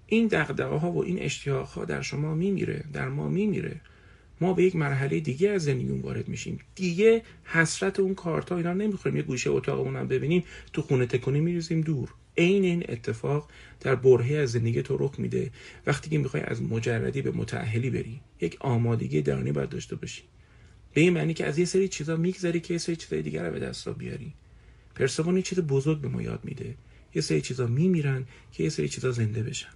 این 0.07 0.27
دغدغه 0.27 0.75
ها 0.75 0.91
و 0.91 1.03
این 1.03 1.19
اشتیاق 1.19 1.67
ها 1.67 1.85
در 1.85 2.01
شما 2.01 2.35
میمیره 2.35 2.83
در 2.93 3.09
ما 3.09 3.29
میمیره. 3.29 3.81
ما 4.41 4.53
به 4.53 4.63
یک 4.63 4.75
مرحله 4.75 5.19
دیگه 5.19 5.49
از 5.49 5.63
زندگیمون 5.63 6.01
وارد 6.01 6.27
میشیم. 6.27 6.59
دیگه 6.75 7.21
حسرت 7.43 7.99
اون 7.99 8.15
کارتا 8.15 8.57
اینا 8.57 8.73
نمی‌خوریم 8.73 9.17
یه 9.17 9.23
گوشه 9.23 9.49
اتاقمون 9.49 9.95
هم 9.95 10.07
ببینیم 10.07 10.43
تو 10.73 10.81
خونه 10.81 11.05
تکونی 11.05 11.39
میریزیم 11.39 11.81
دور. 11.81 12.13
عین 12.37 12.63
این 12.63 12.85
اتفاق 12.89 13.49
در 13.79 13.95
برهه 13.95 14.35
از 14.35 14.51
زندگی 14.51 14.81
تو 14.81 14.97
رخ 14.97 15.19
میده. 15.19 15.51
وقتی 15.87 16.09
که 16.09 16.17
می‌خوای 16.17 16.43
از 16.43 16.61
مجردی 16.61 17.21
به 17.21 17.31
متأهلی 17.31 17.89
بری 17.89 18.21
یک 18.41 18.57
آمادگی 18.59 19.21
درونی 19.21 19.51
باید 19.51 19.69
داشته 19.69 19.95
باشی. 19.95 20.23
به 20.93 21.01
این 21.01 21.13
معنی 21.13 21.33
که 21.33 21.45
از 21.45 21.59
یه 21.59 21.65
سری 21.65 21.87
چیزا 21.87 22.15
میگذری 22.15 22.59
که 22.59 22.73
یه 22.73 22.77
سری 22.77 22.95
چیزای 22.95 23.21
دیگر 23.21 23.45
رو 23.45 23.51
به 23.51 23.59
دست 23.59 23.89
بیاری. 23.89 24.33
پرسفون 24.95 25.41
چیز 25.41 25.59
بزرگ 25.59 26.01
به 26.01 26.07
ما 26.07 26.21
یاد 26.21 26.39
میده. 26.43 26.75
یه 27.15 27.21
سری 27.21 27.41
چیزا 27.41 27.67
میمیرن 27.67 28.25
که 28.51 28.63
یه 28.63 28.69
سری 28.69 28.89
چیزا 28.89 29.11
زنده 29.11 29.43
بشن. 29.43 29.69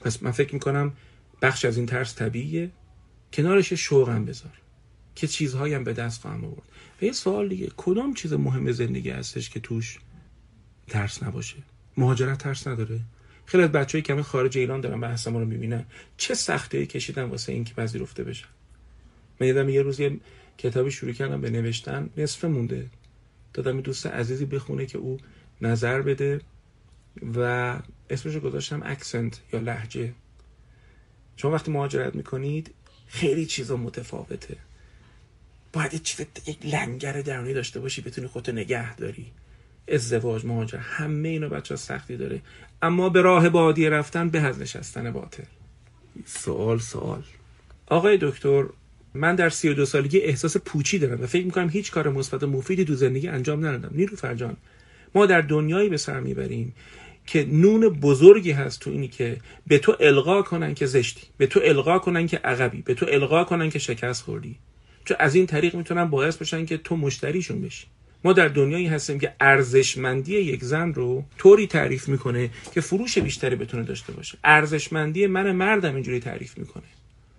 پس 0.00 0.22
من 0.22 0.30
فکر 0.30 0.54
می‌کنم 0.54 0.92
بخش 1.42 1.64
از 1.64 1.76
این 1.76 1.86
ترس 1.86 2.14
طبیعیه. 2.14 2.70
کنارش 3.32 3.72
شوقم 3.72 4.24
بذار 4.24 4.52
که 5.14 5.26
چیزهایی 5.26 5.74
هم 5.74 5.84
به 5.84 5.92
دست 5.92 6.20
خواهم 6.20 6.44
آورد. 6.44 6.62
و 7.02 7.04
یه 7.04 7.12
سوال 7.12 7.48
دیگه 7.48 7.70
کدام 7.76 8.14
چیز 8.14 8.32
مهم 8.32 8.72
زندگی 8.72 9.10
هستش 9.10 9.50
که 9.50 9.60
توش 9.60 9.98
ترس 10.88 11.22
نباشه؟ 11.22 11.56
مهاجرت 11.96 12.38
ترس 12.38 12.66
نداره؟ 12.66 13.00
خیلی 13.46 13.64
از 13.64 13.72
بچه‌ای 13.72 14.02
که 14.02 14.22
خارج 14.22 14.58
ایران 14.58 14.80
دارن 14.80 15.00
بحث 15.00 15.28
ما 15.28 15.38
رو 15.38 15.46
می‌بینن. 15.46 15.84
چه 16.16 16.34
سختی 16.34 16.86
کشیدن 16.86 17.22
واسه 17.22 17.52
اینکه 17.52 17.74
پذیرفته 17.74 18.24
بشن؟ 18.24 18.48
من 19.40 19.46
یادم 19.46 19.68
یه 19.68 19.82
روز 19.82 20.00
یه 20.00 20.20
کتابی 20.58 20.90
شروع 20.90 21.12
کردم 21.12 21.40
به 21.40 21.50
نوشتن 21.50 22.10
نصف 22.16 22.44
مونده. 22.44 22.86
دادم 23.52 23.80
دوست 23.80 24.06
عزیزی 24.06 24.44
بخونه 24.44 24.86
که 24.86 24.98
او 24.98 25.18
نظر 25.60 26.02
بده 26.02 26.40
و 27.36 27.40
اسمش 28.10 28.34
رو 28.34 28.40
گذاشتم 28.40 28.82
اکسنت 28.84 29.40
یا 29.52 29.60
لحجه 29.60 30.12
شما 31.36 31.50
وقتی 31.50 31.70
مهاجرت 31.70 32.14
می‌کنید 32.14 32.74
خیلی 33.06 33.46
چیزا 33.46 33.76
متفاوته. 33.76 34.56
باید 35.72 36.02
چیز 36.02 36.26
یک 36.46 36.66
لنگر 36.66 37.22
درونی 37.22 37.54
داشته 37.54 37.80
باشی 37.80 38.02
بتونی 38.02 38.26
خودتو 38.26 38.52
نگه 38.52 38.96
داری. 38.96 39.26
ازدواج 39.88 40.44
مهاجرت 40.44 40.80
همه 40.82 41.28
اینا 41.28 41.48
بچه 41.48 41.76
سختی 41.76 42.16
داره. 42.16 42.40
اما 42.82 43.08
به 43.08 43.20
راه 43.20 43.48
بادی 43.48 43.88
رفتن 43.88 44.28
به 44.28 44.40
از 44.40 44.58
نشستن 44.58 45.10
باطل. 45.10 45.44
سوال 46.26 46.78
سوال. 46.78 47.22
آقای 47.86 48.18
دکتر 48.20 48.64
من 49.14 49.34
در 49.34 49.48
سی 49.48 49.68
و 49.68 49.74
دو 49.74 49.86
سالگی 49.86 50.18
احساس 50.18 50.56
پوچی 50.56 50.98
دارم 50.98 51.22
و 51.22 51.26
فکر 51.26 51.44
می‌کنم 51.44 51.68
هیچ 51.68 51.90
کار 51.90 52.08
مثبت 52.08 52.42
و 52.42 52.46
مفیدی 52.46 52.84
تو 52.84 52.94
زندگی 52.94 53.28
انجام 53.28 53.66
ندادم. 53.66 53.96
نیرو 53.96 54.16
فرجان 54.16 54.56
ما 55.14 55.26
در 55.26 55.40
دنیایی 55.40 55.88
به 55.88 55.96
سر 55.96 56.20
می‌بریم. 56.20 56.74
که 57.26 57.46
نون 57.50 57.88
بزرگی 57.88 58.50
هست 58.50 58.80
تو 58.80 58.90
اینی 58.90 59.08
که 59.08 59.36
به 59.66 59.78
تو 59.78 59.96
القا 60.00 60.42
کنن 60.42 60.74
که 60.74 60.86
زشتی 60.86 61.26
به 61.38 61.46
تو 61.46 61.60
القا 61.64 61.98
کنن 61.98 62.26
که 62.26 62.36
عقبی 62.36 62.82
به 62.82 62.94
تو 62.94 63.06
القا 63.08 63.44
کنن 63.44 63.70
که 63.70 63.78
شکست 63.78 64.22
خوردی. 64.22 64.56
چون 65.04 65.16
از 65.20 65.34
این 65.34 65.46
طریق 65.46 65.76
می‌تونن 65.76 66.04
باعث 66.04 66.36
بشن 66.36 66.66
که 66.66 66.76
تو 66.76 66.96
مشتریشون 66.96 67.60
بشی. 67.60 67.86
ما 68.24 68.32
در 68.32 68.48
دنیایی 68.48 68.86
هستیم 68.86 69.18
که 69.18 69.32
ارزشمندی 69.40 70.36
یک 70.36 70.64
زن 70.64 70.94
رو 70.94 71.24
طوری 71.38 71.66
تعریف 71.66 72.08
می‌کنه 72.08 72.50
که 72.74 72.80
فروش 72.80 73.18
بیشتری 73.18 73.56
بتونه 73.56 73.82
داشته 73.82 74.12
باشه. 74.12 74.38
ارزشمندی 74.44 75.26
من 75.26 75.52
مردم 75.52 75.94
اینجوری 75.94 76.20
تعریف 76.20 76.58
می‌کنه. 76.58 76.84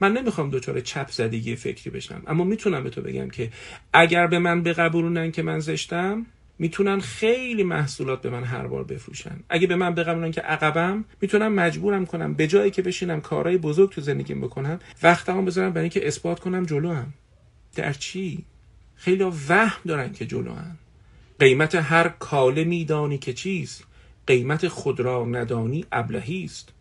من 0.01 0.13
نمی‌خوام 0.13 0.49
دچار 0.49 0.79
چپ 0.79 1.11
زدگی 1.11 1.55
فکری 1.55 1.89
بشم 1.89 2.23
اما 2.27 2.43
می‌تونم 2.43 2.83
به 2.83 2.89
تو 2.89 3.01
بگم 3.01 3.29
که 3.29 3.49
اگر 3.93 4.27
به 4.27 4.39
من 4.39 4.63
بقبولونن 4.63 5.31
که 5.31 5.41
من 5.41 5.59
زشتم 5.59 6.25
می‌تونن 6.59 6.99
خیلی 6.99 7.63
محصولات 7.63 8.21
به 8.21 8.29
من 8.29 8.43
هر 8.43 8.67
بار 8.67 8.83
بفروشن. 8.83 9.39
اگه 9.49 9.67
به 9.67 9.75
من 9.75 9.95
بقبولن 9.95 10.31
که 10.31 10.41
عقبم 10.41 11.05
می‌تونم 11.21 11.53
مجبورم 11.53 12.05
کنم 12.05 12.33
به 12.33 12.47
جایی 12.47 12.71
که 12.71 12.81
بشینم 12.81 13.21
کارهای 13.21 13.57
بزرگ 13.57 13.91
تو 13.91 14.01
زندگیم 14.01 14.41
بکنم 14.41 14.79
وقتمو 15.03 15.41
بذارم 15.41 15.69
برای 15.69 15.83
اینکه 15.83 16.07
اثبات 16.07 16.39
کنم 16.39 16.65
جلو 16.65 16.93
هم 16.93 17.13
در 17.75 17.93
چی؟ 17.93 18.45
خیلی 18.95 19.23
وهم 19.23 19.81
دارن 19.87 20.11
که 20.11 20.25
جلو 20.25 20.53
هم 20.53 20.77
قیمت 21.39 21.75
هر 21.75 22.07
کاله 22.07 22.63
میدانی 22.63 23.17
که 23.17 23.33
چیست؟ 23.33 23.83
قیمت 24.27 24.67
خود 24.67 24.99
را 24.99 25.25
ندانی 25.25 25.85
ابلهی 25.91 26.43
است. 26.43 26.73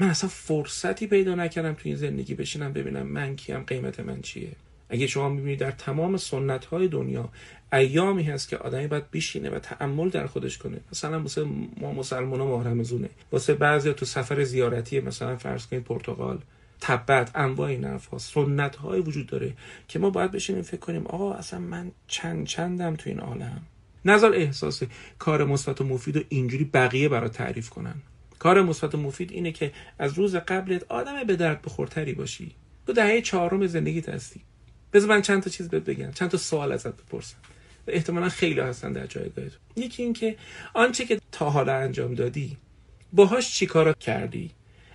من 0.00 0.08
اصلا 0.08 0.30
فرصتی 0.30 1.06
پیدا 1.06 1.34
نکردم 1.34 1.72
تو 1.72 1.80
این 1.84 1.96
زندگی 1.96 2.34
بشینم 2.34 2.72
ببینم 2.72 3.06
من 3.06 3.36
کیم 3.36 3.60
قیمت 3.62 4.00
من 4.00 4.20
چیه؟ 4.20 4.52
اگه 4.90 5.06
شما 5.06 5.28
می‌بینید 5.28 5.58
در 5.58 5.70
تمام 5.70 6.16
سنت 6.16 6.64
های 6.64 6.88
دنیا 6.88 7.28
ایامی 7.72 8.22
هست 8.22 8.48
که 8.48 8.56
آدمی 8.56 8.86
باید 8.86 9.10
بشینه 9.10 9.50
و 9.50 9.58
تعمل 9.58 10.08
در 10.08 10.26
خودش 10.26 10.58
کنه. 10.58 10.80
مثلا 10.92 11.20
واسه 11.20 11.44
ما 11.80 11.92
مسلمان 11.92 12.40
ها 12.40 12.82
زونه 12.82 13.08
واسه 13.32 13.54
بعضی 13.54 13.92
تو 13.92 14.06
سفر 14.06 14.44
زیارتی 14.44 15.00
مثلا 15.00 15.36
فرض 15.36 15.66
کنید 15.66 15.84
پرتغال 15.84 16.38
تبت 16.80 17.30
انواع 17.34 17.68
این 17.68 17.84
حرف 17.84 18.18
سنت 18.18 18.76
های 18.76 19.00
وجود 19.00 19.26
داره 19.26 19.52
که 19.88 19.98
ما 19.98 20.10
باید 20.10 20.30
بشینیم 20.30 20.62
فکر 20.62 20.80
کنیم 20.80 21.06
آقا 21.06 21.34
اصلا 21.34 21.60
من 21.60 21.90
چند 22.06 22.46
چندم 22.46 22.96
تو 22.96 23.10
این 23.10 23.20
عالم؟ 23.20 23.62
نظر 24.04 24.32
احساس 24.34 24.82
کار 25.18 25.44
مثبت 25.44 25.80
و 25.80 25.84
مفید 25.84 26.16
و 26.16 26.20
اینجوری 26.28 26.64
بقیه 26.64 27.08
برای 27.08 27.30
تعریف 27.30 27.70
کنن. 27.70 27.94
کار 28.38 28.62
مثبت 28.62 28.94
و 28.94 28.98
مفید 28.98 29.32
اینه 29.32 29.52
که 29.52 29.72
از 29.98 30.12
روز 30.12 30.36
قبلت 30.36 30.84
آدم 30.88 31.24
به 31.24 31.36
درد 31.36 31.62
بخورتری 31.62 32.12
باشی. 32.12 32.54
تو 32.86 32.92
دهه 32.92 33.20
چهارم 33.20 33.66
زندگیت 33.66 34.08
هستی. 34.08 34.40
بذار 34.92 35.08
من 35.08 35.22
چند 35.22 35.42
تا 35.42 35.50
چیز 35.50 35.68
بهت 35.68 35.84
بگم. 35.84 36.12
چند 36.12 36.30
تا 36.30 36.38
سوال 36.38 36.72
ازت 36.72 36.96
بپرسم. 36.96 37.36
احتمالا 37.88 38.28
خیلی 38.28 38.60
هستن 38.60 38.92
در 38.92 39.06
جایگاه 39.06 39.44
یکی 39.76 40.02
این 40.02 40.12
که 40.12 40.36
آنچه 40.74 41.04
که 41.04 41.20
تا 41.32 41.50
حالا 41.50 41.74
انجام 41.74 42.14
دادی 42.14 42.56
باهاش 43.12 43.52
چیکارا 43.52 43.92
کردی؟ 43.92 44.50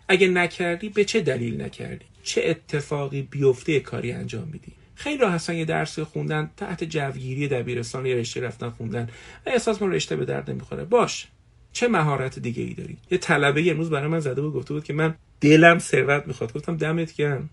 اگه 0.07 0.27
نکردی 0.27 0.89
به 0.89 1.05
چه 1.05 1.21
دلیل 1.21 1.61
نکردی؟ 1.61 2.05
چه 2.23 2.41
اتفاقی 2.45 3.21
بیفته 3.21 3.79
کاری 3.79 4.11
انجام 4.11 4.47
میدی؟ 4.47 4.71
خیلی 4.95 5.17
راه 5.17 5.31
هستن 5.31 5.55
یه 5.55 5.65
درسی 5.65 6.03
خوندن 6.03 6.51
تحت 6.57 6.83
جوگیری 6.83 7.47
دبیرستان 7.47 8.05
یه 8.05 8.15
رشته 8.15 8.41
رفتن 8.41 8.69
خوندن. 8.69 9.09
و 9.45 9.49
احساس 9.49 9.81
من 9.81 9.91
رشته 9.91 10.15
به 10.15 10.25
درد 10.25 10.51
نمی‌خوره. 10.51 10.83
باش. 10.83 11.27
چه 11.73 11.87
مهارت 11.87 12.39
دیگه 12.39 12.63
ای 12.63 12.73
داری؟ 12.73 12.97
یه 13.11 13.17
طلبه 13.17 13.71
امروز 13.71 13.89
برای 13.89 14.07
من 14.07 14.19
زده 14.19 14.41
بود 14.41 14.53
گفته 14.53 14.73
بود 14.73 14.83
که 14.83 14.93
من 14.93 15.15
دلم 15.41 15.79
ثروت 15.79 16.27
می‌خواد. 16.27 16.53
گفتم 16.53 16.77
دمت 16.77 17.15
گرم. 17.15 17.49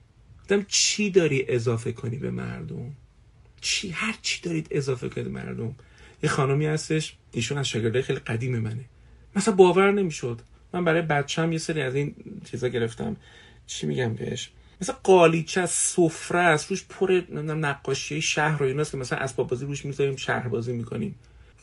گفتم 0.52 0.66
چی 0.68 1.10
داری 1.10 1.44
اضافه 1.48 1.92
کنی 1.92 2.16
به 2.16 2.30
مردم؟ 2.30 2.92
چی؟ 3.60 3.90
هر 3.90 4.14
چی 4.22 4.42
دارید 4.42 4.66
اضافه 4.70 5.08
کنید 5.08 5.28
مردم. 5.28 5.74
یه 6.22 6.30
خانمی 6.30 6.66
هستش 6.66 7.16
ایشون 7.32 7.58
از 7.58 7.68
شاگرده 7.68 8.02
خیلی 8.02 8.18
قدیم 8.18 8.58
منه. 8.58 8.84
مثلا 9.36 9.54
باور 9.54 9.92
نمی‌شد. 9.92 10.40
من 10.72 10.84
برای 10.84 11.02
بچم 11.02 11.52
یه 11.52 11.58
سری 11.58 11.82
از 11.82 11.94
این 11.94 12.14
چیزا 12.50 12.68
گرفتم. 12.68 13.16
چی 13.66 13.86
میگم 13.86 14.14
بهش؟ 14.14 14.50
مثلا 14.80 14.96
قالیچه 15.02 15.66
سفره 15.66 16.40
است 16.40 16.70
روش 16.70 16.84
پر 16.88 17.22
نقاشی 17.38 18.22
شهر 18.22 18.62
و 18.62 18.66
ایناست 18.66 18.90
که 18.90 18.96
مثلا 18.96 19.18
اسباب 19.18 19.48
بازی 19.48 19.66
روش 19.66 19.84
می‌ذاریم 19.84 20.16
شهر 20.16 20.48
بازی 20.48 20.72
می‌کنیم. 20.72 21.14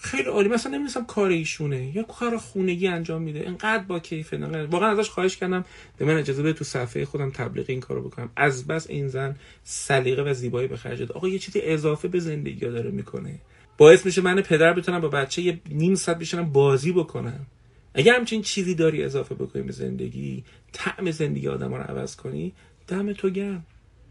خیلی 0.02 0.24
عالی. 0.24 0.50
مثلا 0.50 0.78
نمی‌دونم 0.78 1.06
کار 1.06 1.30
ایشونه. 1.30 1.96
یا 1.96 2.04
کار 2.04 2.38
خونگی 2.38 2.88
انجام 2.88 3.22
میده. 3.22 3.48
انقدر 3.48 3.84
با 3.84 4.02
انقدر 4.32 4.66
واقعا 4.66 4.92
ازش 4.92 5.10
خواهش 5.10 5.38
کردم. 5.38 5.66
به 5.98 6.06
من 6.06 6.18
اجازه 6.18 6.44
بده 6.44 6.54
تو 6.54 6.64
صفحه 6.64 7.06
خودم 7.06 7.32
تبلیغ 7.32 7.66
این 7.70 7.80
کارو 7.80 8.02
بکنم. 8.02 8.30
از 8.36 8.68
بس 8.68 8.90
این 8.90 9.08
زن 9.08 9.36
سلیقه 9.64 10.24
و 10.24 10.34
زیبایی 10.34 10.68
به 10.68 10.78
خرج 10.78 11.12
آقا 11.12 11.28
یه 11.28 11.40
چیزی 11.40 11.62
اضافه 11.62 12.08
به 12.08 12.20
زندگی 12.20 12.60
داره 12.60 12.92
می‌کنه. 12.92 13.40
باعث 13.78 14.06
میشه 14.06 14.22
من 14.22 14.42
پدر 14.42 14.74
بتونم 14.74 15.00
با 15.00 15.08
بچه 15.08 15.42
یه 15.42 15.60
نیم 15.70 15.96
ساعت 15.96 16.20
بشینم 16.20 16.52
بازی 16.52 16.92
بکنم. 16.92 17.46
اگه 17.94 18.14
همچین 18.14 18.42
چیزی 18.42 18.76
داری 18.76 19.04
اضافه 19.04 19.36
بکنی 19.36 19.62
به 19.62 19.72
زندگی 19.72 20.44
طعم 20.72 21.12
زندگی 21.12 21.48
آدم 21.48 21.74
رو 21.74 21.82
عوض 21.82 22.16
کنی 22.16 22.54
دم 22.88 23.14
تو 23.14 23.30
گرم. 23.30 23.66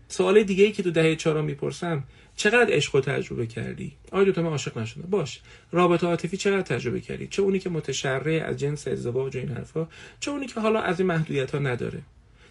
سوال 0.09 0.43
دیگه 0.43 0.65
ای 0.65 0.73
که 0.73 0.83
تو 0.83 0.91
دهه 0.91 1.17
چهارم 1.17 1.45
می‌پرسم 1.45 2.05
چقدر 2.39 2.75
عشق 2.75 2.95
رو 2.95 3.01
تجربه 3.01 3.47
کردی؟ 3.47 3.93
آیا 4.13 4.33
تو 4.33 4.43
من 4.43 4.49
عاشق 4.49 4.79
نشده 4.79 5.03
باش. 5.07 5.41
رابطه 5.73 6.07
عاطفی 6.07 6.37
چقدر 6.37 6.63
تجربه 6.63 7.01
کردی؟ 7.01 7.27
چه 7.27 7.43
اونی 7.43 7.59
که 7.59 7.71
متشرع 7.71 8.45
از 8.47 8.57
جنس 8.57 8.89
ازدواج 8.89 9.37
و 9.37 9.39
این 9.39 9.49
حرفا 9.49 9.89
چه 10.21 10.31
اونی 10.31 10.47
که 10.47 10.61
حالا 10.61 10.81
از 10.81 11.01
این 11.01 11.09
محدودیت 11.09 11.51
ها 11.51 11.59
نداره؟ 11.59 12.03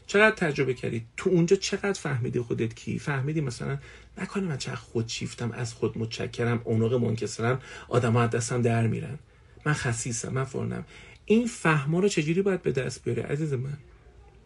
چقدر 0.08 0.36
تجربه 0.36 0.74
کردی؟ 0.74 1.06
تو 1.18 1.30
اونجا 1.30 1.56
چقدر 1.56 1.94
فهمیدی 1.94 2.40
خودت 2.40 2.76
کی؟ 2.76 3.00
فهمیدی 3.00 3.42
مثلا 3.42 3.78
نکنه 4.18 4.44
من 4.44 4.58
چقدر 4.58 4.76
خود 4.76 5.08
شیفتم 5.08 5.52
از 5.52 5.74
خود 5.74 5.98
متشکرم 5.98 6.62
اونق 6.64 6.94
منکسرم 6.94 7.62
آدم 7.90 8.14
ها 8.14 8.28
دستم 8.28 8.62
در 8.62 8.88
میرن. 8.88 9.20
من 9.66 9.74
خسیسم 9.74 10.34
من 10.34 10.44
فرنم 10.44 10.86
این 11.26 11.48
فهما 11.48 12.00
رو 12.00 12.08
چجوری 12.08 12.42
باید 12.42 12.62
به 12.62 12.72
دست 12.72 13.04
بیاره 13.04 13.24
عزیز 13.24 13.54
من؟ 13.54 13.78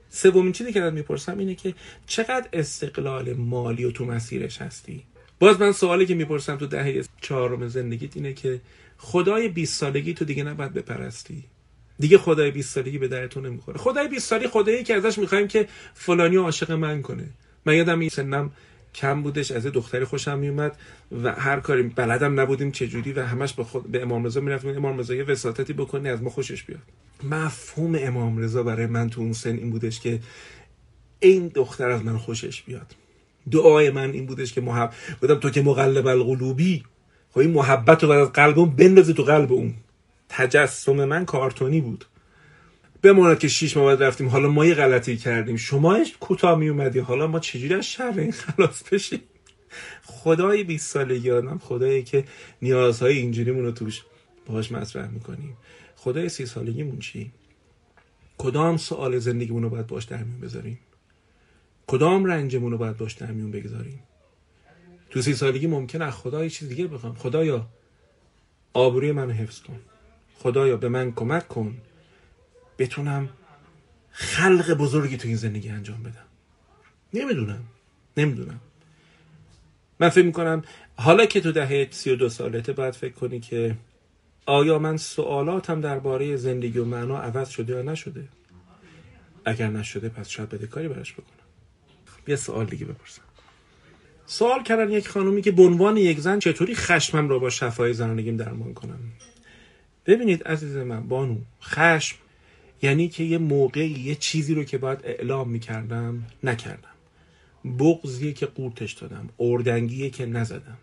سومین 0.10 0.52
چیزی 0.52 0.74
که 0.74 0.82
ازت 0.82 0.94
می‌پرسم 0.94 1.38
اینه 1.38 1.56
که 1.56 1.74
چقدر 2.08 2.48
استقلال 2.54 3.34
مالی 3.34 3.86
و 3.86 3.92
تو 3.92 4.06
مسیرش 4.06 4.62
هستی؟ 4.62 5.04
باز 5.42 5.62
من 5.62 5.72
سوالی 5.72 6.06
که 6.06 6.16
می‌پرسم 6.16 6.56
تو 6.56 6.68
دهه 6.68 7.04
چهارم 7.22 7.68
زندگیت 7.68 8.18
اینه 8.18 8.34
که 8.34 8.62
خدای 8.98 9.48
20 9.48 9.80
سالگی 9.80 10.14
تو 10.14 10.26
دیگه 10.26 10.44
نباید 10.44 10.74
بپرستی. 10.74 11.44
دیگه 12.00 12.18
خدای 12.18 12.52
20 12.52 12.74
سالگی 12.74 12.98
به 12.98 13.08
درتون 13.08 13.46
نمی‌خوره. 13.46 13.78
خدای 13.78 14.08
20 14.08 14.28
سالگی 14.28 14.48
خدایی 14.48 14.84
که 14.84 14.96
ازش 14.96 15.18
می‌خوایم 15.18 15.48
که 15.48 15.68
فلانی 15.94 16.36
عاشق 16.36 16.72
من 16.72 17.02
کنه. 17.02 17.30
من 17.66 17.76
یادم 17.76 18.00
این 18.00 18.10
سنم 18.10 18.52
کم 18.96 19.22
بودش 19.22 19.52
از 19.52 19.66
دختری 19.66 20.06
خوشم 20.06 20.40
میومد 20.40 20.78
و 21.24 21.32
هر 21.32 21.60
کاری 21.60 21.84
بلدم 21.84 22.40
نبودیم 22.40 22.72
چجوری 22.72 23.14
و 23.14 23.26
همش 23.26 23.54
به 23.54 23.64
خود 23.64 23.92
به 23.92 24.02
امام 24.02 24.26
رضا 24.26 24.42
می‌رفتیم. 24.42 24.76
امام 24.76 25.00
رضا 25.00 25.16
یه 25.16 25.24
وساطتی 25.24 25.74
بکنی 25.74 26.10
از 26.10 26.22
ما 26.22 26.30
خوشش 26.30 26.64
بیاد. 26.64 26.82
مفهوم 27.24 27.96
امام 28.00 28.38
رضا 28.38 28.64
برای 28.64 28.86
من 28.86 29.10
تو 29.10 29.22
اون 29.22 29.34
سن 29.34 29.56
این 29.56 29.70
بودش 29.70 30.00
که 30.00 30.20
این 31.20 31.48
دختر 31.48 31.90
از 31.90 32.06
من 32.06 32.18
خوشش 32.18 32.62
بیاد. 32.62 32.96
دعای 33.52 33.90
من 33.90 34.12
این 34.12 34.26
بودش 34.26 34.54
که 34.54 34.62
محب 34.62 34.94
بودم 35.22 35.36
تو 35.36 35.50
که 35.50 35.62
مقلب 35.62 36.08
القلوبی 36.08 36.84
خب 37.32 37.40
این 37.40 37.52
محبت 37.52 38.04
رو 38.04 38.12
از 38.12 38.32
قلبم 38.32 38.66
بندازه 38.66 39.14
تو 39.14 39.24
قلب 39.24 39.52
اون. 39.54 39.74
تجسم 40.30 41.06
من 41.06 41.26
کارتونی 41.26 41.82
بود. 41.82 42.06
بماند 43.02 43.40
که 43.40 43.48
شیش 43.48 43.78
ماه 43.78 43.96
رفتیم 43.96 44.28
حالا 44.28 44.50
ما 44.50 44.66
یه 44.66 44.74
غلطی 44.74 45.18
کردیم. 45.18 45.58
شما 45.58 46.00
کوتاه 46.20 46.58
می 46.58 46.70
اومدی 46.70 47.00
حالا 47.00 47.28
ما 47.28 47.40
چجوری 47.40 47.74
از 47.74 47.86
شر 47.86 48.14
این 48.18 48.32
خلاص 48.32 48.84
بشیم؟ 48.92 49.22
خدای 50.04 50.64
20 50.64 50.90
سالگی 50.90 51.32
آدم 51.32 51.58
خدایی 51.58 52.04
که 52.04 52.24
نیازهای 52.62 53.18
اینجوریمون 53.18 53.66
رو 53.66 53.72
توش 53.72 54.02
باهاش 54.46 54.72
مطرح 54.72 55.10
می‌کنیم. 55.10 55.58
خدای 55.96 56.30
سی 56.30 56.46
سالگیمون 56.46 57.00
چی؟ 57.00 57.32
کدام 58.38 58.78
سوال 58.78 59.20
زندگیمون 59.20 59.64
رو 59.64 59.70
باید 59.70 59.88
باش 59.88 60.04
در 60.04 60.24
میون 60.24 60.40
بذاریم؟ 60.40 60.80
کدام 61.88 62.26
رنجمون 62.26 62.72
رو 62.72 62.78
باید 62.78 62.98
در 62.98 63.32
میون 63.32 63.52
بگذاریم؟ 63.52 64.04
تو 65.10 65.22
سی 65.22 65.34
سالگی 65.34 65.68
ممکنه 65.68 66.12
خدا 66.12 66.44
یه 66.44 66.50
چیز 66.50 66.70
دیگه 66.70 66.88
بخوام. 66.88 67.16
خدایا 67.16 67.68
آبروی 68.74 69.12
منو 69.12 69.32
حفظ 69.32 69.60
کن. 69.60 69.80
خدایا 70.36 70.78
به 70.78 70.90
من 70.90 71.12
کمک 71.12 71.48
کن. 71.48 71.78
بتونم 72.78 73.30
خلق 74.12 74.74
بزرگی 74.74 75.18
تو 75.18 75.28
این 75.28 75.38
زندگی 75.38 75.70
انجام 75.70 76.04
بدم. 76.04 76.26
نمی‌دونم. 77.14 77.64
نمی‌دونم. 78.18 78.60
من 80.00 80.10
فکر 80.10 80.26
می‌کنم 80.26 80.64
حالا 80.96 81.26
که 81.26 81.42
تو 81.42 81.52
دهه 81.52 81.88
سی 81.92 82.10
و 82.12 82.16
دو 82.16 82.30
سالته 82.30 82.74
باید 82.74 82.94
فکر 82.94 83.14
کنی 83.14 83.40
که 83.40 83.78
آیا 84.46 84.80
من 84.80 84.98
سوالاتم 84.98 85.82
درباره 85.82 86.36
زندگی 86.36 86.80
و 86.80 86.86
معنا 86.86 87.22
عوض 87.22 87.50
شده 87.50 87.74
یا 87.74 87.82
نشده؟ 87.82 88.28
اگر 89.46 89.68
نشده 89.68 90.10
پس 90.10 90.30
شاید 90.30 90.50
بده 90.50 90.68
کاری 90.68 90.88
براش 90.88 91.14
بکنم. 91.14 91.41
یه 92.28 92.36
سوال 92.36 92.66
دیگه 92.66 92.86
بپرسم. 92.86 93.22
سوال 94.26 94.64
کردن 94.64 94.92
یک 94.92 95.08
خانومی 95.08 95.42
که 95.42 95.52
به 95.52 95.64
عنوان 95.64 95.98
یک 95.98 96.20
زن 96.20 96.40
چطوری 96.40 96.76
خشمم 96.76 97.30
رو 97.30 97.40
با 97.40 97.50
شفای 97.50 97.94
زنانگیم 97.94 98.38
درمان 98.38 98.74
کنم؟ 98.74 99.00
ببینید 100.06 100.44
عزیز 100.44 100.76
من 100.76 101.08
بانو 101.08 101.38
خشم 101.64 102.16
یعنی 102.82 103.10
که 103.10 103.24
یه 103.24 103.38
موقعی 103.38 103.90
یه 103.90 104.16
چیزی 104.16 104.54
رو 104.54 104.64
که 104.64 104.78
باید 104.78 105.00
اعلام 105.04 105.50
می‌کردم 105.50 106.24
نکردم. 106.44 106.88
بغضیه 107.80 108.34
که 108.34 108.46
قورتش 108.46 108.94
دادم 108.94 109.30
اردنگیه 109.40 110.10
که 110.10 110.26
نزدم. 110.26 110.78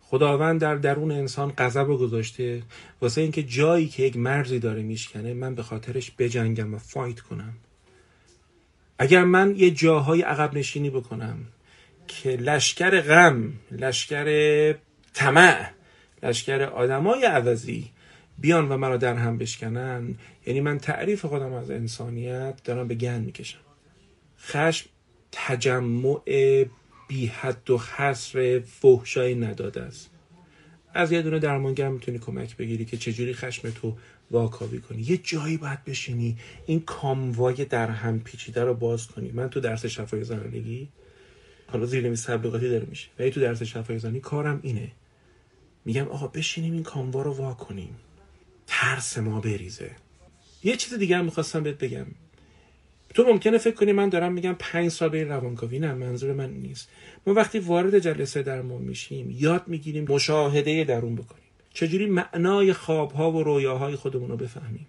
خداوند 0.00 0.60
در 0.60 0.74
درون 0.74 1.10
انسان 1.12 1.52
غضب 1.58 1.86
رو 1.86 1.96
گذاشته 1.96 2.62
واسه 3.00 3.20
اینکه 3.20 3.42
جایی 3.42 3.88
که 3.88 4.02
یک 4.02 4.16
مرزی 4.16 4.58
داره 4.58 4.82
میشکنه 4.82 5.34
من 5.34 5.54
به 5.54 5.62
خاطرش 5.62 6.12
بجنگم 6.18 6.74
و 6.74 6.78
فایت 6.78 7.20
کنم. 7.20 7.54
اگر 8.98 9.24
من 9.24 9.54
یه 9.56 9.70
جاهای 9.70 10.22
عقب 10.22 10.54
نشینی 10.54 10.90
بکنم 10.90 11.38
که 12.08 12.30
لشکر 12.30 13.00
غم 13.00 13.52
لشکر 13.70 14.74
طمع 15.14 15.70
لشکر 16.22 16.62
آدمای 16.62 17.24
عوضی 17.24 17.90
بیان 18.38 18.68
و 18.68 18.76
مرا 18.76 18.96
در 18.96 19.14
هم 19.14 19.38
بشکنن 19.38 20.14
یعنی 20.46 20.60
من 20.60 20.78
تعریف 20.78 21.24
خودم 21.24 21.52
از 21.52 21.70
انسانیت 21.70 22.62
دارم 22.64 22.88
به 22.88 22.94
گن 22.94 23.20
می‌کشم. 23.20 23.58
خشم 24.40 24.88
تجمع 25.32 26.20
بی 27.08 27.26
حد 27.26 27.70
و 27.70 27.78
حصر 27.78 28.60
فحشایی 28.60 29.34
نداده 29.34 29.82
است. 29.82 30.10
از 30.94 31.12
یه 31.12 31.22
دونه 31.22 31.38
درمانگر 31.38 31.88
می‌تونی 31.88 32.18
کمک 32.18 32.56
بگیری 32.56 32.84
که 32.84 32.96
چجوری 32.96 33.34
خشم 33.34 33.70
تو 33.70 33.96
واکاوی 34.30 34.80
کنی. 34.80 35.02
یه 35.02 35.16
جایی 35.16 35.56
باید 35.56 35.84
بشینی. 35.84 36.36
این 36.66 36.80
کاموای 36.80 37.64
در 37.64 37.90
هم 37.90 38.20
پیچیده 38.20 38.64
رو 38.64 38.74
باز 38.74 39.06
کنی. 39.06 39.30
من 39.30 39.50
تو 39.50 39.60
درس 39.60 39.86
شفای 39.86 40.24
زنانگی 40.24 40.88
حالا 41.66 41.86
زیر 41.86 42.04
نویس 42.04 42.22
تبلیغاتی 42.22 42.68
داره 42.68 42.86
میشه. 42.90 43.08
ولی 43.18 43.30
تو 43.30 43.40
درس 43.40 43.62
شفای 43.62 43.98
زنی 43.98 44.20
کارم 44.20 44.60
اینه. 44.62 44.92
میگم 45.84 46.08
آقا 46.08 46.26
بشینیم 46.26 46.72
این 46.72 46.82
کاموا 46.82 47.22
رو 47.22 47.32
وا 47.32 47.54
کنیم. 47.54 47.96
ترس 48.66 49.18
ما 49.18 49.40
بریزه. 49.40 49.90
یه 50.64 50.76
چیز 50.76 50.94
دیگه 50.94 51.16
هم 51.16 51.24
می‌خواستم 51.24 51.62
بهت 51.62 51.78
بگم. 51.78 52.06
تو 53.14 53.24
ممکنه 53.24 53.58
فکر 53.58 53.74
کنی 53.74 53.92
من 53.92 54.08
دارم 54.08 54.32
میگم 54.32 54.56
پنج 54.58 54.88
سال 54.88 55.08
به 55.08 55.24
روانکاوی. 55.24 55.78
نه 55.78 55.94
منظور 55.94 56.32
من 56.32 56.50
نیست. 56.50 56.88
ما 57.26 57.34
وقتی 57.34 57.58
وارد 57.58 57.98
جلسه 57.98 58.42
درمان 58.42 58.82
میشیم 58.82 59.30
یاد 59.30 59.68
می‌گیریم 59.68 60.04
مشاهده 60.08 60.84
درون 60.84 61.14
بکنیم. 61.14 61.43
چجوری 61.74 62.06
معنای 62.06 62.72
خوابها 62.72 63.32
و 63.32 63.42
رویاهای 63.42 63.96
خودمون 63.96 64.28
رو 64.30 64.36
بفهمیم. 64.36 64.86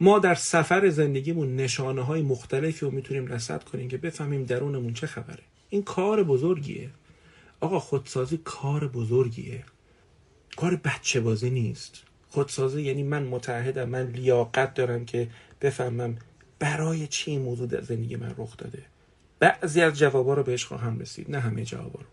ما 0.00 0.18
در 0.18 0.34
سفر 0.34 0.88
زندگیمون 0.88 1.56
نشانه 1.56 2.02
های 2.02 2.22
مختلفی 2.22 2.86
رو 2.86 2.90
می‌تونیم 2.90 3.26
رصد 3.26 3.64
کنیم 3.64 3.88
که 3.88 3.98
بفهمیم 3.98 4.44
درونمون 4.44 4.94
چه 4.94 5.06
خبره. 5.06 5.42
این 5.68 5.82
کار 5.82 6.22
بزرگیه. 6.22 6.90
آقا 7.60 7.78
خودسازی 7.78 8.40
کار 8.44 8.88
بزرگیه. 8.88 9.64
کار 10.56 10.76
بچه 10.76 11.20
بازی 11.20 11.50
نیست. 11.50 12.02
خودسازی 12.28 12.82
یعنی 12.82 13.02
من 13.02 13.22
متحدم 13.22 13.88
من 13.88 14.06
لیاقت 14.06 14.74
دارم 14.74 15.04
که 15.04 15.28
بفهمم 15.60 16.16
برای 16.58 17.06
چی 17.06 17.30
این 17.30 17.42
موضوع 17.42 17.66
در 17.66 17.80
زندگی 17.80 18.16
من 18.16 18.34
رخ 18.38 18.56
داده. 18.56 18.82
بعضی 19.38 19.80
از 19.80 19.98
جوابا 19.98 20.34
رو 20.34 20.42
بهش 20.42 20.64
خواهم 20.64 20.98
رسید 20.98 21.30
نه 21.30 21.40
همه 21.40 21.64
جوابا 21.64 22.00
رو. 22.00 22.06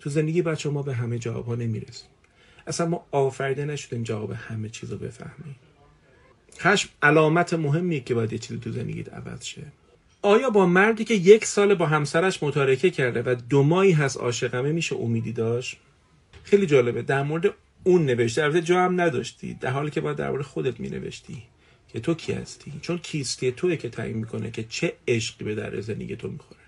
تو 0.00 0.10
زندگی 0.10 0.42
بچه 0.42 0.70
ما 0.70 0.82
به 0.82 0.94
همه 0.94 1.18
جوابا 1.18 1.54
نمی‌رسیم. 1.54 2.08
اصلا 2.66 2.86
ما 2.86 3.06
آفریده 3.10 3.64
نشدیم 3.64 4.02
جواب 4.02 4.32
همه 4.32 4.68
چیز 4.68 4.92
رو 4.92 4.98
بفهمیم. 4.98 5.56
خشم 6.58 6.88
علامت 7.02 7.54
مهمیه 7.54 8.00
که 8.00 8.14
باید 8.14 8.32
یه 8.32 8.38
چیزی 8.38 8.60
تو 8.60 8.72
زندگیت 8.72 9.14
عوض 9.14 9.44
شه. 9.44 9.62
آیا 10.22 10.50
با 10.50 10.66
مردی 10.66 11.04
که 11.04 11.14
یک 11.14 11.44
سال 11.44 11.74
با 11.74 11.86
همسرش 11.86 12.42
متارکه 12.42 12.90
کرده 12.90 13.22
و 13.22 13.34
دو 13.34 13.62
ماهی 13.62 13.92
هست 13.92 14.16
عاشقمه 14.16 14.72
میشه 14.72 14.96
امیدی 14.96 15.32
داشت؟ 15.32 15.76
خیلی 16.44 16.66
جالبه 16.66 17.02
در 17.02 17.22
مورد 17.22 17.54
اون 17.84 18.06
نوشته 18.06 18.42
البته 18.42 18.62
جا 18.62 18.84
هم 18.84 19.00
نداشتی 19.00 19.54
در 19.54 19.70
حالی 19.70 19.90
که 19.90 20.00
باید 20.00 20.16
درباره 20.16 20.42
خودت 20.42 20.80
می 20.80 20.88
نوشتی 20.88 21.42
که 21.88 22.00
تو 22.00 22.14
کی 22.14 22.32
هستی؟ 22.32 22.72
چون 22.82 22.98
کیستی 22.98 23.52
توی 23.52 23.76
که 23.76 23.88
تعیین 23.88 24.16
می‌کنه 24.16 24.50
که 24.50 24.64
چه 24.64 24.92
عشقی 25.08 25.44
به 25.44 25.54
در 25.54 25.80
زندگی 25.80 26.16
تو 26.16 26.28
می‌خوره. 26.28 26.60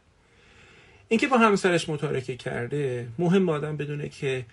اینکه 1.09 1.27
با 1.27 1.39
همسرش 1.39 1.89
متارکه 1.89 2.37
کرده 2.37 3.09
مهم 3.19 3.49
آدم 3.49 3.77
بدونه 3.77 4.09
که 4.09 4.45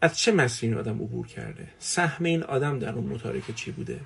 از 0.00 0.18
چه 0.18 0.32
مسیری 0.32 0.74
آدم 0.74 0.94
عبور 0.94 1.26
کرده؟ 1.26 1.68
سهم 1.78 2.24
این 2.24 2.42
آدم 2.42 2.78
در 2.78 2.92
اون 2.92 3.06
متارکه 3.06 3.52
چی 3.52 3.70
بوده؟ 3.70 4.00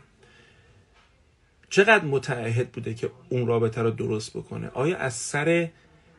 چقدر 1.70 2.04
متعهد 2.04 2.68
بوده 2.68 2.94
که 2.94 3.10
اون 3.28 3.46
رابطه 3.46 3.82
رو 3.82 3.90
درست 3.90 4.36
بکنه؟ 4.36 4.68
آیا 4.68 4.96
از 4.96 5.14
سر 5.14 5.68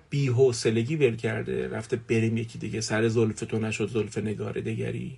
بی‌حوصلگی 0.09 0.95
ول 0.95 1.15
کرده؟ 1.15 1.67
رفته 1.67 1.95
بریم 1.95 2.37
یکی 2.37 2.57
دیگه 2.57 2.81
سر 2.81 3.07
زلف 3.07 3.39
تو 3.39 3.59
نشد 3.59 3.89
زلف 3.89 4.17
نگار 4.17 4.53
دیگری 4.53 5.17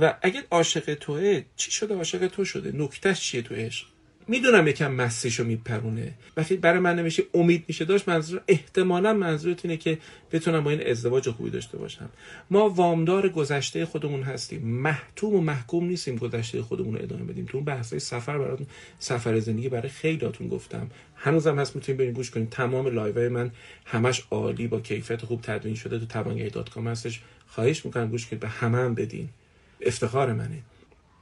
و 0.00 0.14
اگه 0.22 0.44
عاشق 0.50 0.94
توه 0.94 1.42
چی 1.56 1.70
شده؟ 1.70 1.94
عاشق 1.94 2.26
تو 2.26 2.44
شده. 2.44 2.72
نکتهش 2.74 3.20
چیه 3.20 3.42
تو 3.42 3.54
عشق 3.54 3.86
می‌دونم 4.28 4.68
یکم 4.68 4.92
مسیشو 4.92 5.44
میپرونه. 5.44 6.14
وقتی 6.36 6.56
برای 6.56 6.78
من 6.78 6.98
نمیشه 6.98 7.22
امید 7.34 7.64
میشه 7.68 7.84
داشت 7.84 8.08
منظور 8.08 8.40
احتمالا 8.48 9.12
منظورت 9.12 9.64
اینه 9.64 9.76
که 9.76 9.98
بتونم 10.32 10.64
با 10.64 10.70
این 10.70 10.86
ازدواج 10.90 11.30
خوبی 11.30 11.50
داشته 11.50 11.78
باشم. 11.78 12.08
ما 12.50 12.68
وامدار 12.68 13.28
گذشته 13.28 13.86
خودمون 13.86 14.22
هستیم. 14.22 14.62
محتوم 14.62 15.34
و 15.34 15.40
محکوم 15.40 15.84
نیستیم 15.84 16.16
گذشته 16.16 16.62
خودمون 16.62 16.94
رو 16.94 17.02
ادامه 17.02 17.24
بدیم. 17.24 17.44
تو 17.44 17.56
اون 17.56 17.64
بحثای 17.64 17.98
سفر 17.98 18.38
براتون 18.38 18.66
سفر 18.98 19.38
زندگی 19.40 19.68
برای 19.68 19.88
خیلیاتون 19.88 20.48
گفتم. 20.48 20.90
هنوزم 21.16 21.58
هست 21.58 21.76
می‌تونید 21.76 21.98
برین 21.98 22.12
گوش 22.12 22.30
کنید. 22.30 22.50
تمام 22.50 22.86
live 22.86 23.30
من 23.30 23.50
همش 23.84 24.22
عالی 24.30 24.68
با 24.68 24.80
کیفیت 24.80 25.24
خوب 25.24 25.40
تدوین 25.42 25.74
شده. 25.74 25.98
تو 25.98 26.06
توانگری 26.06 26.50
dot 26.50 26.70
com 26.70 26.88
هستش. 26.88 27.20
خواهش 27.46 27.84
می‌کنم 27.84 28.08
گوش 28.08 28.26
کنید 28.26 28.40
به 28.40 28.48
همه 28.48 28.78
هم 28.78 28.94
بدین. 28.94 29.28
افتخار 29.80 30.32
منه. 30.32 30.58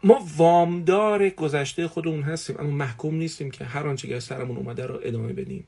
ما 0.04 0.26
وامدار 0.36 1.28
گذشته 1.28 1.88
خودمون 1.88 2.22
هستیم 2.22 2.56
اما 2.58 2.70
محکوم 2.70 3.14
نیستیم 3.14 3.50
که 3.50 3.64
هر 3.64 3.86
آنچه 3.86 4.08
که 4.08 4.20
سرمون 4.20 4.56
اومده 4.56 4.86
رو 4.86 5.00
ادامه 5.02 5.32
بدیم. 5.32 5.66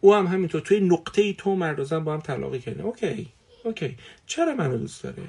او 0.00 0.14
هم 0.14 0.26
همینطور 0.26 0.60
توی 0.60 0.80
نقطه 0.80 1.22
ای 1.22 1.34
تو 1.38 1.56
مردازم 1.56 2.04
با 2.04 2.12
هم 2.14 2.20
طلاقی 2.20 2.58
کردیم. 2.58 2.84
اوکی 2.86 3.28
اوکی. 3.64 3.96
چرا 4.26 4.54
منو 4.54 4.78
دوست 4.78 5.02
داره؟ 5.02 5.22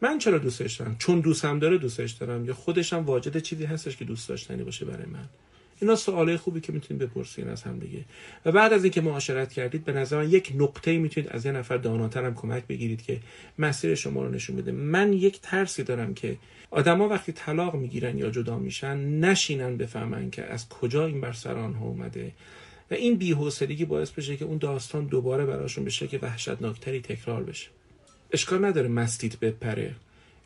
من 0.00 0.18
چرا 0.18 0.38
دوستش 0.38 0.76
دارم؟ 0.76 0.96
چون 0.98 1.20
دوستم 1.20 1.58
داره 1.58 1.78
دوستش 1.78 2.10
دارم. 2.10 2.44
یا 2.44 2.54
خودشم 2.54 3.04
واجد 3.04 3.38
چیزی 3.38 3.64
هستش 3.64 3.96
که 3.96 4.04
دوست 4.04 4.28
داشتنی 4.28 4.64
باشه 4.64 4.84
برای 4.84 5.06
من. 5.06 5.28
اینا 5.80 5.96
سوالای 5.96 6.36
خوبی 6.36 6.60
که 6.60 6.72
می‌تونید 6.72 7.02
بپرسین 7.02 7.48
از 7.48 7.62
هم 7.62 7.78
دیگه. 7.78 8.04
و 8.44 8.52
بعد 8.52 8.72
از 8.72 8.84
اینکه 8.84 9.00
معاشرت 9.00 9.52
کردید 9.52 9.84
به 9.84 9.92
نظر 9.92 10.24
یک 10.24 10.52
نقطه 10.56 10.98
می‌تونید 10.98 11.30
از 11.30 11.46
یه 11.46 11.52
نفر 11.52 11.76
داناتر 11.76 12.24
هم 12.24 12.34
کمک 12.34 12.66
بگیرید 12.66 13.02
که 13.02 13.20
مسیر 13.58 13.94
شما 13.94 14.22
رو 14.22 14.30
نشون 14.30 14.56
بده. 14.56 14.72
من 14.72 15.12
یک 15.12 15.40
ترسی 15.40 15.82
دارم 15.82 16.14
که 16.14 16.36
آدما 16.70 17.08
وقتی 17.08 17.32
طلاق 17.32 17.74
می‌گیرن 17.74 18.18
یا 18.18 18.30
جدا 18.30 18.58
میشن 18.58 18.96
نشینن 19.20 19.76
بفهمن 19.76 20.30
که 20.30 20.44
از 20.44 20.68
کجا 20.68 21.06
این 21.06 21.20
بر 21.20 21.32
سر 21.32 21.54
آنها 21.54 21.86
اومده. 21.86 22.32
و 22.90 22.94
این 22.94 23.16
بی‌حوصلگی 23.16 23.84
باعث 23.84 24.10
بشه 24.10 24.36
که 24.36 24.44
اون 24.44 24.58
داستان 24.58 25.06
دوباره 25.06 25.46
براشون 25.46 25.84
بشه 25.84 26.06
که 26.06 26.18
وحشتناکتری 26.22 27.00
تکرار 27.00 27.42
بشه. 27.42 27.68
اشکال 28.32 28.64
نداره 28.64 28.88
مستیت 28.88 29.36
بپره. 29.36 29.94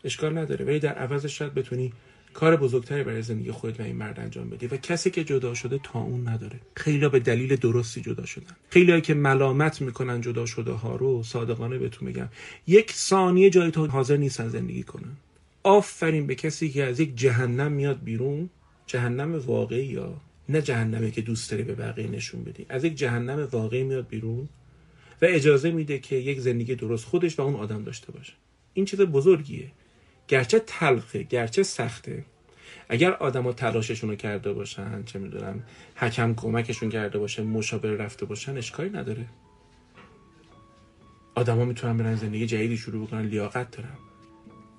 اشکال 0.05 0.39
نداره. 0.39 0.65
ولی 0.65 0.79
در 0.79 0.93
عوضش 0.93 1.39
شاید 1.39 1.55
بتونی 1.55 1.93
کار 2.35 2.57
بزرگتری 2.57 3.03
برای 3.05 3.23
زندگی 3.23 3.51
خودت 3.51 3.81
و 3.81 3.83
این 3.83 3.97
مرد 3.97 4.21
انجام 4.21 4.51
بدی 4.51 4.67
و 4.67 4.77
کسی 4.77 5.11
که 5.11 5.25
جدا 5.25 5.55
شده 5.55 5.81
تا 5.83 6.01
اون 6.01 6.29
نداره. 6.29 6.61
خیلی 6.77 7.09
به 7.09 7.21
دلیل 7.21 7.57
درستی 7.57 8.01
جدا 8.01 8.27
شدن. 8.27 8.57
خیلی 8.71 9.01
که 9.01 9.15
ملامت 9.15 9.81
می‌کنن 9.81 10.21
جدا 10.21 10.47
شده 10.47 10.73
ها 10.73 10.97
رو 10.97 11.23
صادقانه 11.23 11.79
بهتون 11.79 12.09
میگم. 12.09 12.29
یک 12.67 12.93
ثانیه 12.93 13.51
جای 13.51 13.71
تو 13.71 13.87
حاضر 13.87 14.17
نیستن 14.17 14.49
زندگی 14.49 14.83
کنن. 14.83 15.17
آفرین 15.63 16.27
به 16.27 16.35
کسی 16.35 16.71
که 16.71 16.85
از 16.85 17.01
یک 17.01 17.17
جهنم 17.17 17.73
میاد 17.73 18.05
بیرون. 18.05 18.51
جهنم 18.87 19.39
واقعی 19.47 19.87
یا 19.87 20.21
نه 20.49 20.63
جهنمی 20.63 21.11
که 21.11 21.21
دوست 21.21 21.51
داری 21.51 21.63
به 21.63 21.75
بقیه 21.75 22.09
نشون 22.09 22.45
بدی. 22.45 22.67
از 22.69 22.85
یک 22.85 22.95
جهنم 22.95 23.49
واقعی 23.53 23.83
میاد 23.83 24.09
بیرون 24.09 24.49
و 25.23 25.27
اجازه 25.29 25.71
میده 25.71 25.99
که 25.99 26.17
یک 26.17 26.41
زندگی 26.41 26.75
درست 26.75 27.05
خودش 27.05 27.39
و 27.39 27.43
اون 27.43 27.55
آدم 27.55 27.85
داشته 27.85 28.13
باشه. 28.13 28.33
این 28.75 28.85
چیز 28.85 29.01
بزرگیه. 29.01 29.71
گرچه 30.31 30.59
تلخه 30.59 31.23
گرچه 31.23 31.63
سخته. 31.63 32.25
اگر 32.89 33.13
آدما 33.13 33.53
تلاششون 33.53 34.11
رو 34.11 34.17
کرده 34.17 34.53
باشن 34.53 35.03
چه 35.05 35.19
می‌دونم 35.19 35.63
حکم 35.95 36.35
کمکشون 36.35 36.91
کرده 36.91 37.19
باشه 37.19 37.43
مشاور 37.43 37.91
رفته 37.91 38.27
باشن 38.27 38.57
اشکالی 38.57 38.91
نداره. 38.91 39.27
آدما 41.35 41.65
می‌تونن 41.65 41.97
برن 41.97 42.15
زندگی 42.15 42.47
جدیدی 42.47 42.77
شروع 42.77 43.07
بکنن 43.07 43.27
لیاقت 43.27 43.77
دارن. 43.77 43.99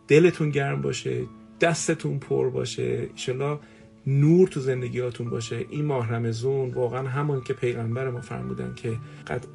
دلتون 0.08 0.50
گرم 0.50 0.82
باشه 0.82 1.26
دستتون 1.62 2.20
پر 2.20 2.50
باشه 2.50 3.10
ایشالا 3.16 3.60
نور 4.08 4.48
تو 4.48 4.60
زندگیاتون 4.60 5.30
باشه. 5.30 5.66
این 5.70 5.86
ماه 5.86 6.10
رمزون 6.12 6.70
واقعا 6.70 7.08
همون 7.08 7.42
که 7.44 7.54
پیغمبر 7.54 8.10
ما 8.10 8.22
فرمودن 8.22 8.76
که 8.76 8.98
قد 9.28 9.46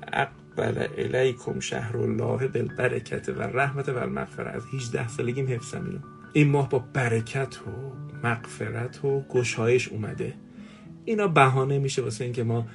اقبل 0.59 0.87
الیکم 0.99 1.61
شهر 1.61 1.97
الله 1.97 2.49
بالبرکت 2.49 3.29
و 3.29 3.43
رحمت 3.43 3.89
و 3.89 3.99
المغفره 3.99 4.51
از 4.51 4.63
18 4.75 5.09
سالگیم 5.09 5.49
حفظم 5.49 5.85
اینو 5.85 5.99
این 6.33 6.49
ماه 6.49 6.69
با 6.69 6.85
برکت 6.93 7.57
و 7.59 7.71
مغفرت 8.27 9.05
و 9.05 9.21
گشایش 9.21 9.89
اومده. 9.89 10.35
اینا 11.05 11.29
بهانه 11.29 11.79
میشه 11.79 12.03
واسه 12.03 12.25
اینکه 12.25 12.45
ما 12.45 12.67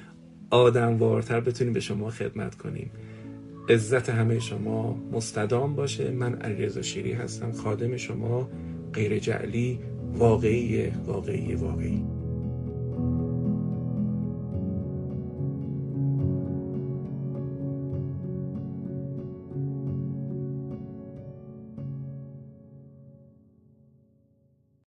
آدم 0.50 0.96
وارتر 0.96 1.40
بتونیم 1.40 1.72
به 1.72 1.80
شما 1.80 2.10
خدمت 2.10 2.54
کنیم. 2.54 2.90
عزت 3.68 4.10
همه 4.10 4.38
شما 4.38 4.98
مستدام 5.12 5.74
باشه. 5.74 6.10
من 6.10 6.34
علیرضا 6.34 6.82
شیری 6.82 7.12
هستم 7.12 7.52
خادم 7.52 7.96
شما 7.96 8.48
غیر 8.94 9.18
جعلی 9.18 9.80
واقعی 10.14 10.90
واقعی 11.06 11.54
واقعی. 11.54 12.21